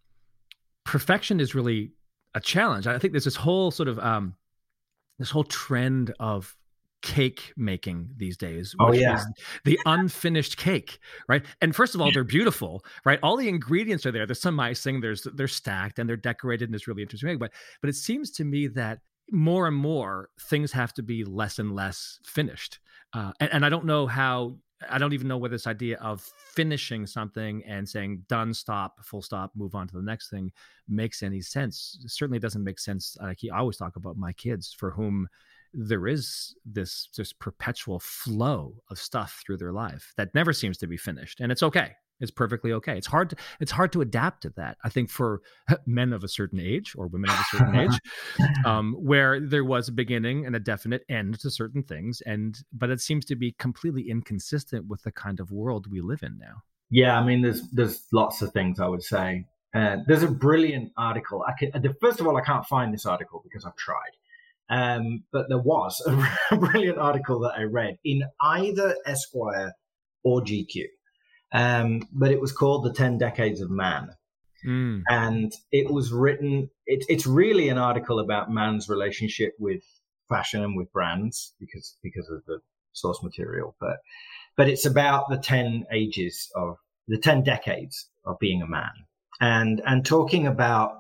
perfection 0.85 1.39
is 1.39 1.53
really 1.53 1.91
a 2.35 2.39
challenge. 2.39 2.87
I 2.87 2.97
think 2.97 3.13
there's 3.13 3.25
this 3.25 3.35
whole 3.35 3.71
sort 3.71 3.89
of 3.89 3.99
um, 3.99 4.35
this 5.17 5.29
whole 5.29 5.43
trend 5.43 6.13
of 6.19 6.55
cake 7.01 7.53
making 7.56 8.10
these 8.18 8.38
days. 8.38 8.75
Oh 8.79 8.94
yeah, 8.94 9.24
the 9.65 9.79
unfinished 9.86 10.58
cake, 10.58 11.00
right? 11.27 11.44
And 11.62 11.75
first 11.75 11.96
of 11.96 12.01
all, 12.01 12.12
they're 12.12 12.24
beautiful, 12.24 12.84
right? 13.06 13.20
All 13.24 13.38
the 13.38 13.48
ingredients 13.48 14.06
are 14.06 14.12
there. 14.12 14.25
There's 14.25 14.41
some 14.41 14.60
icing. 14.60 15.01
There's 15.01 15.27
they're 15.36 15.48
stacked 15.48 16.00
and 16.00 16.10
they're 16.10 16.18
decorated 16.18 16.65
in 16.65 16.72
this 16.72 16.88
really 16.88 17.01
interesting 17.01 17.29
way. 17.29 17.36
But 17.36 17.51
but 17.82 17.89
it 17.89 17.96
seems 17.96 18.32
to 18.32 18.44
me 18.44 18.68
that 18.68 19.00
more 19.32 19.68
and 19.68 19.77
more 19.77 20.29
things 20.50 20.72
have 20.72 20.94
to 20.96 21.03
be 21.03 21.24
less 21.24 21.60
and 21.60 21.74
less 21.74 22.20
finished. 22.25 22.79
Uh, 23.13 23.32
and, 23.39 23.53
and 23.53 23.65
I 23.65 23.70
don't 23.70 23.86
know 23.86 24.08
how. 24.08 24.58
I 24.89 24.98
don't 24.98 25.12
even 25.12 25.27
know 25.27 25.38
whether 25.38 25.56
this 25.56 25.68
idea 25.68 25.98
of 25.98 26.25
finishing 26.53 27.06
something 27.06 27.63
and 27.68 27.88
saying 27.88 28.24
done, 28.29 28.53
stop, 28.53 29.03
full 29.03 29.22
stop, 29.22 29.51
move 29.53 29.75
on 29.75 29.89
to 29.89 29.96
the 29.98 30.01
next 30.01 30.29
thing 30.29 30.53
makes 30.88 31.22
any 31.22 31.41
sense. 31.41 32.00
It 32.01 32.12
certainly 32.12 32.39
doesn't 32.39 32.63
make 32.63 32.79
sense. 32.79 33.18
Like 33.22 33.39
I 33.53 33.60
always 33.60 33.75
talk 33.75 33.98
about 33.98 34.15
my 34.15 34.32
kids 34.32 34.74
for 34.77 34.91
whom 34.91 35.27
there 35.73 36.07
is 36.07 36.55
this 36.65 37.09
this 37.15 37.33
perpetual 37.33 37.99
flow 37.99 38.75
of 38.89 38.99
stuff 38.99 39.41
through 39.45 39.57
their 39.57 39.73
life 39.73 40.13
that 40.17 40.33
never 40.33 40.53
seems 40.53 40.77
to 40.77 40.88
be 40.88 40.97
finished 40.97 41.39
and 41.39 41.51
it's 41.51 41.63
okay. 41.63 41.93
It's 42.19 42.31
perfectly 42.31 42.73
okay. 42.73 42.97
It's 42.97 43.07
hard 43.07 43.29
to, 43.29 43.35
it's 43.59 43.71
hard 43.71 43.93
to 43.93 44.01
adapt 44.01 44.41
to 44.41 44.49
that. 44.57 44.77
I 44.83 44.89
think 44.89 45.09
for 45.09 45.41
men 45.85 46.11
of 46.13 46.23
a 46.23 46.27
certain 46.27 46.59
age 46.59 46.93
or 46.97 47.07
women 47.07 47.29
of 47.29 47.38
a 47.38 47.57
certain 47.57 47.75
age 47.75 47.99
um, 48.65 48.93
where 48.99 49.39
there 49.39 49.63
was 49.63 49.88
a 49.88 49.93
beginning 49.93 50.45
and 50.45 50.55
a 50.55 50.59
definite 50.59 51.03
end 51.09 51.39
to 51.39 51.49
certain 51.49 51.83
things 51.83 52.21
and 52.25 52.59
but 52.73 52.89
it 52.89 53.01
seems 53.01 53.25
to 53.25 53.35
be 53.35 53.53
completely 53.53 54.09
inconsistent 54.09 54.88
with 54.88 55.01
the 55.03 55.11
kind 55.11 55.39
of 55.39 55.51
world 55.51 55.88
we 55.89 56.01
live 56.01 56.23
in 56.23 56.38
now. 56.38 56.63
Yeah 56.89 57.17
i 57.17 57.23
mean 57.23 57.41
there's 57.41 57.69
there's 57.71 58.07
lots 58.11 58.41
of 58.41 58.51
things 58.51 58.79
i 58.79 58.88
would 58.88 59.03
say. 59.03 59.45
Uh, 59.71 59.97
there's 60.07 60.23
a 60.23 60.27
brilliant 60.27 60.91
article. 60.97 61.45
I 61.47 61.53
can 61.57 61.71
first 62.01 62.19
of 62.19 62.27
all 62.27 62.35
i 62.35 62.41
can't 62.41 62.65
find 62.65 62.93
this 62.93 63.05
article 63.05 63.41
because 63.43 63.65
i've 63.65 63.75
tried 63.75 64.11
um, 64.69 65.23
but 65.31 65.49
there 65.49 65.59
was 65.59 66.01
a 66.51 66.55
brilliant 66.57 66.99
article 66.99 67.39
that 67.41 67.53
I 67.57 67.63
read 67.63 67.97
in 68.05 68.23
either 68.41 68.95
Esquire 69.05 69.73
or 70.23 70.41
GQ. 70.41 70.85
Um, 71.51 72.03
but 72.13 72.31
it 72.31 72.39
was 72.39 72.51
called 72.51 72.85
The 72.85 72.93
10 72.93 73.17
Decades 73.17 73.61
of 73.61 73.71
Man. 73.71 74.09
Mm. 74.67 75.01
And 75.09 75.51
it 75.71 75.91
was 75.91 76.11
written, 76.11 76.69
it, 76.85 77.05
it's 77.07 77.25
really 77.25 77.69
an 77.69 77.77
article 77.77 78.19
about 78.19 78.51
man's 78.51 78.89
relationship 78.89 79.53
with 79.57 79.81
fashion 80.27 80.63
and 80.63 80.77
with 80.77 80.91
brands 80.91 81.55
because, 81.59 81.97
because 82.03 82.29
of 82.29 82.43
the 82.45 82.59
source 82.93 83.23
material. 83.23 83.75
But, 83.79 83.97
but 84.55 84.69
it's 84.69 84.85
about 84.85 85.29
the 85.29 85.38
10 85.38 85.85
ages 85.91 86.47
of 86.55 86.75
the 87.07 87.17
10 87.17 87.43
decades 87.43 88.09
of 88.25 88.38
being 88.39 88.61
a 88.61 88.67
man 88.67 88.91
and, 89.41 89.81
and 89.88 90.05
talking 90.05 90.45
about 90.45 90.91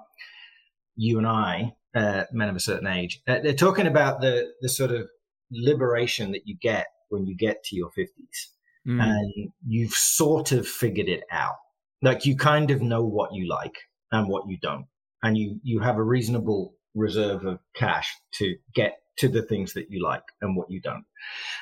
you 0.95 1.19
and 1.19 1.27
I 1.27 1.73
uh, 1.95 2.23
men 2.31 2.49
of 2.49 2.55
a 2.55 2.59
certain 2.59 2.87
age. 2.87 3.21
Uh, 3.27 3.39
they're 3.41 3.53
talking 3.53 3.87
about 3.87 4.21
the 4.21 4.51
the 4.61 4.69
sort 4.69 4.91
of 4.91 5.09
liberation 5.51 6.31
that 6.31 6.43
you 6.45 6.55
get 6.61 6.87
when 7.09 7.25
you 7.25 7.35
get 7.35 7.63
to 7.63 7.75
your 7.75 7.89
fifties, 7.91 8.51
mm. 8.87 9.01
and 9.01 9.51
you've 9.65 9.93
sort 9.93 10.51
of 10.51 10.67
figured 10.67 11.09
it 11.09 11.23
out. 11.31 11.55
Like 12.01 12.25
you 12.25 12.35
kind 12.35 12.71
of 12.71 12.81
know 12.81 13.03
what 13.03 13.33
you 13.33 13.47
like 13.47 13.75
and 14.11 14.27
what 14.27 14.47
you 14.47 14.57
don't, 14.61 14.85
and 15.23 15.37
you 15.37 15.59
you 15.63 15.79
have 15.79 15.97
a 15.97 16.03
reasonable 16.03 16.75
reserve 16.95 17.45
of 17.45 17.59
cash 17.75 18.15
to 18.33 18.55
get 18.73 18.97
to 19.17 19.27
the 19.27 19.41
things 19.41 19.73
that 19.73 19.87
you 19.89 20.01
like 20.01 20.23
and 20.41 20.55
what 20.55 20.71
you 20.71 20.79
don't, 20.79 21.05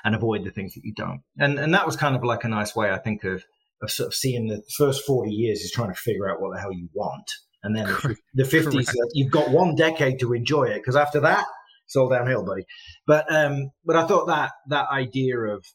and 0.03 0.13
avoid 0.15 0.43
the 0.43 0.51
things 0.51 0.73
that 0.73 0.83
you 0.83 0.93
don't. 0.95 1.21
And 1.39 1.57
and 1.57 1.73
that 1.73 1.85
was 1.85 1.95
kind 1.95 2.15
of 2.15 2.23
like 2.23 2.43
a 2.43 2.49
nice 2.49 2.75
way, 2.75 2.91
I 2.91 2.97
think, 2.97 3.23
of 3.23 3.43
of 3.81 3.91
sort 3.91 4.07
of 4.07 4.13
seeing 4.13 4.47
the 4.47 4.61
first 4.77 5.05
forty 5.05 5.31
years 5.31 5.61
is 5.61 5.71
trying 5.71 5.93
to 5.93 5.99
figure 5.99 6.29
out 6.29 6.41
what 6.41 6.53
the 6.53 6.59
hell 6.59 6.73
you 6.73 6.89
want 6.93 7.31
and 7.63 7.75
then 7.75 7.85
the 8.33 8.43
50s, 8.43 8.89
uh, 8.89 9.07
you've 9.13 9.31
got 9.31 9.49
one 9.49 9.75
decade 9.75 10.19
to 10.19 10.33
enjoy 10.33 10.65
it 10.65 10.79
because 10.79 10.95
after 10.95 11.19
that, 11.21 11.45
it's 11.85 11.95
all 11.95 12.09
downhill, 12.09 12.43
buddy. 12.43 12.65
But 13.05 13.31
um, 13.33 13.71
but 13.85 13.95
I 13.95 14.05
thought 14.05 14.27
that 14.27 14.51
that 14.67 14.89
idea 14.89 15.39
of 15.39 15.65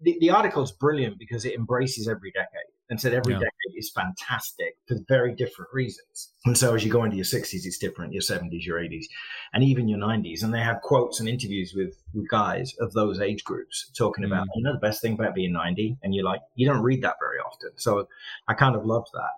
the, 0.00 0.16
the 0.20 0.30
article 0.30 0.62
is 0.62 0.72
brilliant 0.72 1.18
because 1.18 1.44
it 1.44 1.54
embraces 1.54 2.08
every 2.08 2.30
decade 2.32 2.70
and 2.90 3.00
said 3.00 3.14
every 3.14 3.34
yeah. 3.34 3.38
decade 3.38 3.76
is 3.76 3.90
fantastic 3.90 4.76
for 4.88 4.96
very 5.08 5.32
different 5.34 5.70
reasons. 5.72 6.32
And 6.44 6.58
so 6.58 6.74
as 6.74 6.84
you 6.84 6.90
go 6.90 7.04
into 7.04 7.16
your 7.16 7.24
60s, 7.24 7.64
it's 7.64 7.78
different, 7.78 8.12
your 8.12 8.22
70s, 8.22 8.64
your 8.66 8.80
80s, 8.80 9.04
and 9.52 9.62
even 9.62 9.88
your 9.88 10.00
90s. 10.00 10.42
And 10.42 10.52
they 10.52 10.60
have 10.60 10.80
quotes 10.82 11.20
and 11.20 11.28
interviews 11.28 11.72
with, 11.74 11.94
with 12.12 12.28
guys 12.28 12.74
of 12.80 12.92
those 12.92 13.20
age 13.20 13.44
groups 13.44 13.90
talking 13.96 14.24
about, 14.24 14.46
mm. 14.48 14.50
you 14.56 14.64
know, 14.64 14.72
the 14.72 14.80
best 14.80 15.00
thing 15.00 15.12
about 15.12 15.36
being 15.36 15.52
90. 15.52 15.98
And 16.02 16.14
you're 16.14 16.24
like, 16.24 16.40
you 16.56 16.66
don't 16.66 16.82
read 16.82 17.02
that 17.02 17.16
very 17.20 17.38
often. 17.38 17.70
So 17.76 18.08
I 18.48 18.54
kind 18.54 18.74
of 18.74 18.84
love 18.84 19.06
that. 19.12 19.30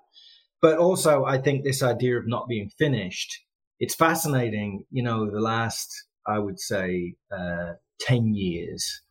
But 0.63 0.79
also, 0.79 1.25
I 1.25 1.39
think 1.39 1.65
this 1.65 1.83
idea 1.83 2.17
of 2.17 2.29
not 2.29 2.49
being 2.49 2.71
finished, 2.79 3.37
it's 3.81 3.97
fascinating. 3.97 4.85
You 4.91 5.03
know, 5.03 5.29
the 5.29 5.41
last, 5.41 5.93
I 6.27 6.39
would 6.39 6.61
say, 6.61 7.17
uh, 7.37 7.73
10 8.01 8.35
years, 8.35 9.03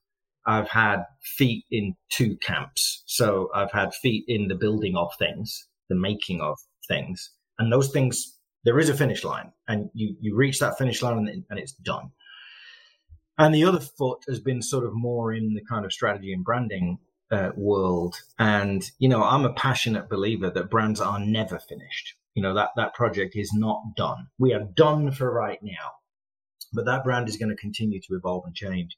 I've 0.47 0.69
had 0.69 1.03
feet 1.21 1.65
in 1.69 1.95
two 2.09 2.37
camps. 2.37 3.03
So 3.05 3.49
I've 3.53 3.71
had 3.71 3.93
feet 3.93 4.23
in 4.27 4.47
the 4.47 4.55
building 4.55 4.95
of 4.95 5.11
things, 5.19 5.67
the 5.89 5.95
making 5.95 6.39
of 6.41 6.57
things. 6.87 7.31
And 7.59 7.71
those 7.71 7.91
things, 7.91 8.39
there 8.63 8.79
is 8.79 8.89
a 8.89 8.95
finish 8.95 9.23
line 9.23 9.51
and 9.67 9.89
you, 9.93 10.15
you 10.19 10.35
reach 10.35 10.59
that 10.59 10.77
finish 10.77 11.01
line 11.01 11.17
and, 11.17 11.43
and 11.49 11.59
it's 11.59 11.73
done. 11.73 12.11
And 13.37 13.53
the 13.53 13.65
other 13.65 13.79
foot 13.79 14.19
has 14.27 14.39
been 14.39 14.61
sort 14.61 14.85
of 14.85 14.91
more 14.93 15.33
in 15.33 15.53
the 15.53 15.63
kind 15.69 15.85
of 15.85 15.93
strategy 15.93 16.33
and 16.33 16.43
branding 16.43 16.99
uh, 17.31 17.51
world. 17.55 18.15
And, 18.37 18.83
you 18.99 19.09
know, 19.09 19.23
I'm 19.23 19.45
a 19.45 19.53
passionate 19.53 20.09
believer 20.09 20.49
that 20.49 20.69
brands 20.69 20.99
are 20.99 21.19
never 21.19 21.59
finished. 21.59 22.15
You 22.35 22.43
know, 22.43 22.53
that, 22.53 22.69
that 22.75 22.93
project 22.93 23.35
is 23.35 23.51
not 23.53 23.81
done. 23.95 24.27
We 24.37 24.53
are 24.53 24.63
done 24.63 25.11
for 25.11 25.31
right 25.31 25.59
now, 25.61 25.91
but 26.73 26.85
that 26.85 27.03
brand 27.03 27.27
is 27.27 27.37
going 27.37 27.49
to 27.49 27.55
continue 27.55 27.99
to 28.01 28.15
evolve 28.15 28.43
and 28.45 28.55
change. 28.55 28.95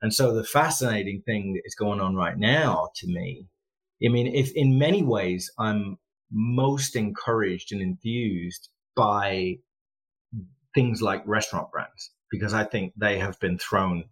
And 0.00 0.14
so 0.14 0.32
the 0.32 0.44
fascinating 0.44 1.22
thing 1.22 1.54
that 1.54 1.62
is 1.64 1.74
going 1.74 2.00
on 2.00 2.14
right 2.14 2.38
now 2.38 2.90
to 2.96 3.06
me, 3.08 3.46
I 4.04 4.08
mean, 4.08 4.28
if 4.28 4.52
in 4.54 4.78
many 4.78 5.02
ways 5.02 5.50
I'm 5.58 5.98
most 6.30 6.94
encouraged 6.94 7.72
and 7.72 7.80
enthused 7.80 8.68
by 8.94 9.56
things 10.74 11.02
like 11.02 11.22
restaurant 11.26 11.70
brands 11.72 12.10
because 12.30 12.54
I 12.54 12.64
think 12.64 12.92
they 12.96 13.18
have 13.18 13.40
been 13.40 13.58
thrown 13.58 14.04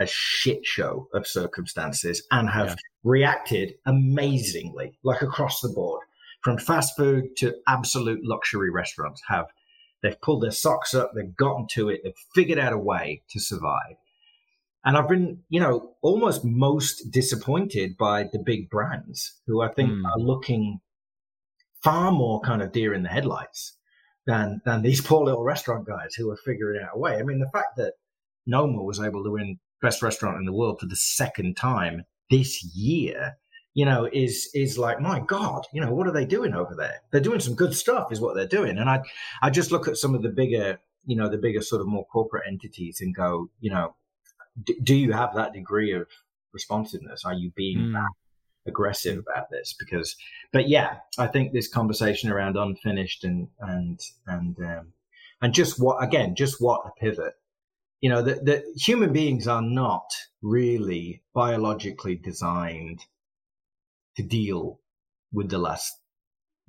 a 0.00 0.06
shit 0.06 0.64
show 0.64 1.08
of 1.14 1.26
circumstances 1.26 2.26
and 2.30 2.50
have 2.50 2.68
yeah. 2.68 2.74
reacted 3.04 3.74
amazingly, 3.86 4.98
like 5.02 5.22
across 5.22 5.60
the 5.60 5.68
board, 5.68 6.02
from 6.42 6.58
fast 6.58 6.96
food 6.96 7.36
to 7.38 7.54
absolute 7.66 8.20
luxury 8.24 8.70
restaurants. 8.70 9.22
Have 9.28 9.46
they've 10.02 10.20
pulled 10.20 10.42
their 10.42 10.50
socks 10.50 10.94
up, 10.94 11.12
they've 11.14 11.36
gotten 11.36 11.66
to 11.72 11.88
it, 11.88 12.00
they've 12.04 12.14
figured 12.34 12.58
out 12.58 12.72
a 12.72 12.78
way 12.78 13.22
to 13.30 13.40
survive. 13.40 13.96
And 14.84 14.96
I've 14.96 15.08
been, 15.08 15.40
you 15.48 15.58
know, 15.58 15.94
almost 16.00 16.44
most 16.44 17.10
disappointed 17.10 17.96
by 17.96 18.24
the 18.32 18.38
big 18.38 18.70
brands 18.70 19.40
who 19.46 19.60
I 19.60 19.68
think 19.68 19.90
mm. 19.90 20.04
are 20.04 20.20
looking 20.20 20.80
far 21.82 22.12
more 22.12 22.40
kind 22.40 22.62
of 22.62 22.72
deer 22.72 22.94
in 22.94 23.02
the 23.02 23.08
headlights 23.08 23.76
than 24.26 24.60
than 24.64 24.82
these 24.82 25.00
poor 25.06 25.24
little 25.24 25.42
restaurant 25.42 25.86
guys 25.86 26.14
who 26.14 26.30
are 26.30 26.36
figuring 26.36 26.82
out 26.82 26.90
a 26.94 26.98
way. 26.98 27.16
I 27.16 27.22
mean, 27.22 27.40
the 27.40 27.50
fact 27.50 27.76
that 27.78 27.94
Noma 28.46 28.82
was 28.82 29.00
able 29.00 29.24
to 29.24 29.30
win 29.30 29.58
best 29.82 30.02
restaurant 30.02 30.38
in 30.38 30.44
the 30.44 30.52
world 30.52 30.80
for 30.80 30.86
the 30.86 30.96
second 30.96 31.56
time 31.56 32.04
this 32.30 32.64
year, 32.64 33.36
you 33.74 33.84
know, 33.84 34.08
is 34.12 34.48
is 34.54 34.78
like, 34.78 35.00
my 35.00 35.20
God, 35.20 35.66
you 35.72 35.80
know, 35.80 35.92
what 35.92 36.06
are 36.06 36.12
they 36.12 36.24
doing 36.24 36.54
over 36.54 36.74
there? 36.74 37.02
They're 37.10 37.20
doing 37.20 37.40
some 37.40 37.54
good 37.54 37.74
stuff, 37.74 38.10
is 38.10 38.20
what 38.20 38.34
they're 38.34 38.46
doing. 38.46 38.78
And 38.78 38.88
I 38.88 39.02
I 39.42 39.50
just 39.50 39.70
look 39.70 39.86
at 39.86 39.96
some 39.96 40.14
of 40.14 40.22
the 40.22 40.30
bigger, 40.30 40.78
you 41.06 41.16
know, 41.16 41.28
the 41.28 41.38
bigger 41.38 41.60
sort 41.60 41.80
of 41.80 41.86
more 41.86 42.06
corporate 42.06 42.44
entities 42.48 43.00
and 43.00 43.14
go, 43.14 43.50
you 43.60 43.70
know, 43.70 43.94
do 44.82 44.94
you 44.94 45.12
have 45.12 45.34
that 45.34 45.52
degree 45.52 45.92
of 45.92 46.08
responsiveness? 46.52 47.24
Are 47.24 47.34
you 47.34 47.52
being 47.54 47.78
mm. 47.78 47.92
that 47.92 48.10
aggressive 48.66 49.18
about 49.18 49.50
this? 49.50 49.74
Because, 49.78 50.16
but 50.52 50.68
yeah, 50.68 50.96
I 51.18 51.26
think 51.26 51.52
this 51.52 51.68
conversation 51.68 52.30
around 52.30 52.56
unfinished 52.56 53.24
and 53.24 53.48
and 53.60 54.00
and 54.26 54.56
um, 54.58 54.92
and 55.42 55.52
just 55.52 55.78
what 55.78 56.02
again, 56.02 56.34
just 56.34 56.60
what 56.60 56.86
a 56.86 56.98
pivot. 56.98 57.34
You 58.00 58.10
know, 58.10 58.22
that 58.22 58.44
that 58.44 58.64
human 58.76 59.12
beings 59.12 59.48
are 59.48 59.62
not 59.62 60.06
really 60.42 61.22
biologically 61.34 62.16
designed 62.16 63.00
to 64.16 64.22
deal 64.22 64.80
with 65.32 65.50
the 65.50 65.58
last, 65.58 65.92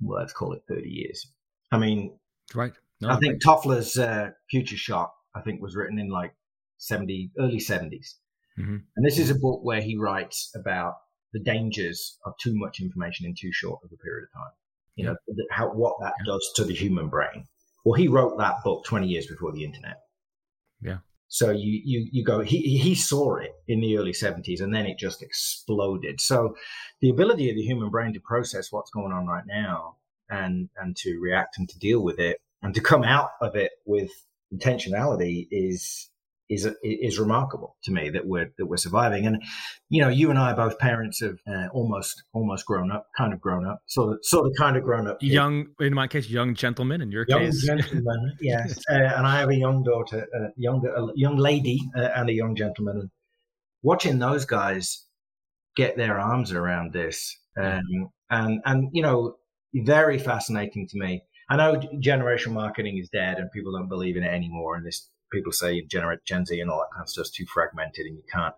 well, 0.00 0.18
let's 0.20 0.32
call 0.32 0.52
it 0.52 0.62
thirty 0.68 0.90
years. 0.90 1.26
I 1.70 1.78
mean, 1.78 2.18
right. 2.54 2.72
No, 3.00 3.10
I 3.10 3.16
think 3.16 3.34
right. 3.34 3.42
Toffler's 3.44 3.96
uh, 3.96 4.30
Future 4.50 4.76
Shock, 4.76 5.14
I 5.34 5.40
think, 5.40 5.62
was 5.62 5.76
written 5.76 5.98
in 5.98 6.08
like 6.08 6.34
70, 6.78 7.30
early 7.38 7.58
70s. 7.58 8.14
Mm-hmm. 8.58 8.76
And 8.96 9.06
this 9.06 9.18
is 9.18 9.30
a 9.30 9.36
book 9.36 9.60
where 9.62 9.80
he 9.80 9.96
writes 9.96 10.50
about 10.56 10.94
the 11.32 11.40
dangers 11.40 12.18
of 12.24 12.32
too 12.40 12.54
much 12.56 12.80
information 12.80 13.26
in 13.26 13.34
too 13.38 13.52
short 13.52 13.80
of 13.84 13.90
a 13.92 13.96
period 14.02 14.24
of 14.24 14.40
time. 14.40 14.52
You 14.96 15.04
yeah. 15.04 15.10
know, 15.10 15.44
how, 15.50 15.68
what 15.68 15.96
that 16.00 16.14
yeah. 16.18 16.32
does 16.32 16.52
to 16.56 16.64
the 16.64 16.74
human 16.74 17.08
brain. 17.08 17.46
Well, 17.84 17.94
he 17.94 18.08
wrote 18.08 18.36
that 18.38 18.56
book 18.64 18.84
20 18.84 19.06
years 19.06 19.26
before 19.26 19.52
the 19.52 19.64
internet. 19.64 19.98
Yeah. 20.80 20.98
So 21.28 21.50
you, 21.50 21.80
you, 21.84 22.08
you 22.10 22.24
go, 22.24 22.40
he, 22.40 22.78
he 22.78 22.94
saw 22.94 23.36
it 23.36 23.52
in 23.68 23.80
the 23.80 23.98
early 23.98 24.12
70s 24.12 24.62
and 24.62 24.74
then 24.74 24.86
it 24.86 24.98
just 24.98 25.22
exploded. 25.22 26.20
So 26.20 26.56
the 27.00 27.10
ability 27.10 27.50
of 27.50 27.56
the 27.56 27.62
human 27.62 27.90
brain 27.90 28.14
to 28.14 28.20
process 28.20 28.72
what's 28.72 28.90
going 28.90 29.12
on 29.12 29.26
right 29.26 29.44
now 29.46 29.96
and, 30.30 30.68
and 30.76 30.96
to 30.96 31.18
react 31.20 31.58
and 31.58 31.68
to 31.68 31.78
deal 31.78 32.02
with 32.02 32.18
it 32.18 32.38
and 32.62 32.74
to 32.74 32.80
come 32.80 33.04
out 33.04 33.30
of 33.40 33.56
it 33.56 33.72
with 33.84 34.10
intentionality 34.54 35.46
is 35.50 36.08
is 36.48 36.68
is 36.82 37.18
remarkable 37.18 37.76
to 37.84 37.92
me 37.92 38.08
that 38.10 38.26
we're 38.26 38.52
that 38.58 38.66
we're 38.66 38.76
surviving. 38.76 39.26
And 39.26 39.42
you 39.88 40.02
know, 40.02 40.08
you 40.08 40.30
and 40.30 40.38
I 40.38 40.52
are 40.52 40.56
both 40.56 40.78
parents 40.78 41.20
of 41.22 41.40
uh, 41.46 41.68
almost 41.72 42.22
almost 42.32 42.66
grown 42.66 42.90
up, 42.90 43.06
kind 43.16 43.32
of 43.32 43.40
grown 43.40 43.66
up, 43.66 43.82
sort 43.86 44.14
of 44.14 44.18
sort 44.22 44.46
of 44.46 44.52
kind 44.58 44.76
of 44.76 44.82
grown 44.82 45.06
up. 45.06 45.18
Young, 45.20 45.68
in 45.80 45.94
my 45.94 46.06
case, 46.06 46.28
young 46.28 46.54
gentlemen. 46.54 47.00
In 47.02 47.10
your 47.10 47.24
case. 47.24 47.64
young 47.66 47.78
case, 47.78 47.90
gentlemen. 47.90 48.36
yes, 48.40 48.78
uh, 48.90 48.94
and 48.94 49.26
I 49.26 49.40
have 49.40 49.50
a 49.50 49.56
young 49.56 49.82
daughter, 49.82 50.26
a 50.34 50.48
young 50.56 50.84
a 50.86 51.06
young 51.14 51.36
lady, 51.36 51.80
uh, 51.96 52.08
and 52.16 52.30
a 52.30 52.32
young 52.32 52.56
gentleman. 52.56 52.98
And 52.98 53.10
watching 53.82 54.18
those 54.18 54.44
guys 54.44 55.04
get 55.76 55.96
their 55.96 56.18
arms 56.18 56.52
around 56.52 56.92
this, 56.92 57.36
um, 57.60 58.10
and 58.30 58.60
and 58.64 58.88
you 58.92 59.02
know, 59.02 59.36
very 59.74 60.18
fascinating 60.18 60.88
to 60.88 60.98
me. 60.98 61.22
I 61.50 61.56
know 61.56 61.80
generational 62.02 62.52
marketing 62.52 62.98
is 62.98 63.08
dead 63.08 63.38
and 63.38 63.50
people 63.52 63.72
don't 63.72 63.88
believe 63.88 64.18
in 64.18 64.22
it 64.22 64.32
anymore, 64.32 64.76
and 64.76 64.86
this 64.86 65.08
people 65.30 65.52
say 65.52 65.82
generate 65.82 66.24
Gen 66.24 66.46
Z 66.46 66.58
and 66.60 66.70
all 66.70 66.78
that 66.78 66.94
kind 66.94 67.04
of 67.04 67.08
stuff's 67.08 67.30
too 67.30 67.46
fragmented 67.46 68.06
and 68.06 68.16
you 68.16 68.24
can't. 68.32 68.54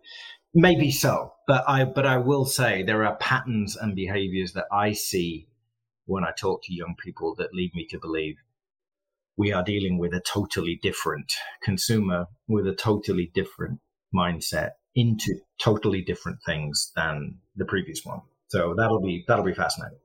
Maybe 0.52 0.90
so, 0.90 1.34
but 1.46 1.64
I 1.68 1.84
but 1.84 2.06
I 2.06 2.18
will 2.18 2.44
say 2.44 2.82
there 2.82 3.04
are 3.04 3.16
patterns 3.16 3.76
and 3.76 3.94
behaviors 3.94 4.52
that 4.54 4.66
I 4.72 4.92
see 4.92 5.48
when 6.06 6.24
I 6.24 6.32
talk 6.32 6.64
to 6.64 6.74
young 6.74 6.96
people 7.02 7.36
that 7.36 7.54
lead 7.54 7.72
me 7.74 7.86
to 7.90 7.98
believe 7.98 8.36
we 9.36 9.52
are 9.52 9.62
dealing 9.62 9.96
with 9.96 10.12
a 10.12 10.20
totally 10.20 10.78
different 10.82 11.32
consumer 11.62 12.26
with 12.48 12.66
a 12.66 12.74
totally 12.74 13.30
different 13.32 13.80
mindset 14.14 14.72
into 14.94 15.38
totally 15.62 16.02
different 16.02 16.38
things 16.44 16.92
than 16.96 17.36
the 17.56 17.64
previous 17.64 18.04
one. 18.04 18.20
So 18.48 18.74
that'll 18.76 19.00
be 19.00 19.24
that'll 19.28 19.44
be 19.44 19.54
fascinating. 19.54 19.98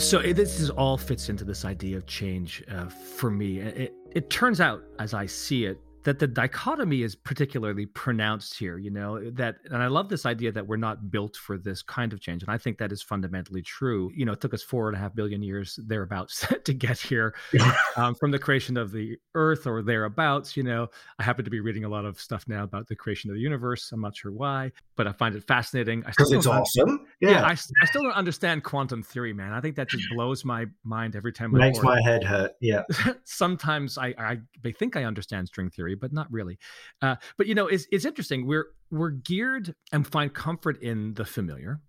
So 0.00 0.18
it, 0.18 0.34
this 0.34 0.58
is 0.60 0.70
all 0.70 0.96
fits 0.96 1.28
into 1.28 1.44
this 1.44 1.64
idea 1.64 1.96
of 1.98 2.06
change 2.06 2.64
uh, 2.70 2.88
for 2.88 3.30
me. 3.30 3.60
It, 3.60 3.94
it 4.12 4.30
turns 4.30 4.60
out, 4.60 4.82
as 4.98 5.12
I 5.12 5.26
see 5.26 5.66
it, 5.66 5.78
that 6.04 6.18
the 6.18 6.26
dichotomy 6.26 7.02
is 7.02 7.14
particularly 7.14 7.86
pronounced 7.86 8.58
here 8.58 8.78
you 8.78 8.90
know 8.90 9.30
that 9.30 9.56
and 9.66 9.82
i 9.82 9.86
love 9.86 10.08
this 10.08 10.26
idea 10.26 10.50
that 10.52 10.66
we're 10.66 10.76
not 10.76 11.10
built 11.10 11.36
for 11.36 11.58
this 11.58 11.82
kind 11.82 12.12
of 12.12 12.20
change 12.20 12.42
and 12.42 12.50
i 12.50 12.58
think 12.58 12.78
that 12.78 12.92
is 12.92 13.02
fundamentally 13.02 13.62
true. 13.62 14.10
You 14.14 14.24
know 14.24 14.32
it 14.32 14.40
took 14.40 14.54
us 14.54 14.62
four 14.62 14.88
and 14.88 14.96
a 14.96 15.00
half 15.00 15.14
billion 15.14 15.42
years 15.42 15.78
thereabouts 15.86 16.46
to 16.64 16.72
get 16.72 16.98
here 16.98 17.34
um, 17.96 18.14
from 18.14 18.30
the 18.30 18.38
creation 18.38 18.76
of 18.76 18.92
the 18.92 19.16
earth 19.34 19.66
or 19.66 19.82
thereabouts 19.82 20.56
you 20.56 20.62
know. 20.62 20.88
I 21.18 21.22
happen 21.22 21.44
to 21.44 21.50
be 21.50 21.60
reading 21.60 21.84
a 21.84 21.88
lot 21.88 22.04
of 22.04 22.20
stuff 22.20 22.44
now 22.48 22.64
about 22.64 22.86
the 22.88 22.96
creation 22.96 23.30
of 23.30 23.34
the 23.34 23.42
universe. 23.42 23.90
I'm 23.92 24.00
not 24.00 24.16
sure 24.16 24.32
why 24.32 24.72
but 25.00 25.06
i 25.06 25.12
find 25.12 25.34
it 25.34 25.42
fascinating. 25.46 26.02
Because 26.02 26.30
it's 26.30 26.46
awesome? 26.46 27.06
Yeah, 27.22 27.30
yeah. 27.30 27.42
I, 27.44 27.52
I, 27.52 27.86
still 27.86 28.02
don't 28.02 28.12
understand 28.12 28.64
quantum 28.64 29.02
theory 29.02 29.32
man. 29.32 29.54
I 29.54 29.60
think 29.62 29.76
that 29.76 29.88
just 29.88 30.04
blows 30.12 30.44
my 30.44 30.66
mind 30.84 31.16
every 31.16 31.32
time 31.32 31.52
makes 31.52 31.82
my 31.82 31.98
head 32.02 32.22
hurt. 32.22 32.52
Yeah. 32.60 32.82
sometimes 33.24 33.96
I, 33.96 34.08
I 34.18 34.38
i 34.62 34.72
think 34.72 34.96
i 34.96 35.04
understand 35.04 35.46
string 35.46 35.70
theory 35.70 35.89
theory, 35.90 35.98
but 36.00 36.12
not 36.12 36.30
really. 36.30 36.58
Uh, 37.02 37.16
but 37.36 37.46
you 37.46 37.54
know, 37.54 37.66
it's 37.66 37.86
it's 37.90 38.04
interesting. 38.04 38.46
We're 38.46 38.66
we're 38.90 39.10
geared 39.10 39.74
and 39.92 40.06
find 40.06 40.32
comfort 40.32 40.82
in 40.82 41.14
the 41.14 41.24
familiar, 41.24 41.80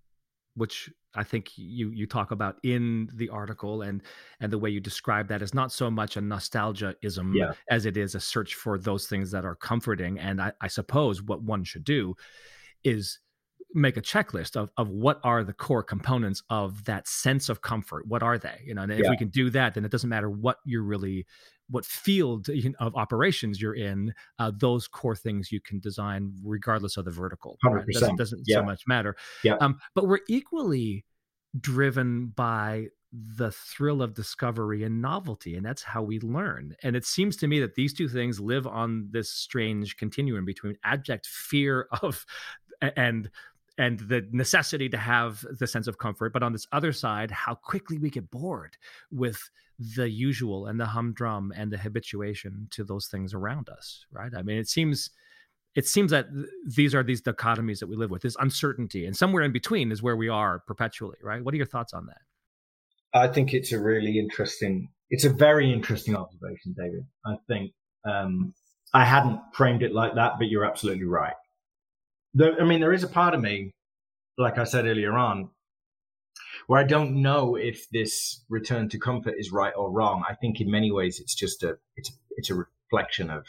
which 0.54 0.90
I 1.14 1.24
think 1.24 1.50
you 1.56 1.90
you 1.90 2.06
talk 2.06 2.30
about 2.30 2.56
in 2.62 3.08
the 3.14 3.28
article, 3.28 3.82
and 3.82 4.02
and 4.40 4.52
the 4.52 4.58
way 4.58 4.70
you 4.70 4.80
describe 4.80 5.28
that 5.28 5.42
is 5.42 5.54
not 5.54 5.72
so 5.72 5.90
much 5.90 6.16
a 6.16 6.20
nostalgiaism 6.20 7.34
yeah. 7.34 7.52
as 7.70 7.86
it 7.86 7.96
is 7.96 8.14
a 8.14 8.20
search 8.20 8.54
for 8.54 8.78
those 8.78 9.06
things 9.06 9.30
that 9.30 9.44
are 9.44 9.56
comforting. 9.56 10.18
And 10.18 10.40
I, 10.40 10.52
I 10.60 10.68
suppose 10.68 11.22
what 11.22 11.42
one 11.42 11.64
should 11.64 11.84
do 11.84 12.14
is 12.84 13.18
make 13.74 13.96
a 13.96 14.02
checklist 14.02 14.54
of, 14.54 14.70
of 14.76 14.90
what 14.90 15.18
are 15.24 15.42
the 15.42 15.52
core 15.54 15.82
components 15.82 16.42
of 16.50 16.84
that 16.84 17.08
sense 17.08 17.48
of 17.48 17.62
comfort 17.62 18.06
what 18.06 18.22
are 18.22 18.36
they 18.36 18.60
you 18.66 18.74
know 18.74 18.82
and 18.82 18.92
if 18.92 19.00
yeah. 19.02 19.08
we 19.08 19.16
can 19.16 19.28
do 19.28 19.48
that 19.48 19.72
then 19.72 19.82
it 19.82 19.90
doesn't 19.90 20.10
matter 20.10 20.28
what 20.28 20.58
you're 20.66 20.82
really 20.82 21.24
what 21.72 21.84
field 21.84 22.48
of 22.78 22.94
operations 22.94 23.60
you're 23.60 23.74
in, 23.74 24.14
uh, 24.38 24.52
those 24.56 24.86
core 24.86 25.16
things 25.16 25.50
you 25.50 25.60
can 25.60 25.80
design 25.80 26.32
regardless 26.44 26.96
of 26.96 27.04
the 27.04 27.10
vertical. 27.10 27.58
Right? 27.64 27.84
It 27.88 27.94
doesn't, 27.94 28.16
doesn't 28.16 28.42
yeah. 28.46 28.58
so 28.58 28.62
much 28.62 28.82
matter. 28.86 29.16
Yeah. 29.42 29.56
Um, 29.60 29.78
but 29.94 30.06
we're 30.06 30.20
equally 30.28 31.04
driven 31.58 32.28
by 32.28 32.86
the 33.12 33.50
thrill 33.50 34.00
of 34.00 34.14
discovery 34.14 34.84
and 34.84 35.02
novelty 35.02 35.54
and 35.54 35.66
that's 35.66 35.82
how 35.82 36.02
we 36.02 36.18
learn 36.20 36.74
and 36.82 36.96
it 36.96 37.04
seems 37.04 37.36
to 37.36 37.46
me 37.46 37.60
that 37.60 37.74
these 37.74 37.92
two 37.92 38.08
things 38.08 38.40
live 38.40 38.66
on 38.66 39.06
this 39.10 39.30
strange 39.30 39.98
continuum 39.98 40.46
between 40.46 40.74
abject 40.82 41.26
fear 41.26 41.88
of 42.00 42.24
and 42.96 43.30
and 43.78 44.00
the 44.00 44.26
necessity 44.32 44.88
to 44.88 44.98
have 44.98 45.44
the 45.58 45.66
sense 45.66 45.86
of 45.86 45.98
comfort 45.98 46.32
but 46.32 46.42
on 46.42 46.52
this 46.52 46.66
other 46.72 46.92
side 46.92 47.30
how 47.30 47.54
quickly 47.54 47.98
we 47.98 48.10
get 48.10 48.30
bored 48.30 48.76
with 49.10 49.50
the 49.96 50.08
usual 50.08 50.66
and 50.66 50.78
the 50.78 50.86
humdrum 50.86 51.52
and 51.56 51.72
the 51.72 51.78
habituation 51.78 52.68
to 52.70 52.84
those 52.84 53.06
things 53.06 53.34
around 53.34 53.68
us 53.68 54.06
right? 54.12 54.32
I 54.36 54.42
mean 54.42 54.58
it 54.58 54.68
seems 54.68 55.10
it 55.74 55.86
seems 55.86 56.10
that 56.10 56.26
these 56.66 56.94
are 56.94 57.02
these 57.02 57.22
dichotomies 57.22 57.78
that 57.80 57.88
we 57.88 57.96
live 57.96 58.10
with 58.10 58.22
this 58.22 58.36
uncertainty 58.38 59.06
and 59.06 59.16
somewhere 59.16 59.42
in 59.42 59.52
between 59.52 59.90
is 59.90 60.02
where 60.02 60.16
we 60.16 60.28
are 60.28 60.60
perpetually 60.60 61.16
right? 61.22 61.42
What 61.42 61.54
are 61.54 61.56
your 61.56 61.66
thoughts 61.66 61.92
on 61.92 62.06
that? 62.06 62.20
I 63.14 63.28
think 63.28 63.52
it's 63.54 63.72
a 63.72 63.80
really 63.80 64.18
interesting 64.18 64.88
it's 65.10 65.24
a 65.24 65.30
very 65.30 65.72
interesting 65.72 66.16
observation 66.16 66.74
david. 66.76 67.06
I 67.24 67.36
think 67.48 67.72
um, 68.04 68.54
i 68.94 69.04
hadn't 69.04 69.40
framed 69.54 69.82
it 69.82 69.92
like 69.92 70.14
that 70.14 70.32
but 70.38 70.48
you're 70.48 70.64
absolutely 70.64 71.04
right 71.04 71.34
there, 72.34 72.60
i 72.60 72.64
mean 72.64 72.80
there 72.80 72.92
is 72.92 73.04
a 73.04 73.08
part 73.08 73.34
of 73.34 73.40
me 73.40 73.72
like 74.38 74.58
i 74.58 74.64
said 74.64 74.86
earlier 74.86 75.12
on 75.12 75.50
where 76.66 76.80
I 76.80 76.84
don't 76.84 77.22
know 77.22 77.56
if 77.56 77.88
this 77.90 78.42
return 78.48 78.88
to 78.90 78.98
comfort 78.98 79.34
is 79.38 79.52
right 79.52 79.72
or 79.76 79.90
wrong. 79.90 80.22
I 80.28 80.34
think 80.34 80.60
in 80.60 80.70
many 80.70 80.90
ways 80.90 81.20
it's 81.20 81.34
just 81.34 81.62
a 81.62 81.78
it's 81.96 82.12
it's 82.30 82.50
a 82.50 82.54
reflection 82.54 83.30
of 83.30 83.44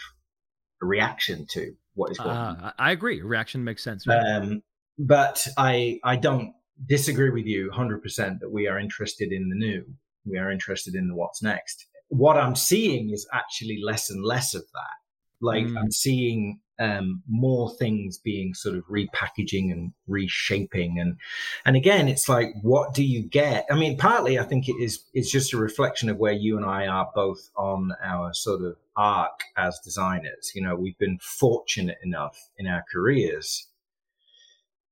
a 0.81 0.85
reaction 0.85 1.45
to 1.51 1.73
what 1.95 2.11
is 2.11 2.17
going 2.17 2.31
uh, 2.31 2.57
on. 2.61 2.73
I 2.77 2.91
agree. 2.91 3.21
Reaction 3.21 3.63
makes 3.63 3.83
sense. 3.83 4.07
Right? 4.07 4.17
Um, 4.17 4.63
but 4.97 5.47
I 5.57 5.99
I 6.03 6.15
don't 6.15 6.53
disagree 6.85 7.29
with 7.29 7.45
you 7.45 7.71
100% 7.71 8.39
that 8.39 8.51
we 8.51 8.67
are 8.67 8.79
interested 8.79 9.31
in 9.31 9.49
the 9.49 9.55
new. 9.55 9.85
We 10.25 10.37
are 10.37 10.51
interested 10.51 10.95
in 10.95 11.07
the 11.07 11.15
what's 11.15 11.41
next. 11.41 11.85
What 12.09 12.37
I'm 12.37 12.55
seeing 12.55 13.11
is 13.11 13.27
actually 13.33 13.79
less 13.83 14.09
and 14.09 14.23
less 14.23 14.53
of 14.53 14.63
that. 14.73 14.97
Like 15.41 15.65
mm. 15.65 15.77
I'm 15.77 15.91
seeing 15.91 16.59
um, 16.83 17.23
more 17.29 17.73
things 17.75 18.17
being 18.17 18.53
sort 18.53 18.75
of 18.75 18.83
repackaging 18.87 19.71
and 19.71 19.93
reshaping. 20.07 20.99
And 20.99 21.17
and 21.65 21.75
again 21.77 22.09
it's 22.09 22.27
like 22.27 22.53
what 22.61 22.93
do 22.93 23.03
you 23.03 23.23
get? 23.23 23.65
I 23.71 23.75
mean 23.75 23.97
partly 23.97 24.37
i 24.37 24.43
think 24.43 24.67
it 24.67 24.75
is 24.79 25.03
it's 25.13 25.31
just 25.31 25.53
a 25.53 25.57
reflection 25.57 26.09
of 26.09 26.17
where 26.17 26.33
you 26.33 26.57
and 26.57 26.65
i 26.65 26.87
are 26.87 27.09
both 27.15 27.49
on 27.55 27.91
our 28.03 28.33
sort 28.33 28.61
of 28.61 28.75
arc 28.97 29.39
as 29.55 29.79
designers. 29.79 30.51
You 30.53 30.63
know 30.63 30.75
we've 30.75 30.97
been 30.97 31.19
fortunate 31.21 31.99
enough 32.03 32.37
in 32.57 32.67
our 32.67 32.83
careers 32.91 33.67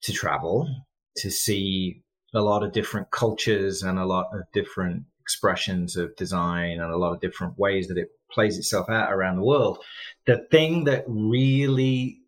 to 0.04 0.14
travel 0.14 0.68
to 1.18 1.30
see 1.30 2.02
a 2.34 2.42
lot 2.42 2.64
of 2.64 2.72
different 2.72 3.12
cultures 3.12 3.84
and 3.84 4.00
a 4.00 4.06
lot 4.06 4.30
of 4.34 4.44
different 4.54 5.04
expressions 5.22 5.96
of 5.96 6.16
design 6.16 6.80
and 6.80 6.92
a 6.92 6.98
lot 6.98 7.14
of 7.14 7.22
different 7.22 7.58
ways 7.58 7.88
that 7.88 7.98
it 7.98 8.10
plays 8.32 8.58
itself 8.58 8.90
out 8.90 9.12
around 9.12 9.36
the 9.38 9.44
world. 9.44 9.78
The 10.26 10.46
thing 10.50 10.86
that 10.86 11.04
really 11.08 12.20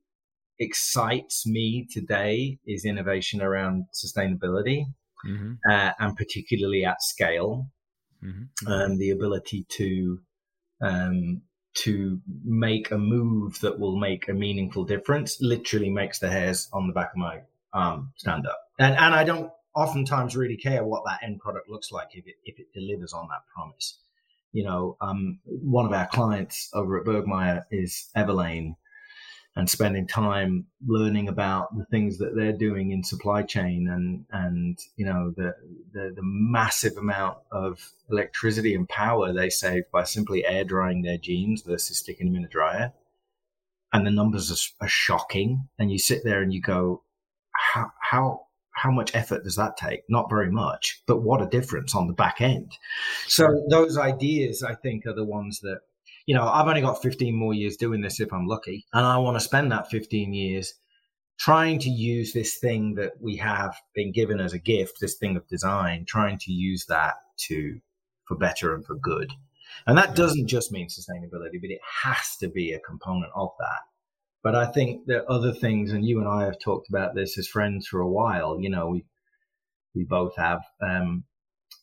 excites 0.60 1.45
me 1.47 1.88
today 1.91 2.60
is 2.65 2.86
innovation 2.86 3.41
around 3.41 3.86
sustainability. 3.93 4.86
mm-hmm. 5.25 5.53
uh, 5.69 5.91
and 5.99 6.15
particularly 6.15 6.86
at 6.86 7.01
scale, 7.01 7.69
mm-hmm. 8.23 8.67
um, 8.71 8.97
the 8.97 9.12
ability 9.12 9.65
to 9.69 10.19
um, 10.82 11.41
to 11.75 12.19
make 12.43 12.91
a 12.91 12.97
move 12.97 13.60
that 13.62 13.79
will 13.79 13.97
make 13.97 14.27
a 14.27 14.34
meaningful 14.34 14.84
difference 14.84 15.38
literally 15.41 15.89
makes 15.89 16.19
the 16.19 16.29
hairs 16.29 16.69
on 16.71 16.88
the 16.88 16.93
back 16.93 17.12
of 17.12 17.17
my 17.17 17.39
arm 17.73 18.12
stand 18.15 18.45
up. 18.45 18.60
And 18.79 18.95
and 18.95 19.13
I 19.13 19.23
don't 19.23 19.51
oftentimes 19.75 20.36
really 20.36 20.57
care 20.57 20.83
what 20.83 21.03
that 21.05 21.23
end 21.23 21.39
product 21.39 21.69
looks 21.69 21.91
like 21.91 22.09
if 22.13 22.25
it 22.27 22.36
if 22.45 22.59
it 22.59 22.73
delivers 22.73 23.13
on 23.13 23.27
that 23.29 23.41
promise. 23.53 23.99
You 24.51 24.63
know, 24.63 24.97
um, 25.01 25.39
one 25.45 25.86
of 25.86 25.93
our 25.93 26.07
clients 26.07 26.69
over 26.73 26.99
at 26.99 27.05
Bergmeyer 27.05 27.63
is 27.71 28.09
Everlane, 28.15 28.75
and 29.55 29.69
spending 29.69 30.07
time 30.07 30.65
learning 30.86 31.27
about 31.27 31.75
the 31.77 31.86
things 31.86 32.17
that 32.17 32.36
they're 32.36 32.57
doing 32.57 32.91
in 32.91 33.03
supply 33.03 33.43
chain 33.43 33.88
and 33.89 34.25
and 34.31 34.79
you 34.95 35.05
know 35.05 35.33
the 35.38 35.53
the, 35.93 36.13
the 36.15 36.21
massive 36.23 36.97
amount 36.97 37.38
of 37.51 37.91
electricity 38.09 38.73
and 38.73 38.89
power 38.89 39.31
they 39.31 39.49
save 39.49 39.83
by 39.91 40.03
simply 40.03 40.45
air 40.45 40.63
drying 40.63 41.01
their 41.01 41.17
jeans 41.17 41.62
versus 41.62 41.99
sticking 41.99 42.27
them 42.27 42.36
in 42.36 42.45
a 42.45 42.49
dryer 42.49 42.91
and 43.91 44.07
the 44.07 44.12
numbers 44.12 44.51
are, 44.51 44.86
are 44.86 44.89
shocking 44.89 45.67
and 45.77 45.91
you 45.91 45.99
sit 45.99 46.23
there 46.23 46.41
and 46.41 46.51
you 46.53 46.62
go 46.62 47.03
how 47.51 47.91
how 48.01 48.45
how 48.73 48.91
much 48.91 49.15
effort 49.15 49.43
does 49.43 49.55
that 49.55 49.77
take? 49.77 50.01
Not 50.09 50.29
very 50.29 50.51
much, 50.51 51.01
but 51.07 51.21
what 51.21 51.41
a 51.41 51.47
difference 51.47 51.95
on 51.95 52.07
the 52.07 52.13
back 52.13 52.41
end. 52.41 52.77
So 53.27 53.65
those 53.69 53.97
ideas, 53.97 54.63
I 54.63 54.75
think, 54.75 55.05
are 55.05 55.13
the 55.13 55.25
ones 55.25 55.59
that 55.62 55.79
you 56.25 56.33
know, 56.36 56.47
I've 56.47 56.67
only 56.67 56.81
got 56.81 57.01
15 57.01 57.36
more 57.36 57.53
years 57.53 57.75
doing 57.75 58.01
this 58.01 58.19
if 58.19 58.31
I'm 58.31 58.47
lucky. 58.47 58.86
And 58.93 59.05
I 59.05 59.17
want 59.17 59.36
to 59.36 59.43
spend 59.43 59.71
that 59.71 59.89
15 59.89 60.33
years 60.33 60.73
trying 61.38 61.79
to 61.79 61.89
use 61.89 62.31
this 62.31 62.57
thing 62.57 62.95
that 62.95 63.13
we 63.19 63.36
have 63.38 63.75
been 63.93 64.12
given 64.12 64.39
as 64.39 64.53
a 64.53 64.59
gift, 64.59 64.99
this 65.01 65.15
thing 65.15 65.36
of 65.36 65.47
design, 65.47 66.05
trying 66.05 66.38
to 66.39 66.51
use 66.51 66.86
that 66.86 67.15
to, 67.38 67.79
for 68.25 68.38
better 68.38 68.73
and 68.73 68.86
for 68.86 68.95
good. 68.95 69.31
And 69.88 69.97
that 69.97 70.15
doesn't 70.15 70.47
just 70.47 70.71
mean 70.71 70.88
sustainability, 70.88 71.59
but 71.59 71.71
it 71.71 71.81
has 72.03 72.38
to 72.38 72.47
be 72.47 72.71
a 72.71 72.79
component 72.79 73.31
of 73.36 73.49
that. 73.59 73.81
But 74.43 74.56
I 74.56 74.65
think 74.65 75.06
there 75.06 75.21
are 75.21 75.32
other 75.32 75.53
things, 75.53 75.93
and 75.93 76.06
you 76.06 76.19
and 76.19 76.27
I 76.27 76.43
have 76.43 76.60
talked 76.60 76.89
about 76.89 77.15
this 77.15 77.38
as 77.38 77.47
friends 77.47 77.88
for 77.88 78.01
a 78.01 78.10
while. 78.10 78.60
You 78.60 78.69
know, 78.69 78.89
we 78.89 79.06
we 79.95 80.03
both 80.03 80.36
have 80.36 80.62
um, 80.82 81.23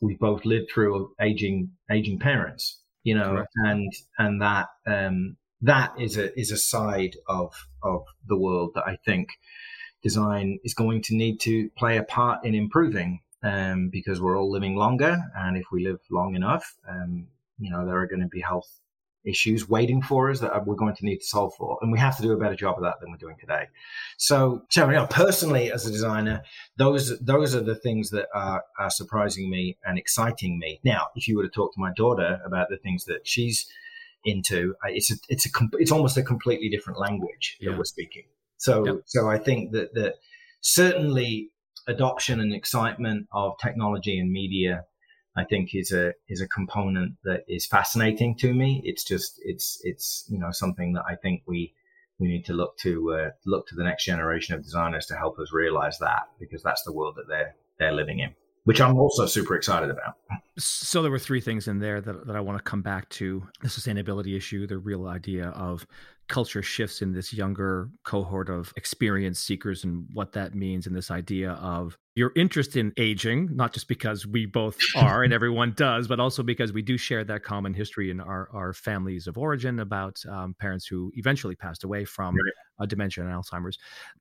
we 0.00 0.16
both 0.16 0.44
lived 0.44 0.70
through 0.72 1.14
aging 1.20 1.72
aging 1.90 2.18
parents, 2.18 2.80
you 3.02 3.14
know, 3.14 3.30
Correct. 3.30 3.52
and 3.56 3.92
and 4.18 4.42
that 4.42 4.68
um, 4.86 5.36
that 5.62 5.92
is 5.98 6.18
a 6.18 6.38
is 6.38 6.50
a 6.50 6.58
side 6.58 7.16
of 7.26 7.54
of 7.82 8.04
the 8.26 8.36
world 8.36 8.72
that 8.74 8.84
I 8.86 8.96
think 9.04 9.30
design 10.02 10.58
is 10.64 10.74
going 10.74 11.02
to 11.02 11.16
need 11.16 11.40
to 11.40 11.70
play 11.76 11.96
a 11.96 12.02
part 12.02 12.44
in 12.44 12.54
improving 12.54 13.20
um, 13.42 13.88
because 13.90 14.20
we're 14.20 14.38
all 14.38 14.50
living 14.50 14.76
longer, 14.76 15.16
and 15.34 15.56
if 15.56 15.64
we 15.72 15.84
live 15.86 16.00
long 16.10 16.34
enough, 16.34 16.76
um, 16.88 17.26
you 17.58 17.70
know, 17.70 17.86
there 17.86 17.98
are 17.98 18.06
going 18.06 18.22
to 18.22 18.28
be 18.28 18.40
health 18.40 18.79
issues 19.24 19.68
waiting 19.68 20.02
for 20.02 20.30
us 20.30 20.40
that 20.40 20.66
we're 20.66 20.74
going 20.74 20.94
to 20.94 21.04
need 21.04 21.18
to 21.18 21.26
solve 21.26 21.52
for. 21.56 21.78
And 21.82 21.92
we 21.92 21.98
have 21.98 22.16
to 22.16 22.22
do 22.22 22.32
a 22.32 22.36
better 22.36 22.54
job 22.54 22.76
of 22.76 22.82
that 22.84 23.00
than 23.00 23.10
we're 23.10 23.18
doing 23.18 23.36
today. 23.38 23.64
So, 24.16 24.62
so 24.70 24.86
you 24.86 24.92
know, 24.92 25.06
personally 25.06 25.70
as 25.72 25.86
a 25.86 25.90
designer, 25.90 26.42
those 26.76 27.18
those 27.20 27.54
are 27.54 27.62
the 27.62 27.74
things 27.74 28.10
that 28.10 28.28
are, 28.34 28.64
are 28.78 28.90
surprising 28.90 29.50
me 29.50 29.78
and 29.84 29.98
exciting 29.98 30.58
me. 30.58 30.80
Now, 30.84 31.06
if 31.14 31.28
you 31.28 31.36
were 31.36 31.44
to 31.44 31.50
talk 31.50 31.74
to 31.74 31.80
my 31.80 31.92
daughter 31.94 32.40
about 32.44 32.68
the 32.70 32.78
things 32.78 33.04
that 33.04 33.26
she's 33.26 33.66
into, 34.24 34.74
it's 34.84 35.10
a, 35.10 35.14
it's 35.28 35.46
a 35.46 35.50
it's 35.74 35.92
almost 35.92 36.16
a 36.16 36.22
completely 36.22 36.68
different 36.68 36.98
language 36.98 37.56
yeah. 37.60 37.70
that 37.70 37.78
we're 37.78 37.84
speaking. 37.84 38.24
So, 38.56 38.86
yep. 38.86 38.96
so 39.06 39.28
I 39.28 39.38
think 39.38 39.72
that 39.72 39.94
that 39.94 40.16
certainly 40.60 41.50
adoption 41.86 42.40
and 42.40 42.54
excitement 42.54 43.26
of 43.32 43.58
technology 43.58 44.18
and 44.18 44.30
media 44.30 44.84
I 45.36 45.44
think 45.44 45.74
is 45.74 45.92
a 45.92 46.12
is 46.28 46.40
a 46.40 46.48
component 46.48 47.14
that 47.24 47.44
is 47.48 47.66
fascinating 47.66 48.36
to 48.38 48.52
me. 48.52 48.82
It's 48.84 49.04
just 49.04 49.40
it's 49.44 49.80
it's 49.84 50.24
you 50.28 50.38
know 50.38 50.50
something 50.50 50.92
that 50.94 51.04
I 51.08 51.14
think 51.14 51.42
we 51.46 51.72
we 52.18 52.28
need 52.28 52.44
to 52.46 52.52
look 52.52 52.76
to 52.78 53.12
uh, 53.12 53.30
look 53.46 53.66
to 53.68 53.74
the 53.74 53.84
next 53.84 54.04
generation 54.04 54.54
of 54.54 54.62
designers 54.62 55.06
to 55.06 55.16
help 55.16 55.38
us 55.38 55.52
realize 55.52 55.98
that 55.98 56.28
because 56.38 56.62
that's 56.62 56.82
the 56.82 56.92
world 56.92 57.14
that 57.16 57.28
they're 57.28 57.54
they're 57.78 57.92
living 57.92 58.18
in, 58.18 58.34
which 58.64 58.80
I'm 58.80 58.96
also 58.96 59.26
super 59.26 59.54
excited 59.54 59.88
about. 59.88 60.16
So 60.58 61.00
there 61.00 61.10
were 61.10 61.18
three 61.18 61.40
things 61.40 61.66
in 61.66 61.78
there 61.78 62.00
that, 62.00 62.26
that 62.26 62.36
I 62.36 62.40
want 62.40 62.58
to 62.58 62.64
come 62.64 62.82
back 62.82 63.08
to: 63.10 63.46
the 63.62 63.68
sustainability 63.68 64.36
issue, 64.36 64.66
the 64.66 64.78
real 64.78 65.06
idea 65.06 65.48
of 65.50 65.86
culture 66.30 66.62
shifts 66.62 67.02
in 67.02 67.12
this 67.12 67.32
younger 67.32 67.90
cohort 68.04 68.48
of 68.48 68.72
experience 68.76 69.40
seekers 69.40 69.82
and 69.82 70.06
what 70.14 70.32
that 70.32 70.54
means 70.54 70.86
and 70.86 70.96
this 70.96 71.10
idea 71.10 71.50
of 71.52 71.98
your 72.14 72.32
interest 72.36 72.76
in 72.76 72.92
aging 72.96 73.48
not 73.52 73.72
just 73.72 73.88
because 73.88 74.26
we 74.26 74.46
both 74.46 74.78
are 74.94 75.24
and 75.24 75.32
everyone 75.40 75.74
does 75.76 76.06
but 76.06 76.20
also 76.20 76.42
because 76.42 76.72
we 76.72 76.82
do 76.82 76.96
share 76.96 77.24
that 77.24 77.42
common 77.42 77.74
history 77.74 78.10
in 78.10 78.20
our, 78.20 78.48
our 78.52 78.72
families 78.72 79.26
of 79.26 79.36
origin 79.36 79.80
about 79.80 80.22
um, 80.30 80.54
parents 80.60 80.86
who 80.86 81.10
eventually 81.16 81.56
passed 81.56 81.82
away 81.82 82.04
from 82.04 82.36
uh, 82.78 82.86
dementia 82.86 83.24
and 83.24 83.32
alzheimer's. 83.32 83.76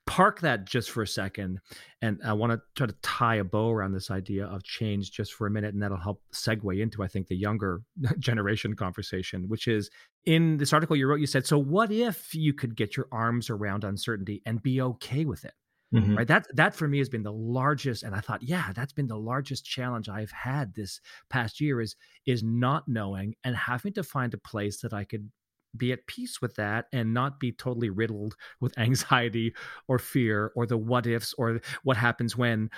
Park 0.06 0.40
that 0.40 0.66
just 0.66 0.90
for 0.90 1.02
a 1.02 1.06
second 1.06 1.60
and 2.02 2.18
i 2.24 2.32
want 2.32 2.52
to 2.52 2.60
try 2.74 2.86
to 2.86 2.94
tie 3.02 3.36
a 3.36 3.44
bow 3.44 3.70
around 3.70 3.92
this 3.92 4.10
idea 4.10 4.46
of 4.46 4.64
change 4.64 5.12
just 5.12 5.32
for 5.32 5.46
a 5.46 5.50
minute 5.50 5.74
and 5.74 5.82
that'll 5.82 5.96
help 5.96 6.20
segue 6.34 6.80
into 6.80 7.02
i 7.02 7.06
think 7.06 7.28
the 7.28 7.36
younger 7.36 7.82
generation 8.18 8.74
conversation 8.74 9.48
which 9.48 9.68
is 9.68 9.90
in 10.26 10.58
this 10.58 10.72
article 10.72 10.96
you 10.96 11.06
wrote, 11.06 11.20
you 11.20 11.26
said, 11.26 11.46
so 11.46 11.58
what 11.58 11.90
if 11.90 12.34
you 12.34 12.52
could 12.52 12.76
get 12.76 12.96
your 12.96 13.06
arms 13.10 13.50
around 13.50 13.84
uncertainty 13.84 14.42
and 14.46 14.62
be 14.62 14.80
okay 14.80 15.24
with 15.24 15.44
it? 15.44 15.54
Mm-hmm. 15.94 16.18
Right. 16.18 16.28
That 16.28 16.46
that 16.54 16.72
for 16.72 16.86
me 16.86 16.98
has 16.98 17.08
been 17.08 17.24
the 17.24 17.32
largest, 17.32 18.04
and 18.04 18.14
I 18.14 18.20
thought, 18.20 18.44
yeah, 18.44 18.72
that's 18.72 18.92
been 18.92 19.08
the 19.08 19.18
largest 19.18 19.64
challenge 19.64 20.08
I've 20.08 20.30
had 20.30 20.72
this 20.72 21.00
past 21.30 21.60
year 21.60 21.80
is 21.80 21.96
is 22.26 22.44
not 22.44 22.86
knowing 22.86 23.34
and 23.42 23.56
having 23.56 23.92
to 23.94 24.04
find 24.04 24.32
a 24.32 24.38
place 24.38 24.80
that 24.82 24.92
I 24.92 25.02
could 25.02 25.28
be 25.76 25.92
at 25.92 26.06
peace 26.06 26.40
with 26.40 26.54
that 26.56 26.86
and 26.92 27.12
not 27.12 27.40
be 27.40 27.50
totally 27.50 27.90
riddled 27.90 28.36
with 28.60 28.72
anxiety 28.78 29.52
or 29.88 29.98
fear 29.98 30.52
or 30.54 30.64
the 30.64 30.78
what 30.78 31.08
ifs 31.08 31.34
or 31.34 31.60
what 31.82 31.96
happens 31.96 32.36
when. 32.36 32.70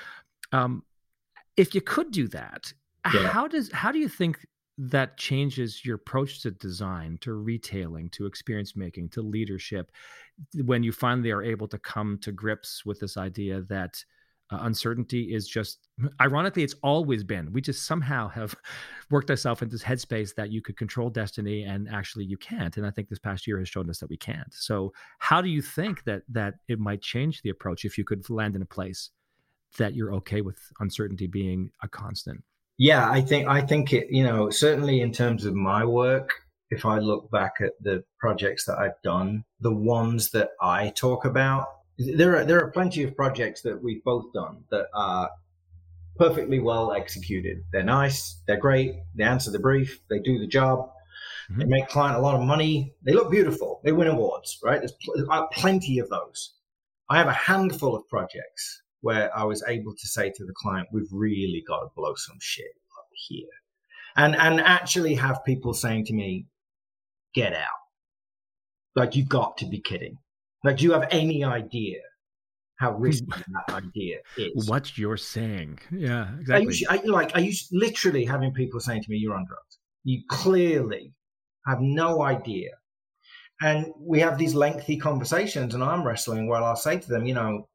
Um, 0.53 0.83
if 1.59 1.75
you 1.75 1.83
could 1.83 2.13
do 2.13 2.29
that, 2.29 2.73
yeah. 3.13 3.29
how 3.29 3.47
does 3.47 3.71
how 3.73 3.93
do 3.93 3.99
you 3.99 4.09
think 4.09 4.39
that 4.79 5.17
changes 5.17 5.85
your 5.85 5.97
approach 5.97 6.43
to 6.43 6.51
design, 6.51 7.19
to 7.21 7.35
retailing, 7.35 8.09
to 8.11 8.27
experience 8.27 8.75
making, 8.75 9.09
to 9.11 9.23
leadership, 9.23 9.93
when 10.65 10.83
you 10.83 10.93
finally 10.93 11.31
are 11.31 11.43
able 11.43 11.69
to 11.69 11.79
come 11.79 12.19
to 12.19 12.33
grips 12.33 12.85
with 12.85 12.99
this 12.99 13.17
idea 13.17 13.61
that 13.63 14.03
uh, 14.51 14.59
uncertainty 14.63 15.35
is 15.35 15.47
just, 15.47 15.89
ironically, 16.21 16.63
it's 16.63 16.75
always 16.83 17.23
been. 17.23 17.53
We 17.53 17.61
just 17.61 17.87
somehow 17.87 18.29
have 18.29 18.55
worked 19.11 19.31
ourselves 19.31 19.63
into 19.63 19.75
this 19.75 19.83
headspace 19.83 20.35
that 20.35 20.51
you 20.51 20.63
could 20.63 20.77
control 20.77 21.11
destiny, 21.11 21.65
and 21.65 21.89
actually 21.89 22.25
you 22.25 22.37
can't. 22.37 22.77
And 22.77 22.87
I 22.87 22.91
think 22.91 23.09
this 23.09 23.19
past 23.19 23.47
year 23.47 23.59
has 23.59 23.69
shown 23.69 23.89
us 23.91 23.99
that 23.99 24.11
we 24.11 24.17
can't. 24.17 24.53
So, 24.53 24.93
how 25.19 25.41
do 25.43 25.49
you 25.49 25.63
think 25.63 26.05
that 26.05 26.23
that 26.31 26.55
it 26.69 26.79
might 26.79 27.03
change 27.03 27.43
the 27.43 27.51
approach 27.51 27.85
if 27.85 27.99
you 27.99 28.05
could 28.05 28.29
land 28.31 28.57
in 28.57 28.63
a 28.63 28.67
place 28.67 29.11
that 29.79 29.95
you're 29.95 30.15
okay 30.15 30.41
with 30.41 30.59
uncertainty 30.81 31.27
being 31.27 31.71
a 31.83 31.89
constant? 31.89 32.43
Yeah, 32.79 33.09
I 33.11 33.21
think 33.21 33.49
I 33.49 33.61
think 33.61 33.93
it. 33.93 34.09
You 34.11 34.25
know, 34.25 34.51
certainly 34.51 35.01
in 35.01 35.13
terms 35.13 35.45
of 35.45 35.55
my 35.55 35.85
work, 35.85 36.31
if 36.71 36.85
I 36.87 36.99
look 36.99 37.31
back 37.31 37.55
at 37.61 37.73
the 37.81 38.03
projects 38.19 38.65
that 38.65 38.79
I've 38.79 39.01
done, 39.03 39.45
the 39.61 39.75
ones 39.75 40.31
that 40.31 40.51
I 40.61 40.91
talk 40.97 41.25
about, 41.25 41.67
there 41.99 42.37
are 42.37 42.45
there 42.45 42.61
are 42.65 42.71
plenty 42.71 43.03
of 43.03 43.17
projects 43.17 43.63
that 43.63 43.83
we've 43.83 44.03
both 44.05 44.33
done 44.33 44.65
that 44.71 44.87
are 44.95 45.31
perfectly 46.17 46.59
well 46.59 46.93
executed. 46.93 47.65
They're 47.73 47.83
nice, 47.83 48.41
they're 48.47 48.57
great, 48.57 48.97
they 49.15 49.25
answer 49.25 49.51
the 49.51 49.59
brief, 49.59 50.01
they 50.09 50.19
do 50.19 50.39
the 50.39 50.47
job, 50.47 50.91
mm-hmm. 51.51 51.61
they 51.61 51.67
make 51.67 51.89
client 51.89 52.17
a 52.17 52.21
lot 52.21 52.35
of 52.35 52.43
money, 52.43 52.95
they 53.03 53.13
look 53.13 53.31
beautiful, 53.31 53.81
they 53.85 53.93
win 53.93 54.09
awards, 54.09 54.59
right? 54.63 54.81
There's 54.81 54.93
pl- 54.93 55.27
uh, 55.31 55.47
plenty 55.49 55.99
of 55.99 56.09
those. 56.11 56.55
I 57.09 57.19
have 57.19 57.29
a 57.29 57.33
handful 57.33 57.95
of 57.95 58.09
projects 58.09 58.82
where 59.03 59.37
I 59.37 59.45
was 59.45 59.63
able 59.69 59.95
to 59.95 60.09
say 60.09 60.31
to 60.31 60.45
the 60.45 60.55
client, 60.57 60.89
we've 60.93 61.13
really 61.13 61.63
got 61.67 61.81
to 61.81 61.89
blow 61.95 62.15
some 62.15 62.39
shit 62.41 62.73
up 62.99 63.07
here. 63.29 63.49
And, 64.17 64.35
and 64.37 64.61
actually 64.61 65.15
have 65.17 65.45
people 65.45 65.75
saying 65.75 66.07
to 66.07 66.15
me, 66.15 66.47
get 67.35 67.53
out. 67.53 67.83
Like, 68.95 69.17
you've 69.17 69.29
got 69.29 69.59
to 69.59 69.67
be 69.67 69.81
kidding. 69.81 70.19
Like, 70.65 70.79
do 70.79 70.85
you 70.85 70.93
have 70.93 71.09
any 71.11 71.45
idea 71.45 71.99
how 72.79 72.93
risky 72.99 73.27
that 73.27 73.75
idea 73.75 74.19
is? 74.37 74.69
What 74.69 74.97
you're 74.97 75.17
saying. 75.17 75.81
Yeah, 75.91 76.29
exactly. 76.39 76.67
Are 76.67 76.73
you, 76.73 76.87
are 76.91 76.97
you, 77.05 77.13
like, 77.13 77.35
are 77.35 77.41
you 77.41 77.53
literally 77.73 78.25
having 78.25 78.53
people 78.53 78.81
saying 78.81 79.03
to 79.03 79.11
me, 79.11 79.17
you're 79.17 79.35
on 79.35 79.47
drugs? 79.47 79.79
You 80.05 80.23
clearly 80.29 81.13
have 81.67 81.81
no 81.81 82.23
idea. 82.23 82.71
And 83.61 83.87
we 83.99 84.21
have 84.21 84.39
these 84.39 84.55
lengthy 84.55 84.97
conversations 84.97 85.75
and 85.75 85.83
arm 85.83 86.07
wrestling 86.07 86.49
where 86.49 86.63
I'll 86.63 86.77
say 86.77 86.99
to 86.99 87.09
them, 87.09 87.27
you 87.27 87.35
know, 87.35 87.69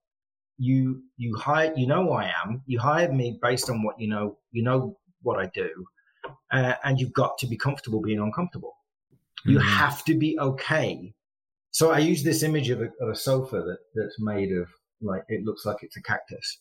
you 0.57 1.01
you 1.17 1.35
hired 1.37 1.77
you 1.77 1.87
know 1.87 2.03
who 2.03 2.11
I 2.11 2.31
am. 2.45 2.61
You 2.65 2.79
hired 2.79 3.13
me 3.13 3.39
based 3.41 3.69
on 3.69 3.83
what 3.83 3.99
you 3.99 4.07
know. 4.07 4.37
You 4.51 4.63
know 4.63 4.97
what 5.21 5.39
I 5.39 5.49
do, 5.53 5.69
uh, 6.51 6.73
and 6.83 6.99
you've 6.99 7.13
got 7.13 7.37
to 7.39 7.47
be 7.47 7.57
comfortable 7.57 8.01
being 8.01 8.19
uncomfortable. 8.19 8.75
Mm-hmm. 9.41 9.51
You 9.51 9.59
have 9.59 10.03
to 10.05 10.17
be 10.17 10.37
okay. 10.39 11.13
So 11.71 11.91
I 11.91 11.99
use 11.99 12.23
this 12.23 12.43
image 12.43 12.69
of 12.69 12.81
a, 12.81 12.89
of 13.01 13.09
a 13.09 13.15
sofa 13.15 13.57
that, 13.57 13.77
that's 13.93 14.19
made 14.19 14.51
of 14.51 14.67
like 15.01 15.23
it 15.27 15.43
looks 15.43 15.65
like 15.65 15.77
it's 15.81 15.97
a 15.97 16.01
cactus. 16.01 16.59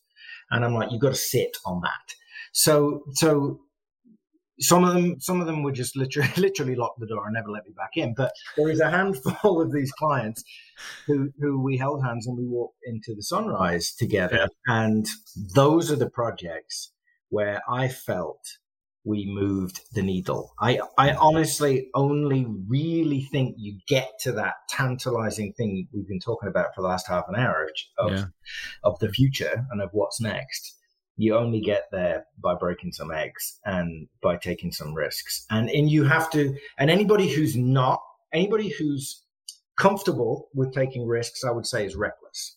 And 0.51 0.65
I'm 0.65 0.75
like, 0.75 0.91
you've 0.91 1.01
got 1.01 1.11
to 1.11 1.15
sit 1.15 1.57
on 1.65 1.81
that. 1.83 2.15
So, 2.53 3.03
so 3.13 3.61
some 4.61 4.85
of 4.85 4.95
them, 4.95 5.21
some 5.21 5.41
of 5.41 5.47
them 5.47 5.63
would 5.63 5.75
just 5.75 5.97
literally, 5.97 6.31
literally 6.37 6.75
lock 6.75 6.95
the 6.99 7.07
door 7.07 7.27
and 7.27 7.35
never 7.35 7.51
let 7.51 7.65
me 7.65 7.73
back 7.77 7.97
in. 7.97 8.15
But 8.15 8.33
there 8.57 8.71
is 8.71 8.81
a 8.81 8.91
handful 8.91 9.61
of 9.61 9.73
these 9.73 9.93
clients 9.93 10.43
who, 11.07 11.31
who 11.39 11.61
we 11.63 11.77
held 11.77 12.05
hands 12.05 12.27
and 12.27 12.37
we 12.37 12.47
walked 12.47 12.79
into 12.85 13.15
the 13.15 13.23
sunrise 13.23 13.95
together. 13.95 14.49
Yeah. 14.69 14.75
And 14.85 15.07
those 15.55 15.91
are 15.91 15.97
the 15.97 16.11
projects 16.11 16.93
where 17.29 17.63
I 17.69 17.89
felt 17.89 18.41
we 19.07 19.25
moved 19.25 19.81
the 19.93 20.03
needle. 20.03 20.53
I, 20.61 20.81
I 20.99 21.13
honestly 21.13 21.89
only 21.95 22.45
really 22.69 23.23
think 23.23 23.55
you 23.57 23.79
get 23.87 24.11
to 24.23 24.33
that 24.33 24.55
tantalizing 24.69 25.53
thing 25.53 25.87
we've 25.93 26.09
been 26.09 26.19
talking 26.19 26.49
about 26.49 26.75
for 26.75 26.83
the 26.83 26.89
last 26.89 27.07
half 27.07 27.25
an 27.29 27.37
hour 27.37 27.69
of, 27.99 28.13
yeah. 28.13 28.25
of 28.83 28.99
the 28.99 29.09
future 29.09 29.65
and 29.71 29.81
of 29.81 29.91
what's 29.93 30.21
next. 30.21 30.76
You 31.17 31.37
only 31.37 31.61
get 31.61 31.85
there 31.93 32.27
by 32.43 32.55
breaking 32.55 32.93
some 32.93 33.11
eggs 33.11 33.59
and 33.65 34.09
by 34.23 34.37
taking 34.37 34.73
some 34.73 34.95
risks. 34.95 35.47
And, 35.51 35.71
and 35.71 35.91
you 35.91 36.05
have 36.05 36.31
to, 36.31 36.55
and 36.79 36.91
anybody 36.91 37.29
who's 37.29 37.57
not, 37.57 38.01
anybody 38.33 38.69
who's 38.69 39.23
comfortable 39.79 40.49
with 40.55 40.75
taking 40.75 41.07
risks, 41.07 41.43
I 41.45 41.53
would 41.53 41.67
say 41.67 41.87
is 41.87 41.97
reckless. 41.97 42.57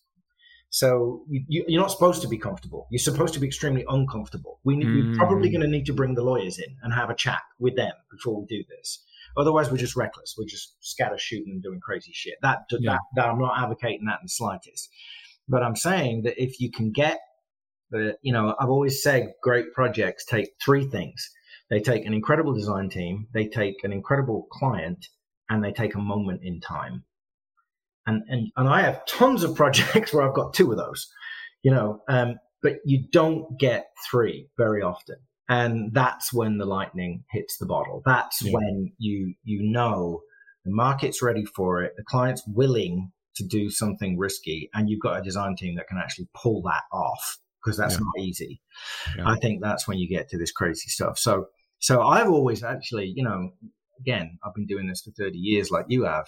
So 0.72 1.24
you, 1.28 1.63
are 1.67 1.82
not 1.82 1.91
supposed 1.91 2.22
to 2.22 2.28
be 2.28 2.38
comfortable. 2.38 2.88
You're 2.91 3.00
supposed 3.00 3.34
to 3.34 3.39
be 3.39 3.48
extremely 3.48 3.86
uncomfortable. 3.89 4.60
We, 4.63 4.76
are 4.76 5.15
probably 5.15 5.50
mm. 5.50 5.54
going 5.54 5.62
to 5.62 5.67
need 5.67 5.86
to 5.88 5.93
bring 5.93 6.13
the 6.13 6.24
lawyers 6.24 6.60
in 6.60 6.76
and 6.84 6.93
have 6.93 7.10
a 7.10 7.15
chat 7.15 7.41
with 7.58 7.76
them 7.76 7.93
before 8.12 8.39
we 8.39 8.45
do 8.45 8.63
this. 8.69 9.04
Otherwise, 9.36 9.72
we're 9.72 9.78
just 9.78 9.95
reckless. 9.95 10.36
We're 10.38 10.45
just 10.45 10.76
scatter 10.82 11.17
shooting 11.17 11.54
and 11.54 11.63
doing 11.63 11.80
crazy 11.80 12.12
shit. 12.13 12.36
That, 12.41 12.60
yeah. 12.72 12.93
that, 12.93 13.00
that 13.15 13.30
I'm 13.30 13.39
not 13.39 13.58
advocating 13.58 14.06
that 14.06 14.19
in 14.19 14.26
the 14.26 14.30
slightest. 14.30 14.89
But 15.48 15.63
I'm 15.63 15.76
saying 15.76 16.24
that 16.24 16.41
if 16.41 16.60
you 16.60 16.72
can 16.72 16.91
get 16.91 17.19
the, 17.91 18.17
you 18.21 18.34
know, 18.34 18.56
I've 18.60 18.69
always 18.69 19.02
said 19.02 19.34
great 19.41 19.73
projects 19.73 20.25
take 20.25 20.49
three 20.63 20.86
things. 20.86 21.30
They 21.69 21.80
take 21.80 22.06
an 22.06 22.13
incredible 22.13 22.54
design 22.54 22.89
team, 22.89 23.28
they 23.34 23.47
take 23.47 23.84
an 23.84 23.93
incredible 23.93 24.47
client, 24.52 25.06
and 25.49 25.63
they 25.63 25.71
take 25.71 25.95
a 25.95 25.99
moment 25.99 26.41
in 26.43 26.60
time 26.60 27.04
and 28.10 28.23
and 28.28 28.52
and 28.58 28.67
I 28.67 28.82
have 28.82 29.06
tons 29.06 29.43
of 29.43 29.56
projects 29.62 30.13
where 30.13 30.28
I've 30.28 30.36
got 30.36 30.54
two 30.54 30.71
of 30.71 30.78
those, 30.78 31.08
you 31.63 31.71
know. 31.71 32.02
Um, 32.10 32.39
but 32.62 32.78
you 32.84 33.06
don't 33.12 33.58
get 33.58 33.88
three 34.10 34.49
very 34.58 34.82
often, 34.82 35.17
and 35.47 35.93
that's 35.93 36.34
when 36.34 36.58
the 36.58 36.65
lightning 36.65 37.23
hits 37.32 37.58
the 37.58 37.65
bottle. 37.65 38.02
That's 38.06 38.41
yeah. 38.41 38.52
when 38.52 38.91
you 38.97 39.36
you 39.43 39.62
know 39.63 40.21
the 40.65 40.71
market's 40.71 41.21
ready 41.21 41.45
for 41.45 41.82
it, 41.82 41.93
the 41.95 42.04
client's 42.04 42.43
willing 42.47 43.12
to 43.36 43.45
do 43.45 43.69
something 43.69 44.17
risky, 44.17 44.69
and 44.73 44.89
you've 44.89 45.02
got 45.02 45.19
a 45.19 45.23
design 45.23 45.56
team 45.56 45.75
that 45.75 45.88
can 45.88 45.97
actually 45.97 46.28
pull 46.34 46.62
that 46.63 46.84
off 46.91 47.38
because 47.63 47.78
that's 47.78 47.95
yeah. 47.95 48.00
not 48.00 48.26
easy. 48.26 48.62
Yeah. 49.17 49.30
I 49.30 49.36
think 49.38 49.62
that's 49.62 49.88
when 49.88 49.98
you 49.98 50.08
get 50.08 50.30
to 50.30 50.38
this 50.38 50.52
crazy 50.52 50.89
stuff. 50.89 51.17
So 51.17 51.48
so 51.80 52.02
I've 52.02 52.30
always 52.30 52.63
actually, 52.63 53.13
you 53.15 53.24
know, 53.24 53.52
again, 54.00 54.38
I've 54.43 54.54
been 54.54 54.67
doing 54.67 54.88
this 54.88 55.02
for 55.02 55.12
30 55.12 55.38
years 55.38 55.72
like 55.72 55.86
you 55.88 56.04
have. 56.04 56.28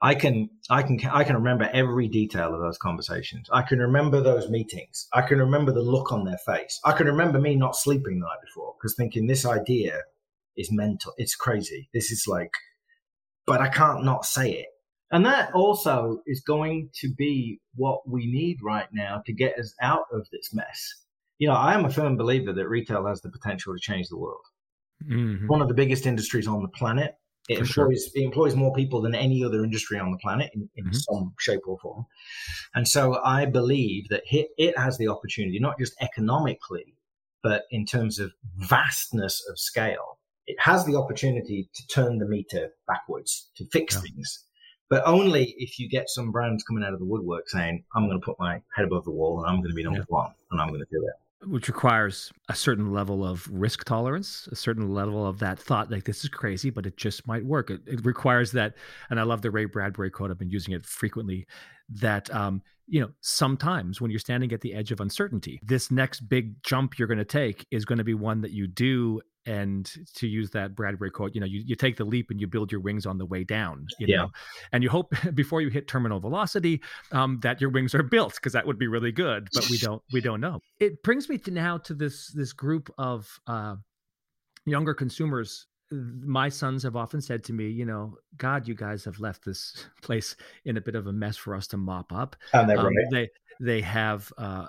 I 0.00 0.14
can, 0.14 0.50
I 0.70 0.82
can, 0.82 1.00
I 1.10 1.24
can 1.24 1.36
remember 1.36 1.68
every 1.72 2.06
detail 2.06 2.54
of 2.54 2.60
those 2.60 2.78
conversations. 2.78 3.48
I 3.50 3.62
can 3.62 3.78
remember 3.78 4.20
those 4.20 4.48
meetings. 4.48 5.08
I 5.12 5.22
can 5.22 5.38
remember 5.38 5.72
the 5.72 5.82
look 5.82 6.12
on 6.12 6.24
their 6.24 6.38
face. 6.38 6.78
I 6.84 6.92
can 6.92 7.06
remember 7.06 7.40
me 7.40 7.56
not 7.56 7.76
sleeping 7.76 8.20
the 8.20 8.26
night 8.26 8.38
before 8.44 8.74
because 8.78 8.94
thinking 8.94 9.26
this 9.26 9.46
idea 9.46 10.02
is 10.56 10.70
mental. 10.70 11.14
It's 11.16 11.34
crazy. 11.34 11.88
This 11.94 12.10
is 12.10 12.26
like, 12.28 12.52
but 13.46 13.60
I 13.60 13.68
can't 13.68 14.04
not 14.04 14.24
say 14.24 14.52
it. 14.52 14.66
And 15.12 15.24
that 15.24 15.52
also 15.54 16.20
is 16.26 16.40
going 16.40 16.90
to 17.00 17.08
be 17.16 17.60
what 17.74 18.08
we 18.08 18.26
need 18.26 18.58
right 18.62 18.88
now 18.92 19.22
to 19.26 19.32
get 19.32 19.58
us 19.58 19.72
out 19.80 20.06
of 20.12 20.26
this 20.32 20.52
mess. 20.52 20.94
You 21.38 21.48
know, 21.48 21.54
I 21.54 21.74
am 21.74 21.84
a 21.84 21.90
firm 21.90 22.16
believer 22.16 22.52
that 22.52 22.68
retail 22.68 23.06
has 23.06 23.20
the 23.20 23.30
potential 23.30 23.74
to 23.74 23.80
change 23.80 24.08
the 24.08 24.18
world. 24.18 24.44
Mm-hmm. 25.08 25.46
One 25.46 25.62
of 25.62 25.68
the 25.68 25.74
biggest 25.74 26.06
industries 26.06 26.48
on 26.48 26.62
the 26.62 26.68
planet 26.68 27.14
it 27.48 27.58
employs 27.58 28.10
sure. 28.12 28.22
it 28.22 28.24
employs 28.24 28.56
more 28.56 28.74
people 28.74 29.00
than 29.00 29.14
any 29.14 29.44
other 29.44 29.62
industry 29.62 29.98
on 29.98 30.10
the 30.10 30.18
planet 30.18 30.50
in, 30.54 30.68
in 30.76 30.86
mm-hmm. 30.86 30.94
some 30.94 31.32
shape 31.38 31.60
or 31.66 31.78
form. 31.78 32.06
And 32.74 32.88
so 32.88 33.20
I 33.24 33.46
believe 33.46 34.08
that 34.08 34.22
it, 34.30 34.48
it 34.58 34.76
has 34.76 34.98
the 34.98 35.08
opportunity, 35.08 35.60
not 35.60 35.78
just 35.78 35.94
economically, 36.00 36.96
but 37.42 37.62
in 37.70 37.86
terms 37.86 38.18
of 38.18 38.32
vastness 38.56 39.44
of 39.48 39.58
scale, 39.58 40.18
it 40.46 40.56
has 40.60 40.84
the 40.84 40.96
opportunity 40.96 41.68
to 41.72 41.86
turn 41.86 42.18
the 42.18 42.26
meter 42.26 42.70
backwards, 42.88 43.50
to 43.56 43.66
fix 43.66 43.94
yeah. 43.94 44.00
things. 44.00 44.44
But 44.88 45.02
only 45.06 45.54
if 45.58 45.78
you 45.78 45.88
get 45.88 46.08
some 46.08 46.30
brands 46.30 46.62
coming 46.64 46.84
out 46.84 46.92
of 46.92 47.00
the 47.00 47.04
woodwork 47.04 47.48
saying, 47.48 47.84
I'm 47.94 48.06
going 48.06 48.20
to 48.20 48.24
put 48.24 48.38
my 48.38 48.60
head 48.74 48.86
above 48.86 49.04
the 49.04 49.10
wall 49.10 49.40
and 49.40 49.48
I'm 49.48 49.60
going 49.60 49.70
to 49.70 49.74
be 49.74 49.82
number 49.82 50.00
yeah. 50.00 50.04
one 50.08 50.30
and 50.50 50.60
I'm 50.60 50.68
going 50.68 50.80
to 50.80 50.86
do 50.90 51.04
it 51.06 51.14
which 51.44 51.68
requires 51.68 52.32
a 52.48 52.54
certain 52.54 52.92
level 52.92 53.24
of 53.24 53.46
risk 53.50 53.84
tolerance, 53.84 54.48
a 54.50 54.56
certain 54.56 54.92
level 54.92 55.26
of 55.26 55.38
that 55.38 55.58
thought, 55.58 55.90
like 55.90 56.04
this 56.04 56.24
is 56.24 56.30
crazy, 56.30 56.70
but 56.70 56.86
it 56.86 56.96
just 56.96 57.26
might 57.26 57.44
work. 57.44 57.70
It, 57.70 57.82
it 57.86 58.04
requires 58.04 58.52
that, 58.52 58.74
and 59.10 59.20
I 59.20 59.22
love 59.22 59.42
the 59.42 59.50
Ray 59.50 59.66
Bradbury 59.66 60.10
quote. 60.10 60.30
I've 60.30 60.38
been 60.38 60.50
using 60.50 60.74
it 60.74 60.86
frequently. 60.86 61.46
That 61.88 62.34
um, 62.34 62.62
you 62.86 63.00
know, 63.00 63.10
sometimes 63.20 64.00
when 64.00 64.10
you're 64.10 64.20
standing 64.20 64.52
at 64.52 64.60
the 64.60 64.74
edge 64.74 64.92
of 64.92 65.00
uncertainty, 65.00 65.60
this 65.62 65.90
next 65.90 66.20
big 66.20 66.62
jump 66.62 66.98
you're 66.98 67.08
going 67.08 67.18
to 67.18 67.24
take 67.24 67.66
is 67.70 67.84
going 67.84 67.98
to 67.98 68.04
be 68.04 68.14
one 68.14 68.40
that 68.40 68.52
you 68.52 68.66
do 68.66 69.20
and 69.46 69.90
to 70.14 70.26
use 70.26 70.50
that 70.50 70.74
Bradbury 70.74 71.10
quote, 71.10 71.34
you 71.34 71.40
know, 71.40 71.46
you, 71.46 71.62
you 71.64 71.76
take 71.76 71.96
the 71.96 72.04
leap 72.04 72.30
and 72.30 72.40
you 72.40 72.46
build 72.46 72.72
your 72.72 72.80
wings 72.80 73.06
on 73.06 73.16
the 73.16 73.24
way 73.24 73.44
down, 73.44 73.86
you 73.98 74.06
yeah. 74.08 74.16
know, 74.16 74.30
and 74.72 74.82
you 74.82 74.90
hope 74.90 75.14
before 75.34 75.62
you 75.62 75.68
hit 75.68 75.86
terminal 75.86 76.18
velocity 76.20 76.82
um, 77.12 77.38
that 77.42 77.60
your 77.60 77.70
wings 77.70 77.94
are 77.94 78.02
built 78.02 78.34
because 78.34 78.52
that 78.52 78.66
would 78.66 78.78
be 78.78 78.88
really 78.88 79.12
good, 79.12 79.48
but 79.54 79.68
we 79.70 79.78
don't 79.78 80.02
we 80.12 80.20
don't 80.20 80.40
know. 80.40 80.60
It 80.80 81.02
brings 81.02 81.28
me 81.28 81.38
to 81.38 81.50
now 81.50 81.78
to 81.78 81.94
this 81.94 82.28
this 82.32 82.52
group 82.52 82.92
of 82.98 83.40
uh, 83.46 83.76
younger 84.64 84.94
consumers. 84.94 85.66
My 85.90 86.48
sons 86.48 86.82
have 86.82 86.96
often 86.96 87.20
said 87.20 87.44
to 87.44 87.52
me, 87.52 87.68
you 87.68 87.84
know, 87.84 88.16
God, 88.36 88.66
you 88.66 88.74
guys 88.74 89.04
have 89.04 89.20
left 89.20 89.44
this 89.44 89.86
place 90.02 90.34
in 90.64 90.76
a 90.76 90.80
bit 90.80 90.96
of 90.96 91.06
a 91.06 91.12
mess 91.12 91.36
for 91.36 91.54
us 91.54 91.68
to 91.68 91.76
mop 91.76 92.12
up. 92.12 92.34
Um, 92.52 92.68
right. 92.68 92.94
They 93.10 93.28
they 93.60 93.80
have 93.82 94.32
uh, 94.36 94.68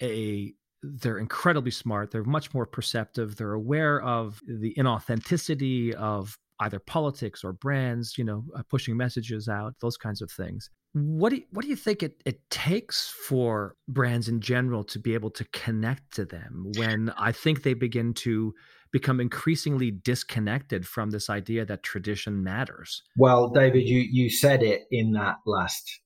a 0.00 0.54
they're 0.94 1.18
incredibly 1.18 1.70
smart. 1.70 2.10
They're 2.10 2.24
much 2.24 2.54
more 2.54 2.66
perceptive. 2.66 3.36
They're 3.36 3.52
aware 3.52 4.00
of 4.00 4.40
the 4.46 4.74
inauthenticity 4.78 5.92
of 5.94 6.38
either 6.60 6.78
politics 6.78 7.44
or 7.44 7.52
brands, 7.52 8.16
you 8.16 8.24
know, 8.24 8.44
uh, 8.56 8.62
pushing 8.70 8.96
messages 8.96 9.48
out, 9.48 9.74
those 9.80 9.96
kinds 9.96 10.22
of 10.22 10.30
things. 10.30 10.70
What 10.94 11.30
do 11.30 11.36
you, 11.36 11.42
what 11.50 11.62
do 11.62 11.68
you 11.68 11.76
think 11.76 12.02
it, 12.02 12.22
it 12.24 12.48
takes 12.50 13.08
for 13.08 13.74
brands 13.88 14.28
in 14.28 14.40
general 14.40 14.82
to 14.84 14.98
be 14.98 15.12
able 15.12 15.30
to 15.32 15.44
connect 15.52 16.14
to 16.14 16.24
them 16.24 16.72
when 16.78 17.12
I 17.18 17.32
think 17.32 17.62
they 17.62 17.74
begin 17.74 18.14
to 18.14 18.54
become 18.92 19.20
increasingly 19.20 19.90
disconnected 19.90 20.86
from 20.86 21.10
this 21.10 21.28
idea 21.28 21.66
that 21.66 21.82
tradition 21.82 22.42
matters? 22.42 23.02
Well, 23.18 23.50
David, 23.50 23.86
you, 23.86 23.98
you 24.10 24.30
said 24.30 24.62
it 24.62 24.84
in 24.90 25.12
that 25.12 25.36
last 25.44 26.00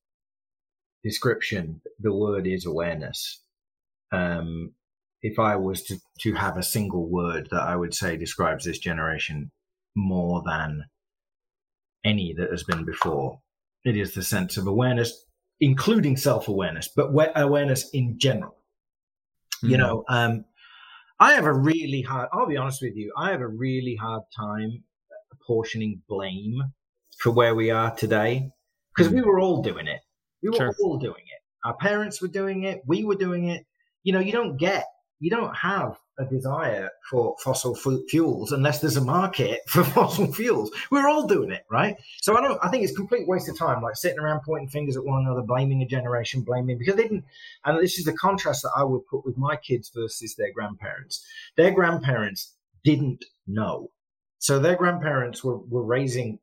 description. 1.04 1.80
The 2.00 2.12
word 2.12 2.48
is 2.48 2.66
awareness 2.66 3.40
um, 4.12 4.72
if 5.22 5.38
I 5.38 5.56
was 5.56 5.82
to, 5.84 5.98
to 6.20 6.34
have 6.34 6.56
a 6.56 6.62
single 6.62 7.08
word 7.08 7.48
that 7.50 7.62
I 7.62 7.76
would 7.76 7.94
say 7.94 8.16
describes 8.16 8.64
this 8.64 8.78
generation 8.78 9.50
more 9.94 10.42
than 10.44 10.84
any 12.04 12.34
that 12.38 12.50
has 12.50 12.64
been 12.64 12.84
before, 12.84 13.40
it 13.84 13.96
is 13.96 14.14
the 14.14 14.22
sense 14.22 14.56
of 14.56 14.66
awareness, 14.66 15.24
including 15.60 16.16
self 16.16 16.48
awareness, 16.48 16.88
but 16.94 17.10
awareness 17.36 17.88
in 17.92 18.18
general. 18.18 18.56
Mm. 19.62 19.68
You 19.68 19.76
hmm. 19.76 19.82
know, 19.82 20.04
um, 20.08 20.44
I 21.18 21.34
have 21.34 21.44
a 21.44 21.52
really 21.52 22.02
hard, 22.02 22.30
I'll 22.32 22.46
be 22.46 22.56
honest 22.56 22.80
with 22.80 22.96
you, 22.96 23.12
I 23.16 23.30
have 23.30 23.42
a 23.42 23.48
really 23.48 23.96
hard 24.00 24.22
time 24.34 24.84
apportioning 25.32 26.02
blame 26.08 26.62
for 27.18 27.30
where 27.30 27.54
we 27.54 27.70
are 27.70 27.94
today 27.94 28.50
because 28.96 29.12
mm. 29.12 29.16
we 29.16 29.22
were 29.22 29.38
all 29.38 29.60
doing 29.60 29.86
it. 29.86 30.00
We 30.42 30.48
were 30.48 30.56
sure. 30.56 30.74
all 30.82 30.98
doing 30.98 31.24
it. 31.26 31.68
Our 31.68 31.76
parents 31.76 32.22
were 32.22 32.28
doing 32.28 32.62
it. 32.62 32.80
We 32.86 33.04
were 33.04 33.16
doing 33.16 33.48
it 33.48 33.66
you 34.02 34.12
know, 34.12 34.20
you 34.20 34.32
don't 34.32 34.56
get, 34.56 34.86
you 35.18 35.30
don't 35.30 35.54
have 35.54 35.96
a 36.18 36.24
desire 36.24 36.90
for 37.08 37.34
fossil 37.42 37.74
fuels 37.74 38.52
unless 38.52 38.80
there's 38.80 38.96
a 38.96 39.04
market 39.04 39.60
for 39.66 39.82
fossil 39.82 40.32
fuels. 40.32 40.70
We're 40.90 41.08
all 41.08 41.26
doing 41.26 41.50
it, 41.50 41.64
right? 41.70 41.96
So 42.20 42.36
I 42.36 42.40
don't, 42.42 42.58
I 42.62 42.68
think 42.68 42.84
it's 42.84 42.96
complete 42.96 43.26
waste 43.26 43.48
of 43.48 43.58
time, 43.58 43.82
like 43.82 43.96
sitting 43.96 44.18
around 44.18 44.40
pointing 44.44 44.68
fingers 44.68 44.96
at 44.96 45.04
one 45.04 45.24
another, 45.24 45.42
blaming 45.42 45.82
a 45.82 45.86
generation, 45.86 46.42
blaming 46.42 46.78
because 46.78 46.96
they 46.96 47.02
didn't. 47.02 47.24
And 47.64 47.82
this 47.82 47.98
is 47.98 48.04
the 48.04 48.12
contrast 48.12 48.62
that 48.62 48.72
I 48.76 48.84
would 48.84 49.06
put 49.06 49.24
with 49.24 49.36
my 49.36 49.56
kids 49.56 49.90
versus 49.94 50.34
their 50.36 50.52
grandparents. 50.52 51.24
Their 51.56 51.70
grandparents 51.72 52.54
didn't 52.84 53.24
know. 53.46 53.90
So 54.38 54.58
their 54.58 54.76
grandparents 54.76 55.44
were, 55.44 55.58
were 55.58 55.84
raising 55.84 56.38